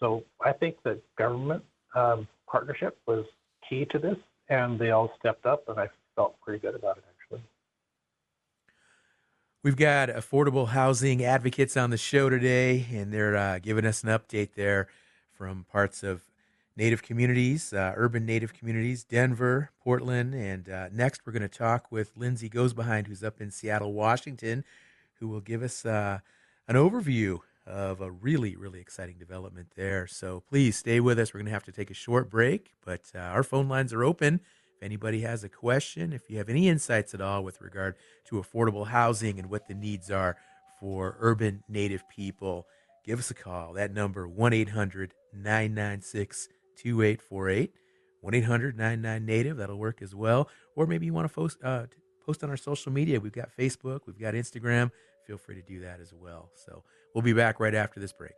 So 0.00 0.24
I 0.44 0.52
think 0.52 0.76
that 0.84 1.00
government 1.16 1.62
um, 1.94 2.26
partnership 2.50 2.98
was 3.06 3.24
key 3.68 3.86
to 3.90 3.98
this, 3.98 4.16
and 4.48 4.78
they 4.78 4.90
all 4.90 5.12
stepped 5.18 5.46
up, 5.46 5.68
and 5.68 5.78
I 5.78 5.88
felt 6.16 6.40
pretty 6.40 6.58
good 6.58 6.74
about 6.74 6.98
it 6.98 7.04
actually. 7.08 7.42
We've 9.62 9.76
got 9.76 10.08
affordable 10.08 10.68
housing 10.68 11.24
advocates 11.24 11.76
on 11.76 11.90
the 11.90 11.96
show 11.96 12.28
today, 12.28 12.86
and 12.92 13.12
they're 13.12 13.36
uh, 13.36 13.58
giving 13.60 13.86
us 13.86 14.02
an 14.02 14.10
update 14.10 14.54
there 14.54 14.88
from 15.36 15.64
parts 15.70 16.02
of 16.02 16.22
Native 16.76 17.02
communities, 17.02 17.72
uh, 17.72 17.92
urban 17.96 18.26
Native 18.26 18.52
communities, 18.52 19.04
Denver, 19.04 19.70
Portland, 19.82 20.34
and 20.34 20.68
uh, 20.68 20.88
next 20.92 21.20
we're 21.24 21.32
going 21.32 21.42
to 21.42 21.48
talk 21.48 21.92
with 21.92 22.16
Lindsay 22.16 22.48
Goes 22.48 22.72
Behind, 22.72 23.06
who's 23.06 23.22
up 23.22 23.40
in 23.40 23.52
Seattle, 23.52 23.92
Washington, 23.92 24.64
who 25.20 25.28
will 25.28 25.40
give 25.40 25.62
us 25.62 25.86
uh, 25.86 26.18
an 26.66 26.74
overview 26.74 27.38
of 27.64 28.00
a 28.00 28.10
really, 28.10 28.56
really 28.56 28.80
exciting 28.80 29.16
development 29.18 29.68
there. 29.76 30.08
So 30.08 30.42
please 30.48 30.76
stay 30.76 30.98
with 30.98 31.18
us. 31.18 31.32
We're 31.32 31.38
going 31.38 31.46
to 31.46 31.52
have 31.52 31.64
to 31.64 31.72
take 31.72 31.92
a 31.92 31.94
short 31.94 32.28
break, 32.28 32.72
but 32.84 33.02
uh, 33.14 33.18
our 33.18 33.44
phone 33.44 33.68
lines 33.68 33.92
are 33.92 34.02
open. 34.02 34.40
If 34.76 34.82
anybody 34.82 35.20
has 35.20 35.44
a 35.44 35.48
question, 35.48 36.12
if 36.12 36.28
you 36.28 36.38
have 36.38 36.48
any 36.48 36.68
insights 36.68 37.14
at 37.14 37.20
all 37.20 37.44
with 37.44 37.60
regard 37.60 37.94
to 38.26 38.42
affordable 38.42 38.88
housing 38.88 39.38
and 39.38 39.48
what 39.48 39.68
the 39.68 39.74
needs 39.74 40.10
are 40.10 40.36
for 40.80 41.16
urban 41.20 41.62
Native 41.68 42.08
people, 42.08 42.66
give 43.04 43.20
us 43.20 43.30
a 43.30 43.34
call. 43.34 43.74
That 43.74 43.94
number, 43.94 44.26
1 44.26 44.52
800 44.52 45.14
996 45.32 46.48
2848. 46.76 47.72
1 48.20 48.34
800 48.34 48.78
99 48.78 49.26
Native. 49.26 49.56
That'll 49.58 49.78
work 49.78 50.00
as 50.00 50.14
well. 50.14 50.48
Or 50.76 50.86
maybe 50.86 51.06
you 51.06 51.12
want 51.12 51.28
to 51.28 51.34
post, 51.34 51.58
uh, 51.62 51.86
post 52.24 52.42
on 52.42 52.50
our 52.50 52.56
social 52.56 52.90
media. 52.90 53.20
We've 53.20 53.32
got 53.32 53.50
Facebook, 53.56 54.00
we've 54.06 54.18
got 54.18 54.34
Instagram. 54.34 54.90
Feel 55.26 55.36
free 55.38 55.54
to 55.56 55.62
do 55.62 55.80
that 55.80 56.00
as 56.00 56.12
well. 56.12 56.50
So 56.54 56.84
we'll 57.14 57.22
be 57.22 57.32
back 57.32 57.60
right 57.60 57.74
after 57.74 58.00
this 58.00 58.12
break. 58.12 58.32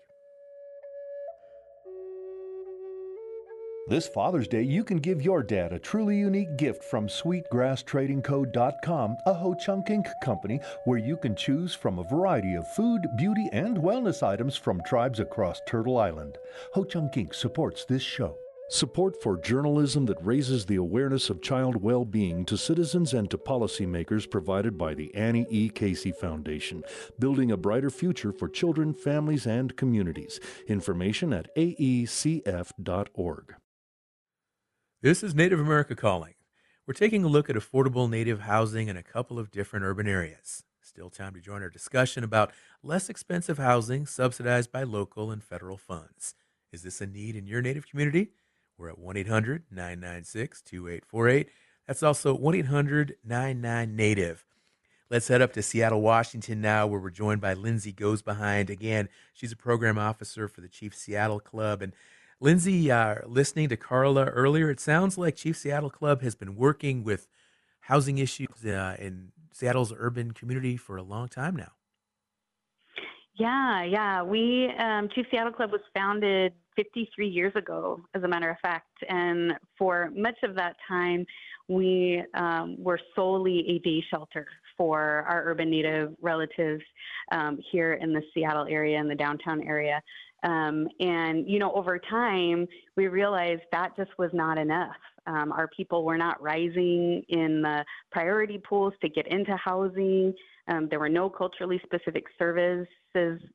This 3.89 4.09
Father's 4.09 4.49
Day, 4.49 4.63
you 4.63 4.83
can 4.83 4.97
give 4.97 5.23
your 5.23 5.45
dad 5.45 5.73
a 5.73 5.79
truly 5.79 6.17
unique 6.17 6.57
gift 6.57 6.83
from 6.83 7.07
SweetGrassTradingCo.com, 7.07 9.17
a 9.27 9.33
Ho 9.33 9.55
Chunk 9.55 9.87
Inc. 9.87 10.09
company 10.25 10.59
where 10.87 10.99
you 10.99 11.17
can 11.17 11.37
choose 11.37 11.73
from 11.73 12.01
a 12.01 12.03
variety 12.03 12.57
of 12.57 12.67
food, 12.73 13.07
beauty, 13.17 13.49
and 13.53 13.79
wellness 13.79 14.25
items 14.25 14.57
from 14.57 14.83
tribes 14.85 15.21
across 15.21 15.61
Turtle 15.69 15.99
Island. 15.99 16.37
Ho 16.75 16.83
Chunk 16.83 17.13
Inc. 17.13 17.33
supports 17.33 17.85
this 17.85 18.03
show. 18.03 18.37
Support 18.71 19.23
for 19.23 19.37
journalism 19.37 20.07
that 20.07 20.19
raises 20.21 20.67
the 20.67 20.75
awareness 20.75 21.31
of 21.31 21.41
child 21.41 21.81
well 21.81 22.05
being 22.05 22.45
to 22.47 22.57
citizens 22.57 23.15
and 23.15 23.31
to 23.31 23.39
policymakers 23.39 24.29
provided 24.29 24.77
by 24.77 24.95
the 24.95 25.15
Annie 25.15 25.47
E. 25.49 25.69
Casey 25.69 26.11
Foundation, 26.11 26.83
building 27.21 27.53
a 27.53 27.57
brighter 27.57 27.91
future 27.91 28.33
for 28.33 28.49
children, 28.49 28.93
families, 28.93 29.47
and 29.47 29.77
communities. 29.77 30.41
Information 30.67 31.33
at 31.33 31.55
aecf.org. 31.55 33.55
This 35.03 35.23
is 35.23 35.35
Native 35.35 35.61
America 35.61 35.95
Calling. 35.95 36.33
We're 36.87 36.95
taking 36.95 37.23
a 37.23 37.29
look 37.29 37.51
at 37.51 37.57
affordable 37.57 38.09
Native 38.09 38.41
housing 38.41 38.89
in 38.89 38.97
a 38.97 39.03
couple 39.03 39.39
of 39.39 39.51
different 39.51 39.85
urban 39.85 40.09
areas. 40.09 40.63
Still 40.81 41.11
time 41.11 41.35
to 41.35 41.41
join 41.41 41.61
our 41.61 41.69
discussion 41.69 42.25
about 42.25 42.51
less 42.83 43.11
expensive 43.11 43.59
housing 43.59 44.07
subsidized 44.07 44.73
by 44.73 44.85
local 44.85 45.31
and 45.31 45.45
federal 45.45 45.77
funds. 45.77 46.35
Is 46.73 46.83
this 46.83 47.03
a 47.03 47.07
need 47.07 47.37
in 47.37 47.47
your 47.47 47.61
Native 47.61 47.87
community? 47.87 48.31
We're 48.79 48.89
at 48.89 48.99
1 48.99 49.19
800 49.19 49.65
996 49.71 50.63
2848. 50.63 51.51
That's 51.87 52.03
also 52.03 52.35
1 52.35 52.55
800 52.55 53.17
99 53.23 53.97
Native. 53.97 54.47
Let's 55.11 55.29
head 55.29 55.43
up 55.43 55.53
to 55.53 55.63
Seattle, 55.63 56.01
Washington 56.01 56.63
now, 56.63 56.87
where 56.87 56.99
we're 56.99 57.11
joined 57.11 57.43
by 57.43 57.53
Lindsay 57.53 57.93
Goes 57.93 58.23
Behind. 58.23 58.71
Again, 58.71 59.11
she's 59.35 59.53
a 59.53 59.57
program 59.57 59.99
officer 59.99 60.49
for 60.49 60.63
the 60.63 60.69
Chief 60.69 60.97
Seattle 60.97 61.39
Club. 61.39 61.83
And 61.83 61.93
Lindsay, 62.41 62.91
uh, 62.91 63.17
listening 63.27 63.69
to 63.71 63.77
Carla 63.77 64.27
earlier, 64.27 64.71
it 64.71 64.79
sounds 64.79 65.17
like 65.17 65.37
Chief 65.37 65.57
Seattle 65.57 65.89
Club 65.89 66.21
has 66.21 66.35
been 66.35 66.55
working 66.55 67.03
with 67.03 67.29
housing 67.81 68.19
issues 68.19 68.65
uh, 68.65 68.97
in 68.99 69.33
Seattle's 69.53 69.93
urban 69.97 70.33
community 70.33 70.77
for 70.77 70.97
a 70.97 71.03
long 71.03 71.29
time 71.29 71.57
now. 71.57 71.73
Yeah, 73.39 73.85
yeah. 73.85 74.23
We 74.23 74.71
um, 74.79 75.09
Chief 75.15 75.27
Seattle 75.31 75.53
Club 75.53 75.71
was 75.71 75.81
founded 75.95 76.53
53 76.77 77.29
years 77.29 77.53
ago, 77.55 78.01
as 78.15 78.23
a 78.23 78.29
matter 78.29 78.51
of 78.51 78.59
fact, 78.61 78.93
and 79.09 79.53
for 79.79 80.11
much 80.15 80.37
of 80.43 80.55
that 80.57 80.77
time, 80.87 81.25
we 81.69 82.23
um, 82.35 82.77
were 82.79 83.01
solely 83.15 83.65
a 83.69 83.79
day 83.81 84.03
shelter 84.11 84.47
for 84.77 85.25
our 85.29 85.45
urban 85.47 85.71
Native 85.71 86.15
relatives 86.21 86.83
um, 87.33 87.59
here 87.73 87.95
in 87.95 88.13
the 88.13 88.23
Seattle 88.35 88.67
area, 88.69 89.01
in 89.01 89.09
the 89.09 89.15
downtown 89.15 89.63
area. 89.63 90.03
Um, 90.47 90.87
and, 91.01 91.49
you 91.49 91.59
know, 91.59 91.73
over 91.73 91.99
time, 91.99 92.69
we 92.97 93.09
realized 93.09 93.63
that 93.73 93.97
just 93.97 94.11
was 94.17 94.31
not 94.33 94.59
enough. 94.59 94.97
Um, 95.27 95.51
our 95.51 95.69
people 95.77 96.05
were 96.05 96.17
not 96.17 96.41
rising 96.41 97.25
in 97.29 97.63
the 97.63 97.85
priority 98.13 98.59
pools 98.59 98.95
to 99.03 99.09
get 99.09 99.27
into 99.27 99.57
housing. 99.57 100.33
Um, 100.69 100.87
there 100.89 101.01
were 101.01 101.09
no 101.09 101.29
culturally 101.29 101.81
specific 101.85 102.25
services 102.39 102.87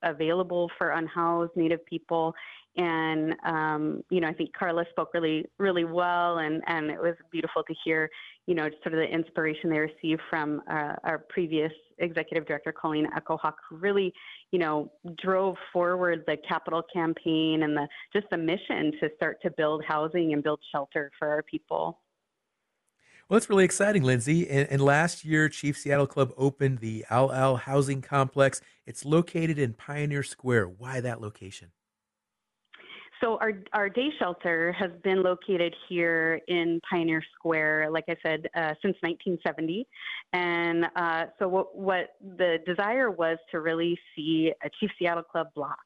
available 0.04 0.70
for 0.78 0.92
unhoused 0.92 1.52
Native 1.56 1.86
people. 1.86 2.34
And, 2.78 3.36
um, 3.46 4.02
you 4.10 4.22
know, 4.22 4.28
I 4.28 4.34
think 4.34 4.54
Carla 4.54 4.86
spoke 4.92 5.14
really, 5.14 5.46
really 5.58 5.84
well, 5.84 6.38
and, 6.38 6.64
and 6.68 6.90
it 6.90 7.02
was 7.02 7.16
beautiful 7.30 7.64
to 7.64 7.76
hear, 7.84 8.10
you 8.48 8.56
know, 8.56 8.70
sort 8.82 8.94
of 8.94 9.00
the 9.00 9.08
inspiration 9.08 9.70
they 9.70 9.80
received 9.80 10.22
from 10.30 10.62
uh, 10.70 10.96
our 11.04 11.26
previous 11.30 11.72
executive 11.98 12.48
director, 12.48 12.72
Colleen 12.72 13.08
Echohawk, 13.18 13.56
who 13.70 13.76
really, 13.76 14.14
you 14.52 14.60
know, 14.60 14.90
drove 15.22 15.58
forward 15.74 16.24
the 16.28 16.38
capital 16.48 16.82
campaign 16.94 17.64
and 17.64 17.76
the 17.76 17.88
just 18.14 18.28
the 18.32 18.38
mission 18.38 18.94
to 19.02 19.10
start 19.18 19.42
to 19.42 19.52
build 19.52 19.84
housing 19.86 20.32
and 20.32 20.42
build 20.42 20.60
shelter 20.72 21.12
for 21.20 21.28
our 21.28 21.44
people. 21.44 22.00
Well, 23.28 23.38
it's 23.38 23.50
really 23.50 23.64
exciting, 23.64 24.04
Lindsay. 24.04 24.50
And, 24.50 24.68
and, 24.70 24.82
last 24.82 25.24
year, 25.24 25.48
Chief 25.48 25.78
Seattle 25.78 26.08
Club 26.08 26.34
opened 26.36 26.80
the 26.80 27.06
Al 27.10 27.32
Al 27.32 27.56
Housing 27.56 28.02
Complex. 28.02 28.60
It's 28.86 29.06
located 29.06 29.58
in 29.58 29.74
Pioneer 29.74 30.24
Square. 30.24 30.66
Why 30.66 31.00
that 31.00 31.22
location? 31.22 31.72
So 33.22 33.38
our 33.38 33.54
our 33.74 33.88
day 33.88 34.10
shelter 34.18 34.72
has 34.74 34.90
been 35.04 35.22
located 35.22 35.76
here 35.88 36.42
in 36.48 36.82
Pioneer 36.90 37.24
Square, 37.36 37.92
like 37.92 38.06
I 38.10 38.16
said, 38.24 38.48
uh, 38.56 38.74
since 38.82 38.98
1970, 39.02 39.88
and 40.34 40.86
uh, 40.96 41.26
so 41.38 41.48
what, 41.48 41.76
what 41.78 42.16
the 42.38 42.58
desire 42.66 43.12
was 43.12 43.38
to 43.52 43.60
really 43.60 43.98
see 44.16 44.52
a 44.64 44.70
Chief 44.80 44.90
Seattle 44.98 45.24
Club 45.24 45.48
block, 45.54 45.78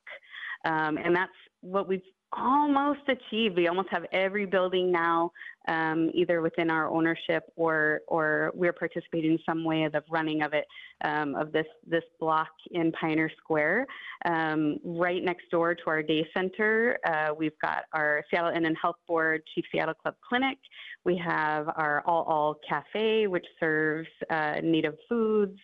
um, 0.64 0.98
and 0.98 1.14
that's 1.14 1.32
what 1.60 1.90
we've 1.90 2.02
almost 2.32 3.02
achieved. 3.10 3.58
We 3.58 3.68
almost 3.68 3.90
have 3.92 4.06
every 4.14 4.46
building 4.46 4.90
now, 4.90 5.32
um, 5.68 6.11
either 6.13 6.41
within 6.41 6.70
our 6.70 6.89
ownership 6.89 7.43
or 7.55 8.01
or 8.07 8.51
we're 8.53 8.74
participating 8.74 9.34
in 9.34 9.39
some 9.45 9.63
way 9.63 9.84
of 9.84 9.91
the 9.91 10.03
running 10.09 10.41
of 10.41 10.53
it 10.53 10.66
um, 11.03 11.36
of 11.36 11.51
this 11.51 11.66
this 11.88 12.03
block 12.20 12.49
in 12.72 12.91
Pioneer 12.93 13.32
Square. 13.38 13.88
Um, 14.26 14.78
right 14.84 15.24
next 15.24 15.49
door 15.51 15.76
to 15.76 15.84
our 15.88 16.03
day 16.03 16.28
center, 16.34 16.97
uh, 17.07 17.34
we've 17.38 17.57
got 17.61 17.86
our 17.93 18.24
Seattle 18.30 18.51
Indian 18.51 18.76
Health 18.76 18.97
Board 19.07 19.41
Chief 19.53 19.66
Seattle 19.72 19.93
Club 19.95 20.16
Clinic. 20.28 20.57
We 21.03 21.18
have 21.18 21.68
our 21.76 22.03
All 22.05 22.24
All 22.24 22.59
Cafe, 22.68 23.28
which 23.28 23.45
serves 23.59 24.09
uh, 24.30 24.55
native 24.63 24.95
foods. 25.09 25.59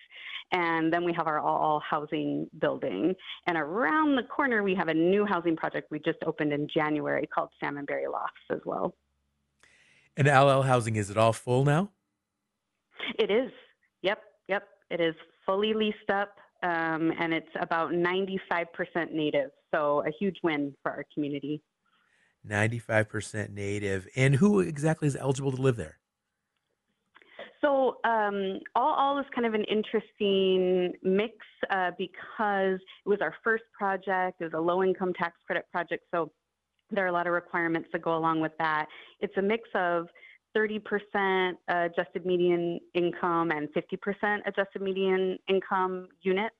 And 0.54 0.92
then 0.92 1.06
we 1.06 1.14
have 1.14 1.28
our 1.28 1.40
all, 1.40 1.58
all 1.58 1.80
housing 1.90 2.46
building. 2.60 3.16
And 3.48 3.58
around 3.58 4.18
the 4.18 4.24
corner, 4.24 4.64
we 4.64 4.76
have 4.76 4.90
a 4.90 4.94
new 4.94 5.26
housing 5.26 5.56
project 5.56 5.90
we 5.92 6.00
just 6.00 6.18
opened 6.26 6.52
in 6.52 6.68
January 6.68 7.26
called 7.26 7.50
Salmonberry 7.64 8.12
Lofts 8.12 8.34
as 8.52 8.60
well. 8.66 8.94
And 10.18 10.28
Al 10.28 10.62
Housing, 10.64 10.96
is 10.96 11.10
it 11.10 11.18
all 11.18 11.34
full 11.34 11.64
now? 11.64 11.92
It 13.18 13.32
is. 13.32 13.52
Yep, 14.02 14.20
yep. 14.48 14.68
It 14.90 15.00
is 15.00 15.16
fully 15.46 15.74
leased 15.74 16.10
up, 16.12 16.36
um, 16.64 17.14
and 17.20 17.34
it's 17.34 17.50
about 17.60 17.92
95% 17.92 18.68
native. 19.12 19.52
So 19.74 20.04
a 20.06 20.12
huge 20.20 20.38
win 20.44 20.76
for 20.84 20.92
our 20.92 21.06
community. 21.14 21.62
95% 22.48 23.52
native. 23.52 24.08
And 24.16 24.36
who 24.36 24.60
exactly 24.60 25.08
is 25.08 25.16
eligible 25.16 25.52
to 25.52 25.62
live 25.62 25.78
there? 25.78 25.98
So 27.62 27.98
um, 28.04 28.60
all, 28.76 28.94
all 28.96 29.20
is 29.20 29.26
kind 29.36 29.46
of 29.46 29.54
an 29.54 29.64
interesting 29.66 30.94
mix 31.04 31.36
uh, 31.70 31.92
because 31.98 32.80
it 33.06 33.10
was 33.10 33.20
our 33.22 33.36
first 33.44 33.64
project. 33.78 34.42
It 34.42 34.46
was 34.46 34.54
a 34.56 34.60
low 34.60 34.84
income 34.84 35.14
tax 35.14 35.36
credit 35.46 35.66
project. 35.72 36.06
So 36.12 36.32
there 36.92 37.06
are 37.06 37.10
a 37.10 37.12
lot 37.12 37.28
of 37.28 37.34
requirements 37.34 37.90
that 37.94 38.02
go 38.02 38.16
along 38.18 38.42
with 38.42 38.54
that. 38.60 38.88
It's 39.20 39.36
a 39.38 39.42
mix 39.42 39.68
of 39.76 40.08
30% 40.56 41.54
adjusted 41.70 42.26
median 42.26 42.80
income 42.94 43.52
and 43.52 43.70
50% 43.74 44.40
adjusted 44.46 44.82
median 44.82 45.38
income 45.48 46.08
units. 46.22 46.56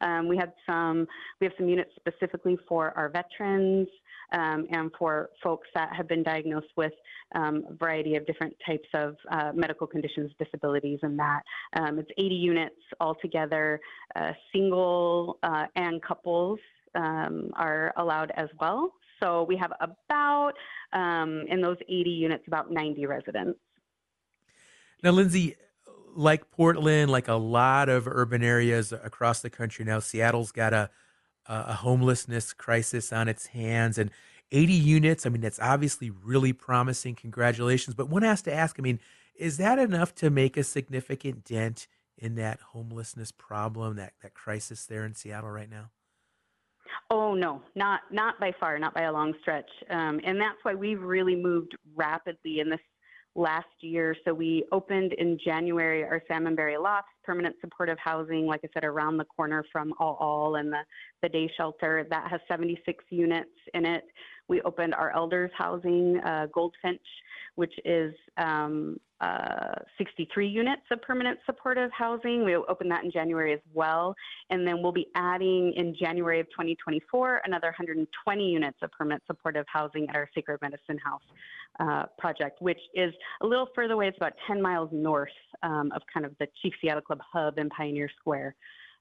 Um, 0.00 0.28
we 0.28 0.36
had 0.36 0.52
some, 0.68 1.06
we 1.40 1.46
have 1.46 1.54
some 1.58 1.68
units 1.68 1.90
specifically 1.96 2.58
for 2.68 2.92
our 2.96 3.08
veterans 3.08 3.88
um, 4.32 4.66
and 4.70 4.90
for 4.98 5.30
folks 5.42 5.68
that 5.74 5.92
have 5.94 6.08
been 6.08 6.22
diagnosed 6.22 6.72
with 6.76 6.92
um, 7.34 7.64
a 7.70 7.74
variety 7.74 8.16
of 8.16 8.26
different 8.26 8.54
types 8.66 8.88
of 8.94 9.16
uh, 9.30 9.52
medical 9.54 9.86
conditions, 9.86 10.30
disabilities, 10.38 10.98
and 11.02 11.18
that. 11.18 11.42
Um, 11.76 11.98
it's 11.98 12.10
80 12.18 12.34
units 12.34 12.76
altogether. 13.00 13.80
Uh, 14.16 14.32
single 14.52 15.38
uh, 15.42 15.66
and 15.76 16.02
couples 16.02 16.58
um, 16.94 17.50
are 17.54 17.92
allowed 17.96 18.32
as 18.36 18.48
well. 18.60 18.92
So 19.20 19.44
we 19.44 19.56
have 19.56 19.72
about, 19.80 20.52
um, 20.92 21.44
in 21.48 21.60
those 21.60 21.78
80 21.88 22.10
units, 22.10 22.44
about 22.46 22.70
90 22.70 23.06
residents. 23.06 23.58
Now, 25.02 25.10
Lindsay, 25.10 25.56
like 26.14 26.50
Portland, 26.50 27.10
like 27.10 27.28
a 27.28 27.34
lot 27.34 27.88
of 27.88 28.06
urban 28.06 28.42
areas 28.42 28.92
across 28.92 29.40
the 29.40 29.50
country 29.50 29.84
now, 29.84 29.98
Seattle's 29.98 30.52
got 30.52 30.72
a 30.72 30.90
a 31.46 31.74
homelessness 31.74 32.52
crisis 32.52 33.12
on 33.12 33.28
its 33.28 33.46
hands 33.48 33.98
and 33.98 34.10
80 34.50 34.72
units. 34.72 35.26
I 35.26 35.28
mean, 35.28 35.42
that's 35.42 35.60
obviously 35.60 36.10
really 36.10 36.52
promising. 36.52 37.14
Congratulations. 37.14 37.94
But 37.94 38.08
one 38.08 38.22
has 38.22 38.42
to 38.42 38.54
ask, 38.54 38.76
I 38.78 38.82
mean, 38.82 39.00
is 39.34 39.56
that 39.58 39.78
enough 39.78 40.14
to 40.16 40.30
make 40.30 40.56
a 40.56 40.62
significant 40.62 41.44
dent 41.44 41.86
in 42.16 42.36
that 42.36 42.60
homelessness 42.72 43.32
problem, 43.32 43.96
that, 43.96 44.14
that 44.22 44.34
crisis 44.34 44.86
there 44.86 45.04
in 45.04 45.14
Seattle 45.14 45.50
right 45.50 45.70
now? 45.70 45.90
Oh 47.10 47.34
no, 47.34 47.62
not 47.74 48.00
not 48.10 48.40
by 48.40 48.52
far, 48.58 48.78
not 48.78 48.94
by 48.94 49.02
a 49.02 49.12
long 49.12 49.34
stretch, 49.42 49.68
um, 49.90 50.20
and 50.24 50.40
that's 50.40 50.58
why 50.62 50.74
we've 50.74 51.02
really 51.02 51.36
moved 51.36 51.76
rapidly 51.94 52.60
in 52.60 52.70
this 52.70 52.80
last 53.34 53.66
year. 53.80 54.16
So 54.24 54.32
we 54.32 54.64
opened 54.72 55.12
in 55.14 55.38
January 55.44 56.04
our 56.04 56.22
Salmonberry 56.30 56.80
Lofts 56.80 57.08
permanent 57.24 57.56
supportive 57.60 57.98
housing, 57.98 58.46
like 58.46 58.60
I 58.64 58.68
said, 58.72 58.84
around 58.84 59.16
the 59.16 59.24
corner 59.24 59.64
from 59.72 59.92
All 59.98 60.16
All 60.20 60.56
and 60.56 60.72
the, 60.72 60.80
the 61.22 61.28
day 61.28 61.50
shelter. 61.56 62.06
That 62.10 62.30
has 62.30 62.40
76 62.48 63.04
units 63.10 63.50
in 63.74 63.84
it. 63.84 64.04
We 64.48 64.60
opened 64.62 64.94
our 64.94 65.14
elders 65.14 65.50
housing, 65.56 66.20
uh, 66.24 66.46
Goldfinch, 66.52 67.00
which 67.54 67.72
is 67.84 68.14
um, 68.36 68.98
uh, 69.20 69.76
63 69.96 70.46
units 70.48 70.82
of 70.90 71.00
permanent 71.00 71.38
supportive 71.46 71.90
housing. 71.92 72.44
We 72.44 72.56
opened 72.56 72.90
that 72.90 73.04
in 73.04 73.10
January 73.10 73.52
as 73.52 73.60
well. 73.72 74.14
And 74.50 74.66
then 74.66 74.82
we'll 74.82 74.92
be 74.92 75.06
adding 75.14 75.72
in 75.76 75.94
January 75.98 76.40
of 76.40 76.46
2024 76.50 77.42
another 77.44 77.68
120 77.68 78.44
units 78.44 78.78
of 78.82 78.90
permanent 78.92 79.22
supportive 79.26 79.64
housing 79.72 80.08
at 80.10 80.16
our 80.16 80.28
Sacred 80.34 80.60
Medicine 80.60 80.98
House 80.98 81.22
uh, 81.80 82.04
project, 82.18 82.60
which 82.60 82.80
is 82.94 83.14
a 83.40 83.46
little 83.46 83.68
further 83.74 83.94
away. 83.94 84.08
It's 84.08 84.16
about 84.16 84.34
10 84.46 84.60
miles 84.60 84.90
north 84.92 85.28
um, 85.62 85.90
of 85.94 86.02
kind 86.12 86.26
of 86.26 86.32
the 86.38 86.48
Chief 86.60 86.74
Seattle 86.80 87.02
Club 87.02 87.20
hub 87.32 87.58
in 87.58 87.70
Pioneer 87.70 88.10
Square. 88.20 88.56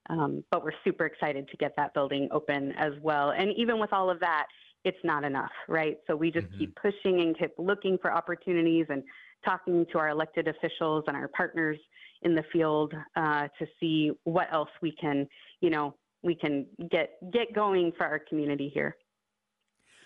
Um, 0.10 0.44
but 0.52 0.64
we're 0.64 0.74
super 0.84 1.06
excited 1.06 1.48
to 1.50 1.58
get 1.58 1.74
that 1.78 1.94
building 1.94 2.28
open 2.32 2.74
as 2.74 2.92
well. 3.02 3.32
And 3.32 3.52
even 3.58 3.80
with 3.80 3.94
all 3.94 4.10
of 4.10 4.20
that, 4.20 4.48
it's 4.84 4.98
not 5.04 5.24
enough, 5.24 5.52
right? 5.68 5.98
So 6.08 6.16
we 6.16 6.32
just 6.32 6.48
mm-hmm. 6.48 6.60
keep 6.60 6.76
pushing 6.76 7.22
and 7.22 7.38
keep 7.38 7.52
looking 7.58 7.98
for 8.02 8.14
opportunities 8.14 8.86
and 8.90 9.04
talking 9.46 9.86
to 9.92 9.98
our 9.98 10.10
elected 10.10 10.48
officials 10.48 11.06
and 11.08 11.16
our 11.16 11.28
partners 11.30 11.78
in 12.22 12.36
the 12.36 12.44
field 12.52 12.94
uh, 13.16 13.48
to 13.60 13.68
see 13.80 14.12
what 14.24 14.48
else 14.52 14.70
we 14.82 14.92
can, 14.92 15.28
you 15.62 15.70
know, 15.70 15.96
we 16.22 16.36
can 16.36 16.66
get 16.90 17.12
get 17.32 17.54
going 17.54 17.92
for 17.98 18.06
our 18.06 18.20
community 18.20 18.72
here. 18.74 18.96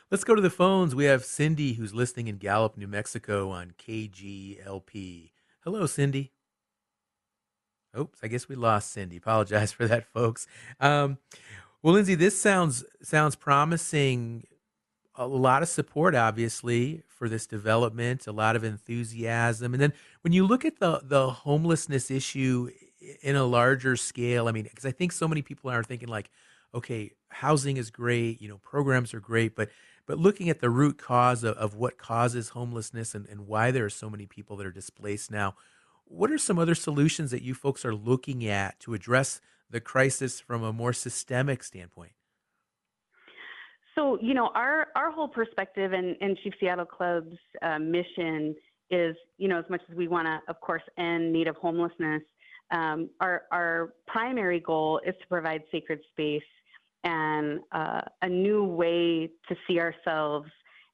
Let's 0.10 0.24
go 0.24 0.36
to 0.36 0.42
the 0.42 0.50
phones. 0.50 0.96
We 0.96 1.06
have 1.06 1.26
Cindy 1.26 1.74
who's 1.74 1.94
listening 1.94 2.28
in 2.28 2.38
Gallup, 2.38 2.78
New 2.78 2.88
Mexico 2.88 3.52
on 3.52 3.74
KGLP. 3.78 5.32
Hello, 5.64 5.86
Cindy. 5.86 6.32
Oops, 7.98 8.18
I 8.24 8.28
guess 8.28 8.48
we 8.48 8.56
lost 8.56 8.92
Cindy. 8.92 9.18
Apologize 9.18 9.72
for 9.74 9.88
that, 9.88 10.06
folks. 10.12 10.48
Um, 10.80 11.18
well, 11.84 11.94
Lindsay, 11.94 12.16
this 12.16 12.40
sounds 12.40 12.84
sounds 13.02 13.36
promising 13.36 14.44
a 15.18 15.28
lot 15.28 15.64
of 15.64 15.70
support, 15.70 16.16
obviously, 16.16 17.02
for 17.08 17.28
this 17.28 17.48
development, 17.48 18.28
a 18.28 18.32
lot 18.32 18.56
of 18.56 18.64
enthusiasm. 18.64 19.74
And 19.74 19.82
then 19.82 19.94
when 20.22 20.32
you 20.32 20.46
look 20.46 20.64
at 20.64 20.80
the, 20.80 21.02
the 21.04 21.32
homelessness 21.32 22.12
issue 22.12 22.70
in 23.22 23.36
a 23.36 23.44
larger 23.44 23.96
scale, 23.96 24.48
I 24.48 24.52
mean, 24.52 24.64
because 24.64 24.86
I 24.86 24.92
think 24.92 25.12
so 25.12 25.28
many 25.28 25.42
people 25.42 25.72
are 25.72 25.84
thinking 25.84 26.08
like, 26.08 26.30
okay, 26.74 27.12
housing 27.30 27.78
is 27.78 27.90
great, 27.90 28.42
you 28.42 28.48
know, 28.48 28.58
programs 28.60 29.14
are 29.14 29.20
great, 29.20 29.56
but 29.56 29.70
but 30.06 30.18
looking 30.18 30.50
at 30.50 30.62
the 30.62 30.70
root 30.70 30.98
cause 30.98 31.44
of, 31.44 31.58
of 31.58 31.76
what 31.76 31.98
causes 31.98 32.50
homelessness 32.50 33.14
and, 33.14 33.28
and 33.28 33.46
why 33.46 33.72
there 33.72 33.84
are 33.84 33.90
so 33.90 34.10
many 34.10 34.26
people 34.26 34.56
that 34.56 34.66
are 34.66 34.72
displaced 34.72 35.30
now, 35.30 35.56
what 36.06 36.32
are 36.32 36.38
some 36.38 36.58
other 36.58 36.76
solutions 36.76 37.32
that 37.32 37.42
you 37.42 37.54
folks 37.54 37.84
are 37.84 37.94
looking 37.94 38.48
at 38.48 38.80
to 38.80 38.94
address 38.94 39.42
the 39.70 39.82
crisis 39.82 40.40
from 40.40 40.64
a 40.64 40.72
more 40.72 40.94
systemic 40.94 41.62
standpoint? 41.62 42.14
So, 43.98 44.20
you 44.22 44.36
know, 44.36 44.52
our, 44.54 44.88
our 44.96 45.12
whole 45.12 45.28
perspective 45.28 45.92
and, 45.92 46.16
and 46.22 46.38
Chief 46.44 46.54
Seattle 46.60 46.86
Club's 46.86 47.36
uh, 47.64 47.80
mission 47.80 48.56
is, 48.92 49.16
you 49.38 49.48
know, 49.48 49.58
as 49.58 49.66
much 49.70 49.82
as 49.90 49.96
we 49.96 50.08
want 50.08 50.28
to, 50.28 50.40
of 50.48 50.62
course, 50.62 50.84
end 51.00 51.34
native 51.34 51.56
homelessness, 51.56 52.22
um, 52.72 53.10
our, 53.22 53.44
our 53.52 53.94
primary 54.06 54.60
goal 54.60 55.02
is 55.06 55.16
to 55.20 55.28
provide 55.28 55.64
sacred 55.72 56.00
space 56.12 56.44
and 57.04 57.60
uh, 57.72 58.02
a 58.22 58.30
new 58.30 58.64
way 58.66 59.32
to 59.50 59.56
see 59.68 59.80
ourselves 59.80 60.48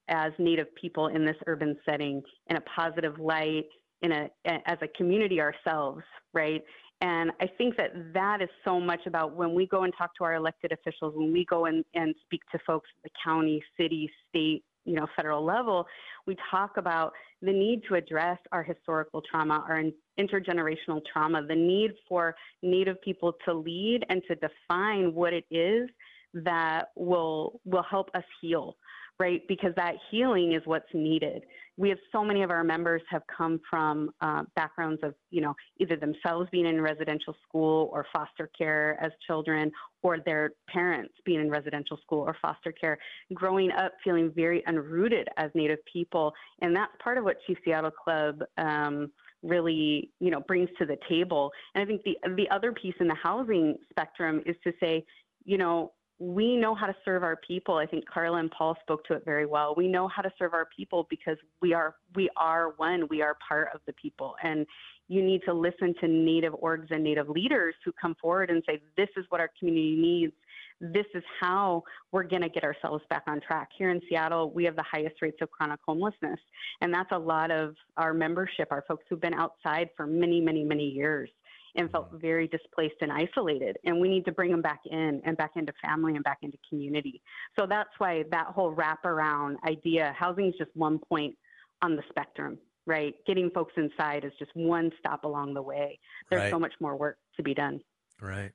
as 0.07 0.31
Native 0.37 0.73
people 0.75 1.07
in 1.07 1.25
this 1.25 1.35
urban 1.47 1.77
setting 1.85 2.21
in 2.47 2.57
a 2.57 2.61
positive 2.61 3.19
light, 3.19 3.65
in 4.01 4.11
a 4.11 4.29
as 4.45 4.77
a 4.81 4.87
community 4.97 5.39
ourselves, 5.39 6.03
right? 6.33 6.61
And 7.03 7.31
I 7.41 7.47
think 7.57 7.75
that 7.75 7.91
that 8.13 8.41
is 8.41 8.47
so 8.63 8.79
much 8.79 9.01
about 9.07 9.35
when 9.35 9.53
we 9.53 9.67
go 9.67 9.83
and 9.83 9.93
talk 9.97 10.15
to 10.15 10.23
our 10.23 10.35
elected 10.35 10.71
officials, 10.71 11.13
when 11.17 11.33
we 11.33 11.45
go 11.49 11.65
and, 11.65 11.83
and 11.93 12.15
speak 12.23 12.39
to 12.53 12.59
folks 12.65 12.89
at 12.97 13.11
the 13.11 13.19
county, 13.21 13.61
city, 13.77 14.09
state, 14.29 14.63
you 14.85 14.93
know, 14.93 15.05
federal 15.13 15.43
level, 15.43 15.85
we 16.27 16.37
talk 16.49 16.77
about 16.77 17.11
the 17.41 17.51
need 17.51 17.81
to 17.89 17.95
address 17.95 18.37
our 18.53 18.63
historical 18.63 19.21
trauma, 19.29 19.65
our 19.67 19.83
intergenerational 20.17 21.01
trauma, 21.11 21.45
the 21.45 21.53
need 21.53 21.91
for 22.07 22.35
Native 22.61 23.01
people 23.01 23.33
to 23.43 23.53
lead 23.53 24.05
and 24.07 24.21
to 24.29 24.35
define 24.35 25.13
what 25.13 25.33
it 25.33 25.43
is 25.51 25.89
that 26.33 26.85
will 26.95 27.59
will 27.65 27.83
help 27.83 28.09
us 28.15 28.23
heal 28.41 28.77
right? 29.19 29.41
Because 29.47 29.73
that 29.75 29.95
healing 30.09 30.53
is 30.53 30.61
what's 30.65 30.91
needed. 30.93 31.43
We 31.77 31.89
have 31.89 31.97
so 32.11 32.23
many 32.23 32.43
of 32.43 32.51
our 32.51 32.63
members 32.63 33.01
have 33.09 33.23
come 33.35 33.59
from 33.69 34.11
uh, 34.21 34.43
backgrounds 34.55 35.01
of, 35.03 35.13
you 35.31 35.41
know, 35.41 35.55
either 35.79 35.95
themselves 35.95 36.47
being 36.51 36.65
in 36.65 36.81
residential 36.81 37.35
school 37.47 37.89
or 37.91 38.05
foster 38.13 38.49
care 38.57 38.97
as 39.01 39.11
children, 39.25 39.71
or 40.01 40.17
their 40.19 40.51
parents 40.67 41.13
being 41.25 41.39
in 41.39 41.49
residential 41.49 41.97
school 41.97 42.19
or 42.19 42.35
foster 42.41 42.71
care, 42.71 42.97
growing 43.33 43.71
up 43.71 43.93
feeling 44.03 44.31
very 44.35 44.63
unrooted 44.67 45.25
as 45.37 45.49
Native 45.55 45.79
people. 45.91 46.33
And 46.61 46.75
that's 46.75 46.91
part 47.03 47.17
of 47.17 47.23
what 47.23 47.37
Chief 47.47 47.57
Seattle 47.63 47.91
Club. 47.91 48.43
Um, 48.57 49.11
really 49.43 50.09
you 50.21 50.31
know 50.31 50.39
brings 50.39 50.69
to 50.79 50.85
the 50.85 50.95
table 51.09 51.51
and 51.75 51.83
i 51.83 51.85
think 51.85 52.01
the 52.03 52.15
the 52.37 52.49
other 52.49 52.71
piece 52.71 52.95
in 53.01 53.09
the 53.09 53.15
housing 53.21 53.75
spectrum 53.89 54.41
is 54.45 54.55
to 54.63 54.71
say 54.79 55.03
you 55.43 55.57
know 55.57 55.91
we 56.19 56.55
know 56.55 56.75
how 56.75 56.85
to 56.85 56.95
serve 57.03 57.23
our 57.23 57.35
people. 57.35 57.75
I 57.75 57.85
think 57.85 58.05
Carla 58.07 58.37
and 58.37 58.51
Paul 58.51 58.77
spoke 58.81 59.03
to 59.05 59.13
it 59.13 59.25
very 59.25 59.45
well. 59.45 59.73
We 59.75 59.87
know 59.87 60.07
how 60.07 60.21
to 60.21 60.31
serve 60.37 60.53
our 60.53 60.67
people 60.75 61.07
because 61.09 61.37
we 61.61 61.73
are 61.73 61.95
we 62.15 62.29
are 62.37 62.73
one. 62.77 63.07
We 63.09 63.21
are 63.21 63.35
part 63.47 63.69
of 63.73 63.81
the 63.87 63.93
people, 63.93 64.35
and 64.43 64.65
you 65.07 65.23
need 65.23 65.41
to 65.45 65.53
listen 65.53 65.93
to 66.01 66.07
Native 66.07 66.53
orgs 66.53 66.91
and 66.91 67.03
Native 67.03 67.29
leaders 67.29 67.75
who 67.83 67.91
come 67.99 68.15
forward 68.21 68.51
and 68.51 68.63
say, 68.67 68.81
"This 68.95 69.09
is 69.17 69.25
what 69.29 69.41
our 69.41 69.49
community 69.57 69.95
needs. 69.95 70.33
This 70.79 71.05
is 71.15 71.23
how 71.39 71.83
we're 72.11 72.23
going 72.23 72.41
to 72.43 72.49
get 72.49 72.63
ourselves 72.63 73.03
back 73.09 73.23
on 73.27 73.41
track." 73.41 73.69
Here 73.75 73.89
in 73.89 73.99
Seattle, 74.07 74.51
we 74.51 74.63
have 74.65 74.75
the 74.75 74.83
highest 74.83 75.21
rates 75.21 75.37
of 75.41 75.49
chronic 75.49 75.79
homelessness, 75.85 76.39
and 76.81 76.93
that's 76.93 77.11
a 77.11 77.19
lot 77.19 77.49
of 77.49 77.75
our 77.97 78.13
membership, 78.13 78.67
our 78.71 78.83
folks 78.87 79.03
who've 79.09 79.19
been 79.19 79.33
outside 79.33 79.89
for 79.97 80.05
many, 80.05 80.39
many, 80.39 80.63
many 80.63 80.87
years 80.87 81.29
and 81.75 81.89
felt 81.91 82.07
mm-hmm. 82.09 82.19
very 82.19 82.47
displaced 82.47 82.95
and 83.01 83.11
isolated. 83.11 83.77
And 83.85 83.99
we 83.99 84.09
need 84.09 84.25
to 84.25 84.31
bring 84.31 84.51
them 84.51 84.61
back 84.61 84.81
in 84.85 85.21
and 85.25 85.35
back 85.37 85.51
into 85.55 85.73
family 85.81 86.15
and 86.15 86.23
back 86.23 86.39
into 86.41 86.57
community. 86.69 87.21
So 87.57 87.65
that's 87.67 87.89
why 87.97 88.23
that 88.31 88.47
whole 88.47 88.75
wraparound 88.75 89.55
idea, 89.67 90.13
housing 90.17 90.47
is 90.47 90.53
just 90.57 90.71
one 90.75 90.99
point 90.99 91.35
on 91.81 91.95
the 91.95 92.03
spectrum. 92.09 92.59
right? 92.85 93.15
Getting 93.25 93.49
folks 93.51 93.71
inside 93.77 94.25
is 94.25 94.33
just 94.37 94.51
one 94.55 94.91
stop 94.99 95.23
along 95.23 95.53
the 95.53 95.61
way. 95.61 95.97
There's 96.29 96.41
Right. 96.41 96.51
so 96.51 96.59
much 96.59 96.73
more 96.81 96.97
work 96.97 97.17
to 97.37 97.43
be 97.43 97.53
done. 97.53 97.79
Right. 98.19 98.51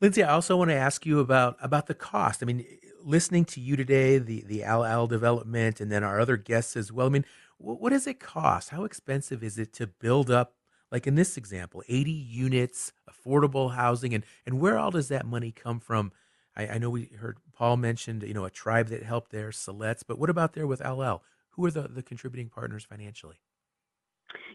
Lindsay, 0.00 0.22
I 0.22 0.32
also 0.34 0.58
want 0.58 0.68
to 0.70 0.74
ask 0.76 1.06
you 1.06 1.20
about 1.20 1.56
about 1.60 1.86
the 1.86 1.94
cost. 1.94 2.42
I 2.42 2.46
mean, 2.46 2.66
listening 3.02 3.46
to 3.46 3.60
you 3.60 3.74
today, 3.76 4.18
the 4.18 4.42
the 4.46 4.62
Al 4.62 4.84
Al 4.84 5.06
development, 5.06 5.80
and 5.80 5.90
then 5.90 6.04
our 6.04 6.20
other 6.20 6.36
guests 6.36 6.76
as 6.76 6.92
well. 6.92 7.06
I 7.06 7.10
mean, 7.10 7.24
what, 7.56 7.80
what 7.80 7.90
does 7.90 8.06
it 8.06 8.20
cost? 8.20 8.68
How 8.68 8.84
expensive 8.84 9.42
is 9.42 9.58
it 9.58 9.72
to 9.74 9.86
build 9.86 10.30
up, 10.30 10.55
like 10.90 11.06
in 11.06 11.14
this 11.14 11.36
example, 11.36 11.82
eighty 11.88 12.10
units, 12.10 12.92
affordable 13.10 13.74
housing, 13.74 14.14
and 14.14 14.24
and 14.44 14.60
where 14.60 14.78
all 14.78 14.90
does 14.90 15.08
that 15.08 15.26
money 15.26 15.52
come 15.52 15.80
from? 15.80 16.12
I, 16.56 16.66
I 16.68 16.78
know 16.78 16.90
we 16.90 17.10
heard 17.18 17.38
Paul 17.52 17.76
mentioned, 17.76 18.22
you 18.22 18.34
know, 18.34 18.44
a 18.44 18.50
tribe 18.50 18.88
that 18.88 19.02
helped 19.02 19.30
there, 19.30 19.50
Siletz, 19.50 20.02
but 20.06 20.18
what 20.18 20.30
about 20.30 20.54
there 20.54 20.66
with 20.66 20.80
Al? 20.80 21.22
Who 21.50 21.66
are 21.66 21.70
the 21.70 21.82
the 21.82 22.02
contributing 22.02 22.48
partners 22.48 22.84
financially? 22.84 23.36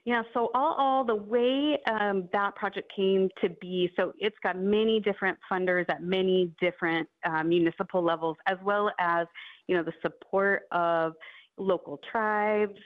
Yeah, 0.03 0.23
so 0.34 0.49
all, 0.53 0.75
all 0.77 1.05
the 1.05 1.15
way 1.15 1.77
um, 1.89 2.27
that 2.34 2.55
project 2.55 2.91
came 2.95 3.29
to 3.41 3.49
be, 3.61 3.89
so 3.95 4.13
it's 4.19 4.36
got 4.41 4.57
many 4.57 4.99
different 4.99 5.38
funders 5.51 5.86
at 5.89 6.01
many 6.01 6.51
different 6.59 7.07
uh, 7.23 7.43
municipal 7.43 8.03
levels, 8.03 8.36
as 8.47 8.57
well 8.63 8.91
as 8.99 9.27
you 9.67 9.75
know 9.75 9.84
the 9.84 9.93
support 10.01 10.63
of 10.71 11.13
local 11.57 11.99
tribes, 12.11 12.79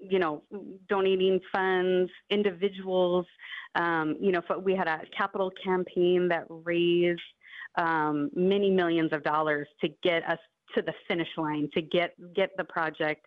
you 0.00 0.18
know, 0.18 0.42
donating 0.88 1.40
funds, 1.52 2.10
individuals. 2.30 3.26
Um, 3.74 4.16
you 4.20 4.32
know, 4.32 4.42
we 4.62 4.74
had 4.74 4.88
a 4.88 5.00
capital 5.16 5.50
campaign 5.62 6.28
that 6.28 6.44
raised 6.48 7.20
um, 7.76 8.30
many 8.34 8.70
millions 8.70 9.12
of 9.12 9.22
dollars 9.22 9.68
to 9.80 9.88
get 10.02 10.28
us 10.28 10.38
to 10.74 10.82
the 10.82 10.92
finish 11.08 11.28
line, 11.36 11.68
to 11.74 11.82
get 11.82 12.14
get 12.34 12.50
the 12.56 12.64
project 12.64 13.26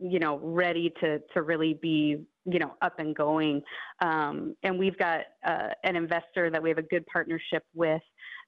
you 0.00 0.18
know 0.18 0.38
ready 0.38 0.92
to 1.00 1.20
to 1.34 1.42
really 1.42 1.74
be 1.74 2.24
you 2.46 2.58
know 2.58 2.72
up 2.80 2.98
and 2.98 3.14
going 3.14 3.62
um, 4.00 4.56
and 4.62 4.78
we've 4.78 4.96
got 4.96 5.20
uh, 5.44 5.68
an 5.84 5.94
investor 5.94 6.50
that 6.50 6.62
we 6.62 6.70
have 6.70 6.78
a 6.78 6.82
good 6.82 7.04
partnership 7.06 7.64
with 7.74 8.02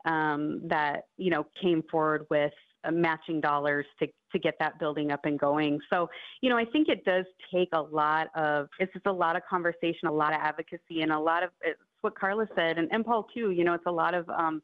um, 0.07 0.61
that 0.67 1.03
you 1.19 1.31
know 1.31 1.47
came 1.61 1.83
forward 1.91 2.27
with 2.31 2.53
uh, 2.85 2.91
matching 2.91 3.41
dollars 3.41 3.87
to 3.99 4.09
to 4.33 4.39
get 4.39 4.55
that 4.59 4.79
building 4.79 5.11
up 5.11 5.25
and 5.25 5.39
going 5.39 5.79
so 5.91 6.09
you 6.41 6.51
know 6.51 6.57
i 6.57 6.65
think 6.65 6.89
it 6.89 7.05
does 7.05 7.25
take 7.53 7.69
a 7.73 7.81
lot 7.81 8.29
of 8.35 8.69
it's 8.79 8.93
just 8.93 9.07
a 9.07 9.13
lot 9.13 9.37
of 9.37 9.43
conversation 9.49 10.09
a 10.09 10.13
lot 10.13 10.33
of 10.33 10.41
advocacy 10.41 11.03
and 11.03 11.13
a 11.13 11.19
lot 11.19 11.43
of 11.43 11.51
it's 11.63 11.79
what 12.01 12.19
carla 12.19 12.47
said 12.57 12.79
and, 12.79 12.89
and 12.93 13.05
paul 13.05 13.27
too 13.35 13.51
you 13.51 13.65
know 13.65 13.75
it's 13.75 13.87
a 13.87 13.93
lot 13.93 14.15
of 14.15 14.29
um, 14.31 14.63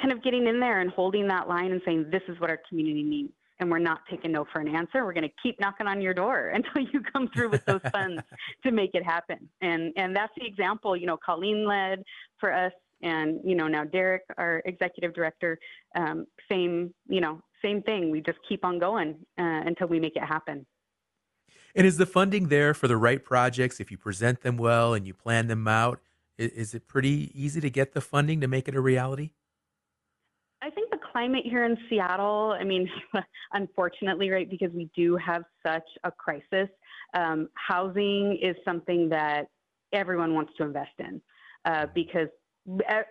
kind 0.00 0.12
of 0.12 0.22
getting 0.22 0.46
in 0.46 0.60
there 0.60 0.80
and 0.80 0.90
holding 0.90 1.26
that 1.26 1.48
line 1.48 1.72
and 1.72 1.80
saying 1.84 2.06
this 2.10 2.22
is 2.28 2.38
what 2.40 2.50
our 2.50 2.60
community 2.68 3.02
needs 3.02 3.32
and 3.60 3.70
we're 3.70 3.78
not 3.78 4.00
taking 4.08 4.32
no 4.32 4.44
for 4.52 4.60
an 4.60 4.68
answer. 4.68 5.04
We're 5.04 5.12
going 5.12 5.28
to 5.28 5.34
keep 5.42 5.58
knocking 5.60 5.86
on 5.86 6.00
your 6.00 6.14
door 6.14 6.48
until 6.54 6.82
you 6.92 7.00
come 7.12 7.28
through 7.28 7.50
with 7.50 7.64
those 7.64 7.80
funds 7.92 8.22
to 8.64 8.70
make 8.70 8.90
it 8.94 9.04
happen. 9.04 9.48
And 9.60 9.92
and 9.96 10.14
that's 10.14 10.32
the 10.36 10.46
example. 10.46 10.96
You 10.96 11.06
know, 11.06 11.18
Colleen 11.24 11.66
led 11.66 12.02
for 12.38 12.52
us, 12.52 12.72
and 13.02 13.40
you 13.44 13.56
know 13.56 13.68
now 13.68 13.84
Derek, 13.84 14.22
our 14.36 14.62
executive 14.64 15.14
director, 15.14 15.58
um, 15.96 16.26
same 16.50 16.94
you 17.08 17.20
know 17.20 17.40
same 17.62 17.82
thing. 17.82 18.10
We 18.10 18.20
just 18.20 18.38
keep 18.48 18.64
on 18.64 18.78
going 18.78 19.16
uh, 19.38 19.62
until 19.66 19.88
we 19.88 20.00
make 20.00 20.16
it 20.16 20.22
happen. 20.24 20.66
And 21.74 21.86
is 21.86 21.96
the 21.96 22.06
funding 22.06 22.48
there 22.48 22.74
for 22.74 22.88
the 22.88 22.96
right 22.96 23.22
projects 23.22 23.80
if 23.80 23.90
you 23.90 23.98
present 23.98 24.40
them 24.42 24.56
well 24.56 24.94
and 24.94 25.06
you 25.06 25.14
plan 25.14 25.46
them 25.46 25.68
out? 25.68 26.00
Is 26.38 26.74
it 26.74 26.86
pretty 26.86 27.32
easy 27.34 27.60
to 27.60 27.70
get 27.70 27.92
the 27.92 28.00
funding 28.00 28.40
to 28.40 28.48
make 28.48 28.68
it 28.68 28.74
a 28.74 28.80
reality? 28.80 29.30
I 30.62 30.70
think 30.70 30.90
the 30.90 30.98
climate 31.12 31.44
here 31.44 31.64
in 31.64 31.76
Seattle, 31.88 32.56
I 32.58 32.64
mean, 32.64 32.88
unfortunately, 33.52 34.30
right, 34.30 34.48
because 34.48 34.70
we 34.72 34.90
do 34.96 35.16
have 35.16 35.44
such 35.64 35.88
a 36.04 36.10
crisis, 36.10 36.68
um, 37.14 37.48
housing 37.54 38.38
is 38.42 38.56
something 38.64 39.08
that 39.10 39.48
everyone 39.92 40.34
wants 40.34 40.52
to 40.58 40.64
invest 40.64 40.92
in 40.98 41.20
uh, 41.64 41.86
because 41.94 42.28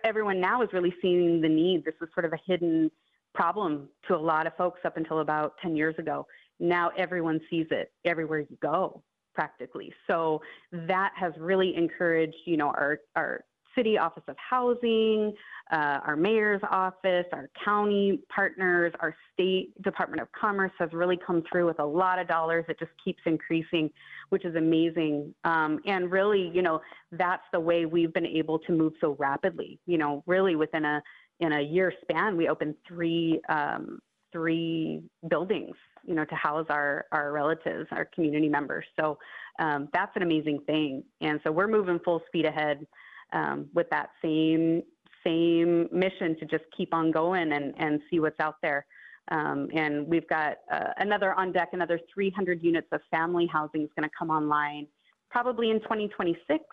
everyone 0.04 0.40
now 0.40 0.62
is 0.62 0.68
really 0.72 0.94
seeing 1.02 1.40
the 1.40 1.48
need. 1.48 1.84
This 1.84 1.94
was 2.00 2.08
sort 2.14 2.24
of 2.24 2.32
a 2.32 2.38
hidden 2.46 2.90
problem 3.38 3.88
to 4.08 4.16
a 4.16 4.18
lot 4.18 4.48
of 4.48 4.56
folks 4.56 4.80
up 4.84 4.96
until 4.96 5.20
about 5.20 5.54
10 5.62 5.76
years 5.76 5.94
ago. 5.96 6.26
Now 6.58 6.90
everyone 6.98 7.40
sees 7.48 7.68
it 7.70 7.92
everywhere 8.04 8.40
you 8.40 8.58
go 8.60 9.00
practically. 9.32 9.92
So 10.08 10.42
that 10.72 11.12
has 11.14 11.32
really 11.38 11.76
encouraged, 11.76 12.34
you 12.46 12.56
know, 12.56 12.66
our, 12.70 12.98
our 13.14 13.44
city 13.76 13.96
office 13.96 14.24
of 14.26 14.34
housing, 14.38 15.32
uh, 15.70 16.00
our 16.04 16.16
mayor's 16.16 16.60
office, 16.68 17.26
our 17.32 17.48
county 17.64 18.18
partners, 18.34 18.92
our 18.98 19.14
state 19.32 19.80
department 19.82 20.20
of 20.20 20.26
commerce 20.32 20.72
has 20.80 20.92
really 20.92 21.16
come 21.24 21.44
through 21.48 21.66
with 21.66 21.78
a 21.78 21.84
lot 21.84 22.18
of 22.18 22.26
dollars. 22.26 22.64
It 22.68 22.80
just 22.80 22.90
keeps 23.04 23.20
increasing, 23.24 23.88
which 24.30 24.44
is 24.44 24.56
amazing. 24.56 25.32
Um, 25.44 25.78
and 25.86 26.10
really, 26.10 26.50
you 26.52 26.62
know, 26.62 26.80
that's 27.12 27.44
the 27.52 27.60
way 27.60 27.86
we've 27.86 28.12
been 28.12 28.26
able 28.26 28.58
to 28.60 28.72
move 28.72 28.94
so 29.00 29.14
rapidly. 29.20 29.78
You 29.86 29.98
know, 29.98 30.24
really 30.26 30.56
within 30.56 30.84
a 30.84 31.00
in 31.40 31.52
a 31.52 31.60
year 31.60 31.92
span, 32.02 32.36
we 32.36 32.48
opened 32.48 32.74
three 32.86 33.40
um, 33.48 34.00
three 34.32 35.02
buildings, 35.28 35.74
you 36.04 36.14
know, 36.14 36.24
to 36.24 36.34
house 36.34 36.66
our 36.68 37.06
our 37.12 37.32
relatives, 37.32 37.86
our 37.90 38.04
community 38.06 38.48
members. 38.48 38.84
So 38.98 39.18
um, 39.58 39.88
that's 39.92 40.14
an 40.16 40.22
amazing 40.22 40.60
thing. 40.66 41.02
And 41.20 41.40
so 41.44 41.52
we're 41.52 41.68
moving 41.68 41.98
full 42.04 42.22
speed 42.26 42.44
ahead 42.44 42.86
um, 43.32 43.68
with 43.74 43.88
that 43.90 44.10
same 44.22 44.82
same 45.24 45.88
mission 45.92 46.38
to 46.38 46.46
just 46.46 46.64
keep 46.76 46.92
on 46.94 47.10
going 47.10 47.52
and 47.52 47.74
and 47.78 48.00
see 48.10 48.20
what's 48.20 48.40
out 48.40 48.56
there. 48.62 48.86
Um, 49.30 49.68
and 49.74 50.06
we've 50.06 50.26
got 50.28 50.56
uh, 50.72 50.92
another 50.96 51.34
on 51.34 51.52
deck, 51.52 51.70
another 51.72 52.00
300 52.14 52.62
units 52.62 52.88
of 52.92 53.00
family 53.10 53.46
housing 53.46 53.82
is 53.82 53.90
going 53.94 54.08
to 54.08 54.14
come 54.18 54.30
online 54.30 54.86
probably 55.30 55.70
in 55.70 55.80
2026. 55.80 56.64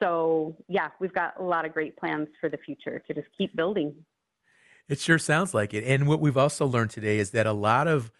So 0.00 0.56
yeah, 0.68 0.88
we've 1.00 1.12
got 1.12 1.34
a 1.38 1.42
lot 1.42 1.64
of 1.64 1.72
great 1.72 1.96
plans 1.96 2.28
for 2.40 2.48
the 2.48 2.58
future 2.58 3.02
to 3.06 3.14
just 3.14 3.28
keep 3.36 3.54
building. 3.56 3.94
It 4.88 4.98
sure 4.98 5.18
sounds 5.18 5.52
like 5.52 5.74
it. 5.74 5.84
And 5.84 6.06
what 6.06 6.20
we've 6.20 6.36
also 6.36 6.66
learned 6.66 6.90
today 6.90 7.18
is 7.18 7.30
that 7.30 7.46
a 7.46 7.52
lot 7.52 7.88
of 7.88 8.10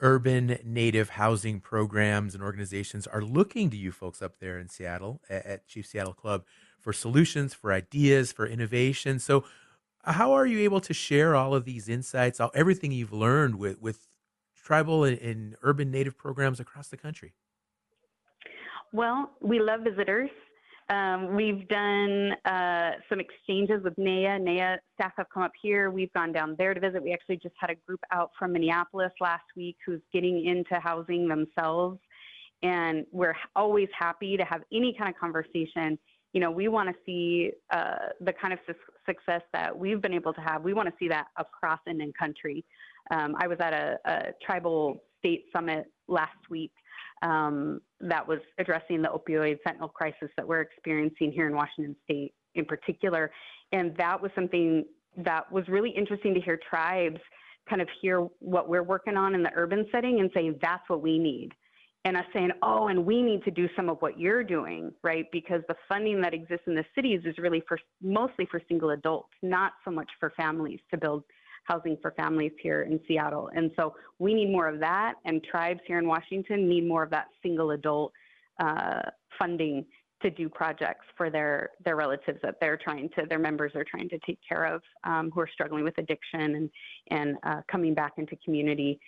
urban 0.00 0.58
native 0.64 1.10
housing 1.10 1.60
programs 1.60 2.34
and 2.34 2.42
organizations 2.42 3.06
are 3.06 3.22
looking 3.22 3.70
to 3.70 3.76
you 3.76 3.92
folks 3.92 4.20
up 4.20 4.38
there 4.38 4.58
in 4.58 4.68
Seattle 4.68 5.20
at, 5.28 5.66
Chief 5.66 5.86
Seattle 5.86 6.12
Club 6.12 6.44
for 6.78 6.92
solutions, 6.92 7.54
for 7.54 7.72
ideas, 7.72 8.32
for 8.32 8.46
innovation. 8.46 9.18
So, 9.18 9.44
how 10.04 10.32
are 10.34 10.46
you 10.46 10.60
able 10.60 10.80
to 10.82 10.94
share 10.94 11.34
all 11.34 11.52
of 11.52 11.64
these 11.64 11.88
insights, 11.88 12.38
all, 12.38 12.52
everything 12.54 12.92
you've 12.92 13.12
learned 13.12 13.56
with, 13.56 13.80
with 13.80 14.06
tribal 14.54 15.02
and, 15.02 15.18
and 15.18 15.56
urban 15.62 15.90
native 15.90 16.16
programs 16.16 16.60
across 16.60 16.88
the 16.88 16.96
country? 16.96 17.34
Well, 18.92 19.32
we 19.40 19.58
love 19.58 19.80
visitors. 19.80 20.30
Um, 20.88 21.34
we've 21.34 21.66
done 21.68 22.32
uh, 22.44 22.92
some 23.08 23.18
exchanges 23.18 23.82
with 23.82 23.96
NAYA. 23.96 24.40
NAYA 24.40 24.78
staff 24.94 25.12
have 25.16 25.26
come 25.34 25.42
up 25.42 25.52
here. 25.60 25.90
We've 25.90 26.12
gone 26.12 26.32
down 26.32 26.54
there 26.58 26.74
to 26.74 26.80
visit. 26.80 27.02
We 27.02 27.12
actually 27.12 27.38
just 27.38 27.54
had 27.58 27.70
a 27.70 27.74
group 27.86 28.00
out 28.12 28.30
from 28.38 28.52
Minneapolis 28.52 29.10
last 29.20 29.44
week 29.56 29.76
who's 29.84 30.00
getting 30.12 30.46
into 30.46 30.78
housing 30.80 31.26
themselves. 31.26 31.98
And 32.62 33.04
we're 33.10 33.34
always 33.56 33.88
happy 33.98 34.36
to 34.36 34.44
have 34.44 34.62
any 34.72 34.94
kind 34.96 35.12
of 35.12 35.18
conversation. 35.18 35.98
You 36.32 36.40
know, 36.40 36.50
we 36.52 36.68
want 36.68 36.88
to 36.88 36.94
see 37.04 37.50
uh, 37.72 38.10
the 38.20 38.32
kind 38.32 38.52
of 38.52 38.60
su- 38.66 38.74
success 39.06 39.42
that 39.52 39.76
we've 39.76 40.00
been 40.00 40.14
able 40.14 40.34
to 40.34 40.40
have. 40.40 40.62
We 40.62 40.72
want 40.72 40.88
to 40.88 40.94
see 41.00 41.08
that 41.08 41.26
across 41.36 41.80
Indian 41.88 42.12
country. 42.16 42.64
Um, 43.10 43.34
I 43.38 43.48
was 43.48 43.58
at 43.60 43.72
a, 43.72 43.98
a 44.04 44.22
tribal 44.44 45.02
state 45.18 45.46
summit 45.52 45.86
last 46.06 46.38
week 46.48 46.72
um, 47.22 47.80
that 48.00 48.26
was 48.26 48.38
addressing 48.58 49.02
the 49.02 49.08
opioid 49.08 49.58
fentanyl 49.66 49.92
crisis 49.92 50.28
that 50.36 50.46
we're 50.46 50.60
experiencing 50.60 51.32
here 51.32 51.46
in 51.46 51.54
Washington 51.54 51.96
State 52.04 52.34
in 52.54 52.64
particular. 52.64 53.30
And 53.72 53.96
that 53.96 54.20
was 54.20 54.30
something 54.34 54.84
that 55.18 55.50
was 55.50 55.66
really 55.68 55.90
interesting 55.90 56.34
to 56.34 56.40
hear 56.40 56.58
tribes 56.68 57.20
kind 57.68 57.82
of 57.82 57.88
hear 58.00 58.20
what 58.38 58.68
we're 58.68 58.82
working 58.82 59.16
on 59.16 59.34
in 59.34 59.42
the 59.42 59.50
urban 59.54 59.86
setting 59.90 60.20
and 60.20 60.30
saying 60.34 60.58
that's 60.62 60.88
what 60.88 61.02
we 61.02 61.18
need. 61.18 61.50
And 62.04 62.16
us 62.16 62.24
saying, 62.32 62.50
oh, 62.62 62.86
and 62.86 63.04
we 63.04 63.20
need 63.20 63.42
to 63.44 63.50
do 63.50 63.68
some 63.74 63.88
of 63.88 63.98
what 63.98 64.18
you're 64.20 64.44
doing, 64.44 64.92
right? 65.02 65.26
Because 65.32 65.62
the 65.66 65.74
funding 65.88 66.20
that 66.20 66.32
exists 66.32 66.64
in 66.68 66.76
the 66.76 66.84
cities 66.94 67.22
is 67.24 67.36
really 67.36 67.64
for 67.66 67.80
mostly 68.00 68.46
for 68.48 68.62
single 68.68 68.90
adults, 68.90 69.30
not 69.42 69.72
so 69.84 69.90
much 69.90 70.08
for 70.20 70.32
families 70.36 70.78
to 70.92 70.96
build 70.96 71.24
housing 71.66 71.96
for 72.00 72.12
families 72.12 72.52
here 72.62 72.82
in 72.82 73.00
Seattle. 73.06 73.50
And 73.54 73.70
so 73.76 73.94
we 74.18 74.34
need 74.34 74.50
more 74.50 74.68
of 74.68 74.78
that, 74.80 75.14
and 75.24 75.42
tribes 75.44 75.80
here 75.86 75.98
in 75.98 76.06
Washington 76.06 76.68
need 76.68 76.86
more 76.86 77.02
of 77.02 77.10
that 77.10 77.26
single 77.42 77.72
adult 77.72 78.12
uh, 78.58 79.02
funding 79.38 79.84
to 80.22 80.30
do 80.30 80.48
projects 80.48 81.04
for 81.16 81.28
their 81.28 81.70
their 81.84 81.96
relatives 81.96 82.38
that 82.42 82.54
they're 82.60 82.78
trying 82.78 83.08
to 83.10 83.26
their 83.28 83.38
members 83.38 83.72
are 83.74 83.84
trying 83.84 84.08
to 84.08 84.18
take 84.20 84.38
care 84.48 84.64
of 84.64 84.80
um, 85.04 85.30
who 85.30 85.40
are 85.40 85.48
struggling 85.52 85.84
with 85.84 85.96
addiction 85.98 86.54
and 86.54 86.70
and 87.10 87.36
uh, 87.42 87.60
coming 87.70 87.92
back 87.94 88.12
into 88.16 88.34
community 88.44 88.98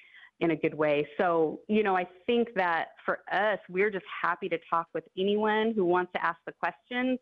in 0.40 0.52
a 0.52 0.56
good 0.56 0.74
way. 0.74 1.06
So, 1.16 1.60
you 1.68 1.82
know, 1.82 1.96
I 1.96 2.06
think 2.26 2.48
that 2.54 2.88
for 3.04 3.20
us, 3.32 3.58
we're 3.68 3.90
just 3.90 4.04
happy 4.22 4.48
to 4.50 4.58
talk 4.70 4.86
with 4.94 5.04
anyone 5.18 5.72
who 5.74 5.84
wants 5.84 6.12
to 6.12 6.24
ask 6.24 6.38
the 6.46 6.52
questions, 6.52 7.18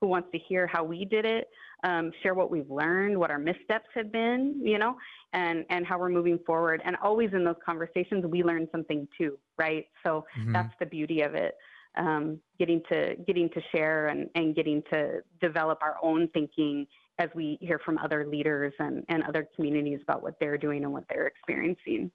who 0.00 0.06
wants 0.06 0.28
to 0.32 0.38
hear 0.38 0.66
how 0.66 0.84
we 0.84 1.04
did 1.04 1.24
it. 1.24 1.48
Um, 1.84 2.10
share 2.22 2.34
what 2.34 2.50
we've 2.50 2.70
learned, 2.70 3.18
what 3.18 3.30
our 3.30 3.38
missteps 3.38 3.88
have 3.94 4.10
been, 4.10 4.60
you 4.62 4.78
know, 4.78 4.96
and 5.32 5.64
and 5.70 5.86
how 5.86 5.98
we're 5.98 6.08
moving 6.08 6.38
forward. 6.44 6.82
And 6.84 6.96
always 7.02 7.30
in 7.32 7.44
those 7.44 7.56
conversations, 7.64 8.24
we 8.26 8.42
learn 8.42 8.68
something 8.72 9.06
too, 9.16 9.38
right? 9.58 9.86
So 10.04 10.24
mm-hmm. 10.38 10.52
that's 10.52 10.74
the 10.80 10.86
beauty 10.86 11.22
of 11.22 11.34
it. 11.34 11.54
Um, 11.96 12.38
getting 12.58 12.82
to 12.90 13.16
getting 13.26 13.48
to 13.50 13.60
share 13.72 14.08
and, 14.08 14.28
and 14.34 14.54
getting 14.54 14.82
to 14.90 15.20
develop 15.40 15.78
our 15.82 15.96
own 16.02 16.28
thinking 16.28 16.86
as 17.18 17.28
we 17.34 17.58
hear 17.60 17.80
from 17.84 17.98
other 17.98 18.26
leaders 18.26 18.72
and, 18.78 19.04
and 19.08 19.24
other 19.24 19.48
communities 19.56 19.98
about 20.02 20.22
what 20.22 20.38
they're 20.38 20.58
doing 20.58 20.84
and 20.84 20.92
what 20.92 21.04
they're 21.10 21.26
experiencing. 21.26 22.10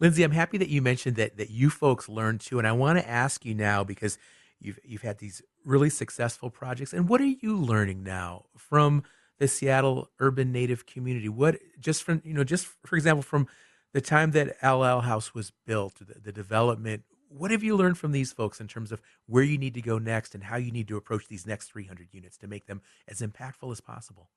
Lindsay, 0.00 0.24
I'm 0.24 0.32
happy 0.32 0.58
that 0.58 0.68
you 0.68 0.82
mentioned 0.82 1.16
that 1.16 1.36
that 1.36 1.50
you 1.50 1.70
folks 1.70 2.08
learned 2.08 2.40
too, 2.40 2.58
and 2.58 2.66
I 2.66 2.72
want 2.72 2.98
to 2.98 3.08
ask 3.08 3.44
you 3.44 3.54
now 3.54 3.84
because 3.84 4.18
you've 4.60 4.78
you've 4.84 5.02
had 5.02 5.18
these 5.18 5.42
really 5.64 5.90
successful 5.90 6.50
projects, 6.50 6.92
and 6.92 7.08
what 7.08 7.20
are 7.20 7.26
you 7.26 7.56
learning 7.56 8.02
now 8.02 8.46
from 8.56 9.02
the 9.38 9.48
Seattle 9.48 10.10
urban 10.18 10.52
native 10.52 10.86
community? 10.86 11.28
What 11.28 11.58
just 11.78 12.02
from 12.02 12.22
you 12.24 12.34
know 12.34 12.44
just 12.44 12.66
for 12.84 12.96
example 12.96 13.22
from 13.22 13.48
the 13.92 14.00
time 14.00 14.30
that 14.32 14.56
LL 14.62 15.00
House 15.00 15.34
was 15.34 15.52
built, 15.66 15.94
the, 15.98 16.18
the 16.20 16.32
development. 16.32 17.02
What 17.28 17.50
have 17.50 17.62
you 17.62 17.76
learned 17.76 17.98
from 17.98 18.12
these 18.12 18.32
folks 18.32 18.60
in 18.60 18.68
terms 18.68 18.92
of 18.92 19.00
where 19.26 19.42
you 19.42 19.58
need 19.58 19.74
to 19.74 19.82
go 19.82 19.98
next 19.98 20.34
and 20.34 20.44
how 20.44 20.56
you 20.56 20.72
need 20.72 20.88
to 20.88 20.96
approach 20.96 21.28
these 21.28 21.46
next 21.46 21.70
300 21.72 22.08
units 22.12 22.36
to 22.38 22.48
make 22.48 22.66
them 22.66 22.80
as 23.08 23.20
impactful 23.20 23.70
as 23.70 23.80
possible? 23.80 24.30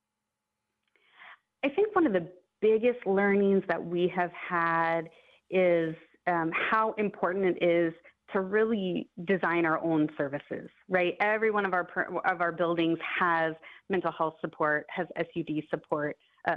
I 1.64 1.68
think 1.68 1.94
one 1.94 2.06
of 2.06 2.12
the 2.12 2.28
biggest 2.60 3.06
learnings 3.06 3.64
that 3.68 3.84
we 3.84 4.12
have 4.14 4.30
had 4.32 5.08
is 5.50 5.94
um, 6.26 6.50
how 6.52 6.94
important 6.98 7.56
it 7.56 7.64
is 7.64 7.92
to 8.34 8.40
really 8.40 9.08
design 9.24 9.64
our 9.64 9.82
own 9.82 10.08
services, 10.18 10.68
right? 10.88 11.14
Every 11.20 11.50
one 11.50 11.64
of 11.64 11.72
our 11.72 11.88
of 12.26 12.40
our 12.40 12.52
buildings 12.52 12.98
has 13.18 13.54
mental 13.88 14.12
health 14.12 14.34
support, 14.40 14.86
has 14.90 15.06
SUD 15.16 15.62
support, 15.70 16.16
uh, 16.46 16.56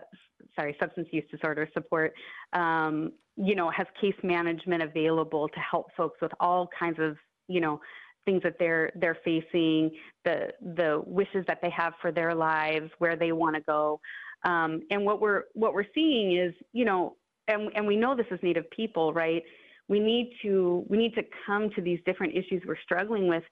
sorry, 0.55 0.75
substance 0.79 1.07
use 1.11 1.23
disorder 1.31 1.69
support, 1.73 2.13
um, 2.53 3.13
you 3.37 3.55
know, 3.55 3.69
has 3.69 3.87
case 4.01 4.15
management 4.23 4.81
available 4.81 5.47
to 5.47 5.59
help 5.59 5.87
folks 5.95 6.19
with 6.21 6.31
all 6.39 6.67
kinds 6.77 6.97
of, 6.99 7.15
you 7.47 7.61
know, 7.61 7.79
things 8.25 8.41
that 8.43 8.55
they're 8.59 8.91
they're 8.95 9.19
facing, 9.23 9.91
the 10.25 10.47
the 10.75 11.01
wishes 11.05 11.45
that 11.47 11.59
they 11.61 11.69
have 11.69 11.93
for 12.01 12.11
their 12.11 12.33
lives, 12.33 12.89
where 12.97 13.15
they 13.15 13.31
want 13.31 13.55
to 13.55 13.61
go. 13.61 14.01
Um, 14.43 14.81
and 14.89 15.05
what 15.05 15.21
we're 15.21 15.43
what 15.53 15.73
we're 15.73 15.85
seeing 15.93 16.37
is, 16.37 16.53
you 16.73 16.85
know, 16.85 17.15
and, 17.47 17.71
and 17.75 17.87
we 17.87 17.95
know 17.95 18.15
this 18.15 18.25
is 18.31 18.39
Native 18.41 18.69
people, 18.71 19.13
right? 19.13 19.43
We 19.87 19.99
need 19.99 20.33
to 20.43 20.85
we 20.87 20.97
need 20.97 21.15
to 21.15 21.23
come 21.45 21.69
to 21.75 21.81
these 21.81 21.99
different 22.05 22.35
issues 22.35 22.63
we're 22.65 22.79
struggling 22.83 23.27
with 23.27 23.43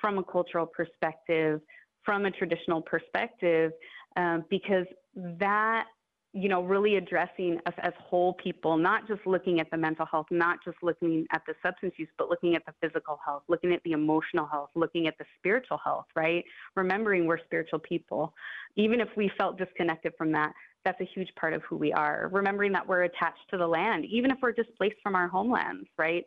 from 0.00 0.18
a 0.18 0.24
cultural 0.24 0.66
perspective, 0.66 1.60
from 2.04 2.24
a 2.26 2.30
traditional 2.30 2.82
perspective, 2.82 3.72
um, 4.16 4.44
because 4.50 4.86
that 5.14 5.86
you 6.34 6.48
know, 6.48 6.62
really 6.62 6.96
addressing 6.96 7.58
us 7.66 7.74
as 7.82 7.92
whole 7.98 8.32
people, 8.34 8.78
not 8.78 9.06
just 9.06 9.20
looking 9.26 9.60
at 9.60 9.70
the 9.70 9.76
mental 9.76 10.06
health, 10.06 10.26
not 10.30 10.58
just 10.64 10.78
looking 10.82 11.26
at 11.30 11.42
the 11.46 11.52
substance 11.62 11.92
use, 11.98 12.08
but 12.16 12.30
looking 12.30 12.56
at 12.56 12.64
the 12.64 12.72
physical 12.80 13.18
health, 13.24 13.42
looking 13.48 13.74
at 13.74 13.82
the 13.84 13.92
emotional 13.92 14.46
health, 14.46 14.70
looking 14.74 15.06
at 15.06 15.16
the 15.18 15.26
spiritual 15.38 15.78
health, 15.84 16.06
right? 16.16 16.42
Remembering 16.74 17.26
we're 17.26 17.38
spiritual 17.44 17.80
people. 17.80 18.32
Even 18.76 18.98
if 18.98 19.08
we 19.14 19.30
felt 19.36 19.58
disconnected 19.58 20.14
from 20.16 20.32
that, 20.32 20.54
that's 20.84 21.00
a 21.00 21.08
huge 21.14 21.28
part 21.38 21.54
of 21.54 21.62
who 21.62 21.76
we 21.76 21.92
are. 21.92 22.28
Remembering 22.32 22.72
that 22.72 22.86
we're 22.86 23.04
attached 23.04 23.48
to 23.50 23.56
the 23.56 23.66
land, 23.66 24.04
even 24.04 24.30
if 24.30 24.38
we're 24.42 24.52
displaced 24.52 24.96
from 25.02 25.14
our 25.14 25.28
homelands, 25.28 25.88
right? 25.98 26.24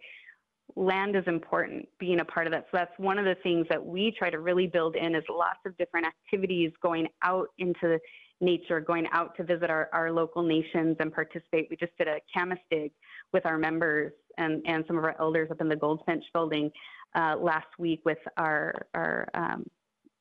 Land 0.76 1.16
is 1.16 1.24
important, 1.28 1.88
being 2.00 2.20
a 2.20 2.26
part 2.26 2.48
of 2.48 2.54
that. 2.54 2.66
So 2.72 2.78
that's 2.78 2.98
one 2.98 3.20
of 3.20 3.26
the 3.26 3.36
things 3.44 3.68
that 3.70 3.84
we 3.84 4.14
try 4.18 4.30
to 4.30 4.40
really 4.40 4.68
build 4.68 4.96
in 4.96 5.16
is 5.16 5.24
lots 5.30 5.60
of 5.66 5.78
different 5.78 6.08
activities 6.08 6.72
going 6.82 7.08
out 7.24 7.48
into 7.60 8.00
nature, 8.42 8.80
going 8.80 9.08
out 9.12 9.36
to 9.38 9.44
visit 9.44 9.70
our, 9.70 9.90
our 9.94 10.12
local 10.12 10.44
nations 10.44 10.98
and 11.00 11.14
participate. 11.14 11.68
We 11.70 11.78
just 11.78 11.96
did 11.98 12.08
a 12.08 12.20
camas 12.34 12.60
dig 12.70 12.92
with 13.32 13.46
our 13.46 13.58
members 13.58 14.12
and, 14.38 14.62
and 14.66 14.84
some 14.88 14.98
of 14.98 15.04
our 15.04 15.16
elders 15.20 15.50
up 15.52 15.62
in 15.62 15.70
the 15.70 15.76
Goldfinch 15.76 16.24
building 16.34 16.72
uh, 17.16 17.36
last 17.40 17.68
week 17.80 18.02
with 18.04 18.18
our, 18.38 18.88
our 18.94 19.28
um, 19.34 19.66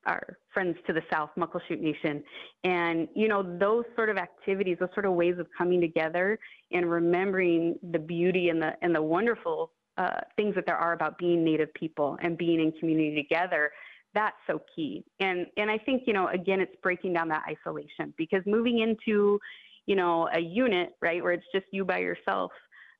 our 0.06 0.38
friends 0.52 0.76
to 0.86 0.92
the 0.92 1.02
south, 1.12 1.30
Muckleshoot 1.38 1.80
Nation. 1.80 2.22
And, 2.62 3.08
you 3.14 3.28
know, 3.28 3.42
those 3.58 3.84
sort 3.96 4.10
of 4.10 4.16
activities, 4.16 4.76
those 4.80 4.88
sort 4.94 5.06
of 5.06 5.12
ways 5.12 5.36
of 5.38 5.46
coming 5.56 5.80
together 5.80 6.38
and 6.72 6.90
remembering 6.90 7.78
the 7.92 7.98
beauty 7.98 8.48
and 8.48 8.60
the, 8.60 8.72
and 8.82 8.94
the 8.94 9.02
wonderful 9.02 9.72
uh, 9.96 10.20
things 10.36 10.54
that 10.54 10.66
there 10.66 10.76
are 10.76 10.92
about 10.92 11.18
being 11.18 11.44
Native 11.44 11.72
people 11.74 12.18
and 12.22 12.36
being 12.36 12.60
in 12.60 12.72
community 12.72 13.14
together, 13.14 13.70
that's 14.14 14.36
so 14.46 14.60
key. 14.74 15.04
And, 15.20 15.46
and 15.56 15.70
I 15.70 15.78
think, 15.78 16.02
you 16.06 16.12
know, 16.12 16.28
again, 16.28 16.60
it's 16.60 16.74
breaking 16.82 17.12
down 17.12 17.28
that 17.28 17.44
isolation 17.48 18.14
because 18.16 18.42
moving 18.46 18.80
into, 18.80 19.38
you 19.86 19.96
know, 19.96 20.28
a 20.32 20.40
unit, 20.40 20.90
right, 21.00 21.22
where 21.22 21.32
it's 21.32 21.46
just 21.52 21.66
you 21.72 21.84
by 21.84 21.98
yourself, 21.98 22.52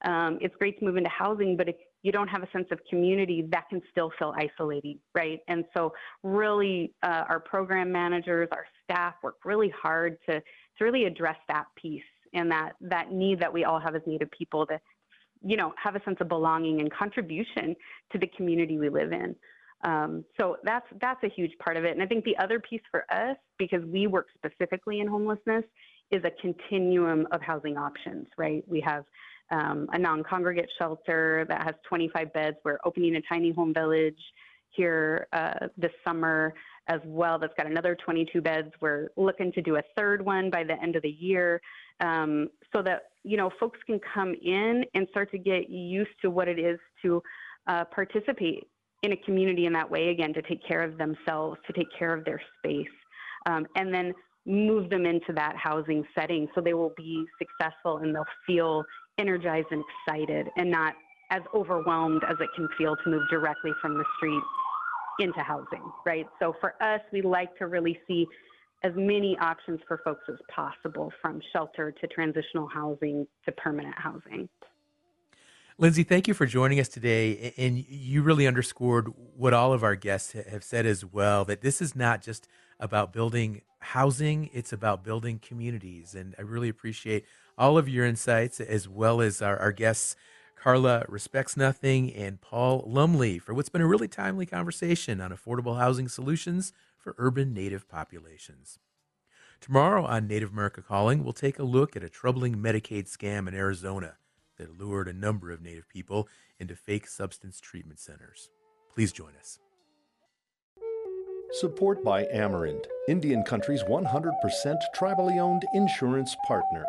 um, 0.05 0.39
it's 0.41 0.55
great 0.57 0.79
to 0.79 0.85
move 0.85 0.97
into 0.97 1.11
housing, 1.11 1.57
but 1.57 1.69
if 1.69 1.77
you 2.05 2.13
don't 2.13 2.29
have 2.29 2.43
a 2.43 2.51
sense 2.53 2.67
of 2.71 2.79
community, 2.89 3.49
that 3.51 3.69
can 3.71 3.81
still 3.91 4.13
feel 4.19 4.35
isolating, 4.39 4.99
right? 5.15 5.41
And 5.49 5.65
so, 5.75 5.93
really, 6.23 6.93
uh, 7.03 7.25
our 7.29 7.41
program 7.41 7.91
managers, 7.91 8.49
our 8.53 8.67
staff 8.85 9.15
work 9.23 9.37
really 9.45 9.71
hard 9.71 10.19
to 10.29 10.35
to 10.35 10.85
really 10.85 11.07
address 11.07 11.37
that 11.49 11.65
piece 11.81 12.03
and 12.35 12.51
that 12.51 12.73
that 12.83 13.11
need 13.11 13.41
that 13.41 13.53
we 13.53 13.65
all 13.65 13.81
have 13.81 13.97
as 13.97 14.03
Native 14.07 14.31
people 14.31 14.67
to, 14.67 14.79
you 15.43 15.57
know, 15.57 15.73
have 15.83 15.97
a 15.97 16.03
sense 16.05 16.19
of 16.21 16.29
belonging 16.29 16.81
and 16.81 16.93
contribution 16.93 17.75
to 18.13 18.19
the 18.19 18.27
community 18.37 18.79
we 18.79 18.91
live 18.91 19.13
in. 19.13 19.35
Um, 19.83 20.25
so 20.39 20.59
that's 20.63 20.87
that's 21.01 21.23
a 21.25 21.29
huge 21.29 21.53
part 21.59 21.79
of 21.79 21.85
it. 21.85 21.93
And 21.93 22.03
I 22.03 22.07
think 22.07 22.25
the 22.25 22.37
other 22.37 22.61
piece 22.61 22.83
for 22.91 23.05
us, 23.11 23.37
because 23.59 23.83
we 23.87 24.07
work 24.09 24.27
specifically 24.37 25.01
in 25.01 25.07
homelessness, 25.07 25.65
is 26.11 26.23
a 26.25 26.31
continuum 26.43 27.27
of 27.33 27.41
housing 27.41 27.79
options, 27.79 28.27
right? 28.37 28.63
We 28.69 28.81
have 28.81 29.05
um, 29.51 29.89
a 29.93 29.99
non 29.99 30.23
congregate 30.23 30.69
shelter 30.79 31.45
that 31.49 31.63
has 31.65 31.75
25 31.89 32.33
beds. 32.33 32.57
We're 32.65 32.79
opening 32.85 33.17
a 33.17 33.23
tiny 33.23 33.53
home 33.53 33.75
village 33.75 34.19
here 34.71 35.29
uh, 35.33 35.69
this 35.77 35.93
summer 36.05 36.53
as 36.89 37.01
well 37.05 37.39
that's 37.39 37.55
got 37.57 37.67
another 37.67 37.97
22 38.05 38.41
beds. 38.41 38.69
We're 38.81 39.09
looking 39.17 39.53
to 39.53 39.63
do 39.63 39.77
a 39.77 39.83
third 39.97 40.25
one 40.25 40.51
by 40.51 40.65
the 40.65 40.81
end 40.83 40.97
of 40.97 41.03
the 41.03 41.11
year 41.11 41.61
um, 42.01 42.49
so 42.75 42.83
that 42.83 43.05
you 43.23 43.37
know 43.37 43.51
folks 43.59 43.79
can 43.87 44.01
come 44.13 44.35
in 44.43 44.85
and 44.95 45.07
start 45.11 45.31
to 45.33 45.39
get 45.39 45.71
used 45.71 46.11
to 46.23 46.31
what 46.31 46.49
it 46.49 46.59
is 46.59 46.79
to 47.03 47.23
uh, 47.67 47.85
participate 47.85 48.69
in 49.03 49.13
a 49.13 49.17
community 49.17 49.67
in 49.67 49.73
that 49.73 49.91
way 49.91 50.09
again 50.09 50.33
to 50.35 50.43
take 50.43 50.67
care 50.67 50.83
of 50.83 50.99
themselves, 50.99 51.59
to 51.67 51.73
take 51.73 51.89
care 51.99 52.15
of 52.15 52.25
their 52.25 52.41
space, 52.59 52.87
um, 53.47 53.67
and 53.77 53.93
then 53.93 54.13
move 54.47 54.91
them 54.91 55.07
into 55.07 55.33
that 55.33 55.57
housing 55.57 56.05
setting 56.15 56.49
so 56.55 56.61
they 56.61 56.75
will 56.75 56.93
be 56.97 57.25
successful 57.39 57.99
and 57.99 58.15
they'll 58.15 58.25
feel 58.47 58.85
energized 59.19 59.69
and 59.71 59.83
excited 60.07 60.49
and 60.57 60.71
not 60.71 60.95
as 61.31 61.43
overwhelmed 61.55 62.23
as 62.29 62.37
it 62.41 62.49
can 62.55 62.69
feel 62.77 62.97
to 62.97 63.11
move 63.11 63.23
directly 63.31 63.71
from 63.81 63.95
the 63.97 64.05
street 64.17 64.43
into 65.19 65.41
housing, 65.41 65.83
right? 66.05 66.27
So 66.41 66.55
for 66.61 66.75
us, 66.83 67.01
we 67.13 67.23
like 67.23 67.57
to 67.59 67.67
really 67.67 67.99
see 68.07 68.27
as 68.83 68.93
many 68.97 69.39
options 69.39 69.81
for 69.89 70.01
folks 70.05 70.25
as 70.29 70.37
possible 70.55 71.11
from 71.23 71.41
shelter 71.53 71.91
to 71.91 72.07
transitional 72.09 72.69
housing 72.69 73.27
to 73.47 73.53
permanent 73.53 73.95
housing. 73.97 74.49
Lindsay, 75.79 76.05
thank 76.05 76.29
you 76.29 76.35
for 76.35 76.47
joining 76.47 76.79
us 76.79 76.89
today. 76.89 77.53
And 77.57 77.85
you 77.89 78.23
really 78.23 78.47
underscored 78.47 79.13
what 79.37 79.55
all 79.55 79.73
of 79.73 79.83
our 79.83 79.97
guests 79.97 80.33
have 80.33 80.63
said 80.63 80.87
as 80.87 81.05
well 81.05 81.45
that 81.47 81.63
this 81.63 81.81
is 81.81 81.97
not 81.97 82.23
just 82.23 82.47
about 82.79 83.13
building 83.13 83.63
housing, 83.85 84.51
it's 84.53 84.73
about 84.73 85.05
building 85.05 85.39
communities. 85.39 86.15
And 86.15 86.35
I 86.39 86.43
really 86.43 86.69
appreciate 86.69 87.25
all 87.57 87.79
of 87.79 87.89
your 87.89 88.05
insights, 88.05 88.61
as 88.61 88.89
well 88.89 89.21
as 89.21 89.41
our, 89.41 89.57
our 89.59 89.73
guests, 89.73 90.17
Carla 90.57 91.05
Respects 91.09 91.57
Nothing 91.57 92.13
and 92.13 92.41
Paul 92.41 92.85
Lumley, 92.87 93.39
for 93.39 93.55
what's 93.55 93.69
been 93.69 93.83
a 93.83 93.87
really 93.87 94.09
timely 94.09 94.47
conversation 94.47 95.21
on 95.21 95.31
affordable 95.31 95.79
housing 95.79 96.09
solutions 96.09 96.73
for 96.97 97.15
urban 97.19 97.53
Native 97.53 97.89
populations. 97.89 98.79
Tomorrow 99.61 100.05
on 100.05 100.27
Native 100.27 100.53
America 100.53 100.83
Calling, 100.83 101.23
we'll 101.23 101.33
take 101.33 101.59
a 101.59 101.65
look 101.65 101.97
at 101.97 102.05
a 102.05 102.09
troubling 102.09 102.57
Medicaid 102.57 103.11
scam 103.11 103.47
in 103.47 103.55
Arizona 103.55 104.17
that 104.59 104.79
lured 104.79 105.09
a 105.09 105.13
number 105.13 105.51
of 105.51 105.63
Native 105.63 105.89
people 105.89 106.29
into 106.59 106.77
fake 106.77 107.07
substance 107.07 107.61
treatment 107.61 107.99
centers. 107.99 108.51
Please 108.95 109.13
join 109.13 109.33
us. 109.39 109.59
Support 111.61 112.03
by 112.03 112.25
Amerind, 112.35 112.87
Indian 113.07 113.45
Country's 113.45 113.85
100% 113.85 114.77
tribally 114.97 115.39
owned 115.39 115.65
insurance 115.73 116.35
partner. 116.49 116.85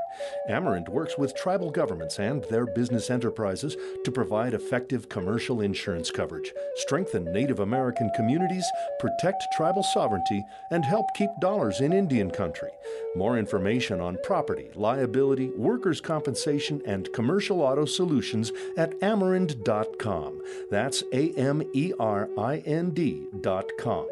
Amerind 0.50 0.90
works 0.90 1.20
with 1.20 1.36
tribal 1.36 1.70
governments 1.70 2.18
and 2.18 2.44
their 2.46 2.66
business 2.66 3.12
enterprises 3.12 3.78
to 4.04 4.12
provide 4.12 4.56
effective 4.56 5.08
commercial 5.08 5.62
insurance 5.62 6.10
coverage, 6.10 6.52
strengthen 6.78 7.32
Native 7.32 7.60
American 7.60 8.10
communities, 8.16 8.66
protect 8.98 9.46
tribal 9.56 9.84
sovereignty, 9.84 10.44
and 10.72 10.84
help 10.84 11.14
keep 11.14 11.30
dollars 11.40 11.80
in 11.80 11.94
Indian 11.94 12.32
Country. 12.32 12.72
More 13.16 13.38
information 13.38 14.02
on 14.02 14.18
property, 14.24 14.72
liability, 14.74 15.50
workers' 15.50 16.02
compensation, 16.02 16.82
and 16.88 17.14
commercial 17.14 17.62
auto 17.62 17.86
solutions 17.86 18.52
at 18.78 19.00
amerind.com. 19.02 20.42
That's 20.72 21.04
A 21.14 21.34
M 21.34 21.62
E 21.76 21.94
R 22.00 22.28
I 22.36 22.64
N 22.66 22.90
D.com. 22.96 24.08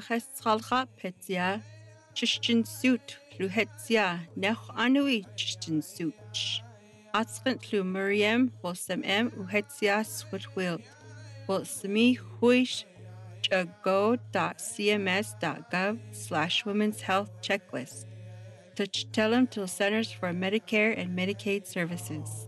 Chaches 0.00 0.86
Petia, 0.96 1.62
Chistin 2.14 2.66
Suit, 2.66 3.18
Luhetia, 3.38 4.20
Nech 4.36 4.68
Anui 4.76 5.24
Chistin 5.36 5.82
Such. 5.82 6.62
Atskent 7.14 7.72
Lu 7.72 7.84
Miriam, 7.84 8.52
Wilsam 8.62 9.02
M, 9.04 9.30
Uhetia 9.30 10.04
Switwild, 10.04 10.82
Wilsami 11.48 12.18
Huish, 12.40 12.84
go.cms.gov 13.82 14.38
slash 16.12 16.64
women's 16.66 17.00
health 17.00 17.30
checklist. 17.40 18.04
Touch 18.76 19.06
tell 19.12 19.30
them 19.30 19.46
to 19.48 19.66
Centers 19.66 20.12
for 20.12 20.32
Medicare 20.32 20.94
and 20.96 21.16
Medicaid 21.18 21.66
Services. 21.66 22.47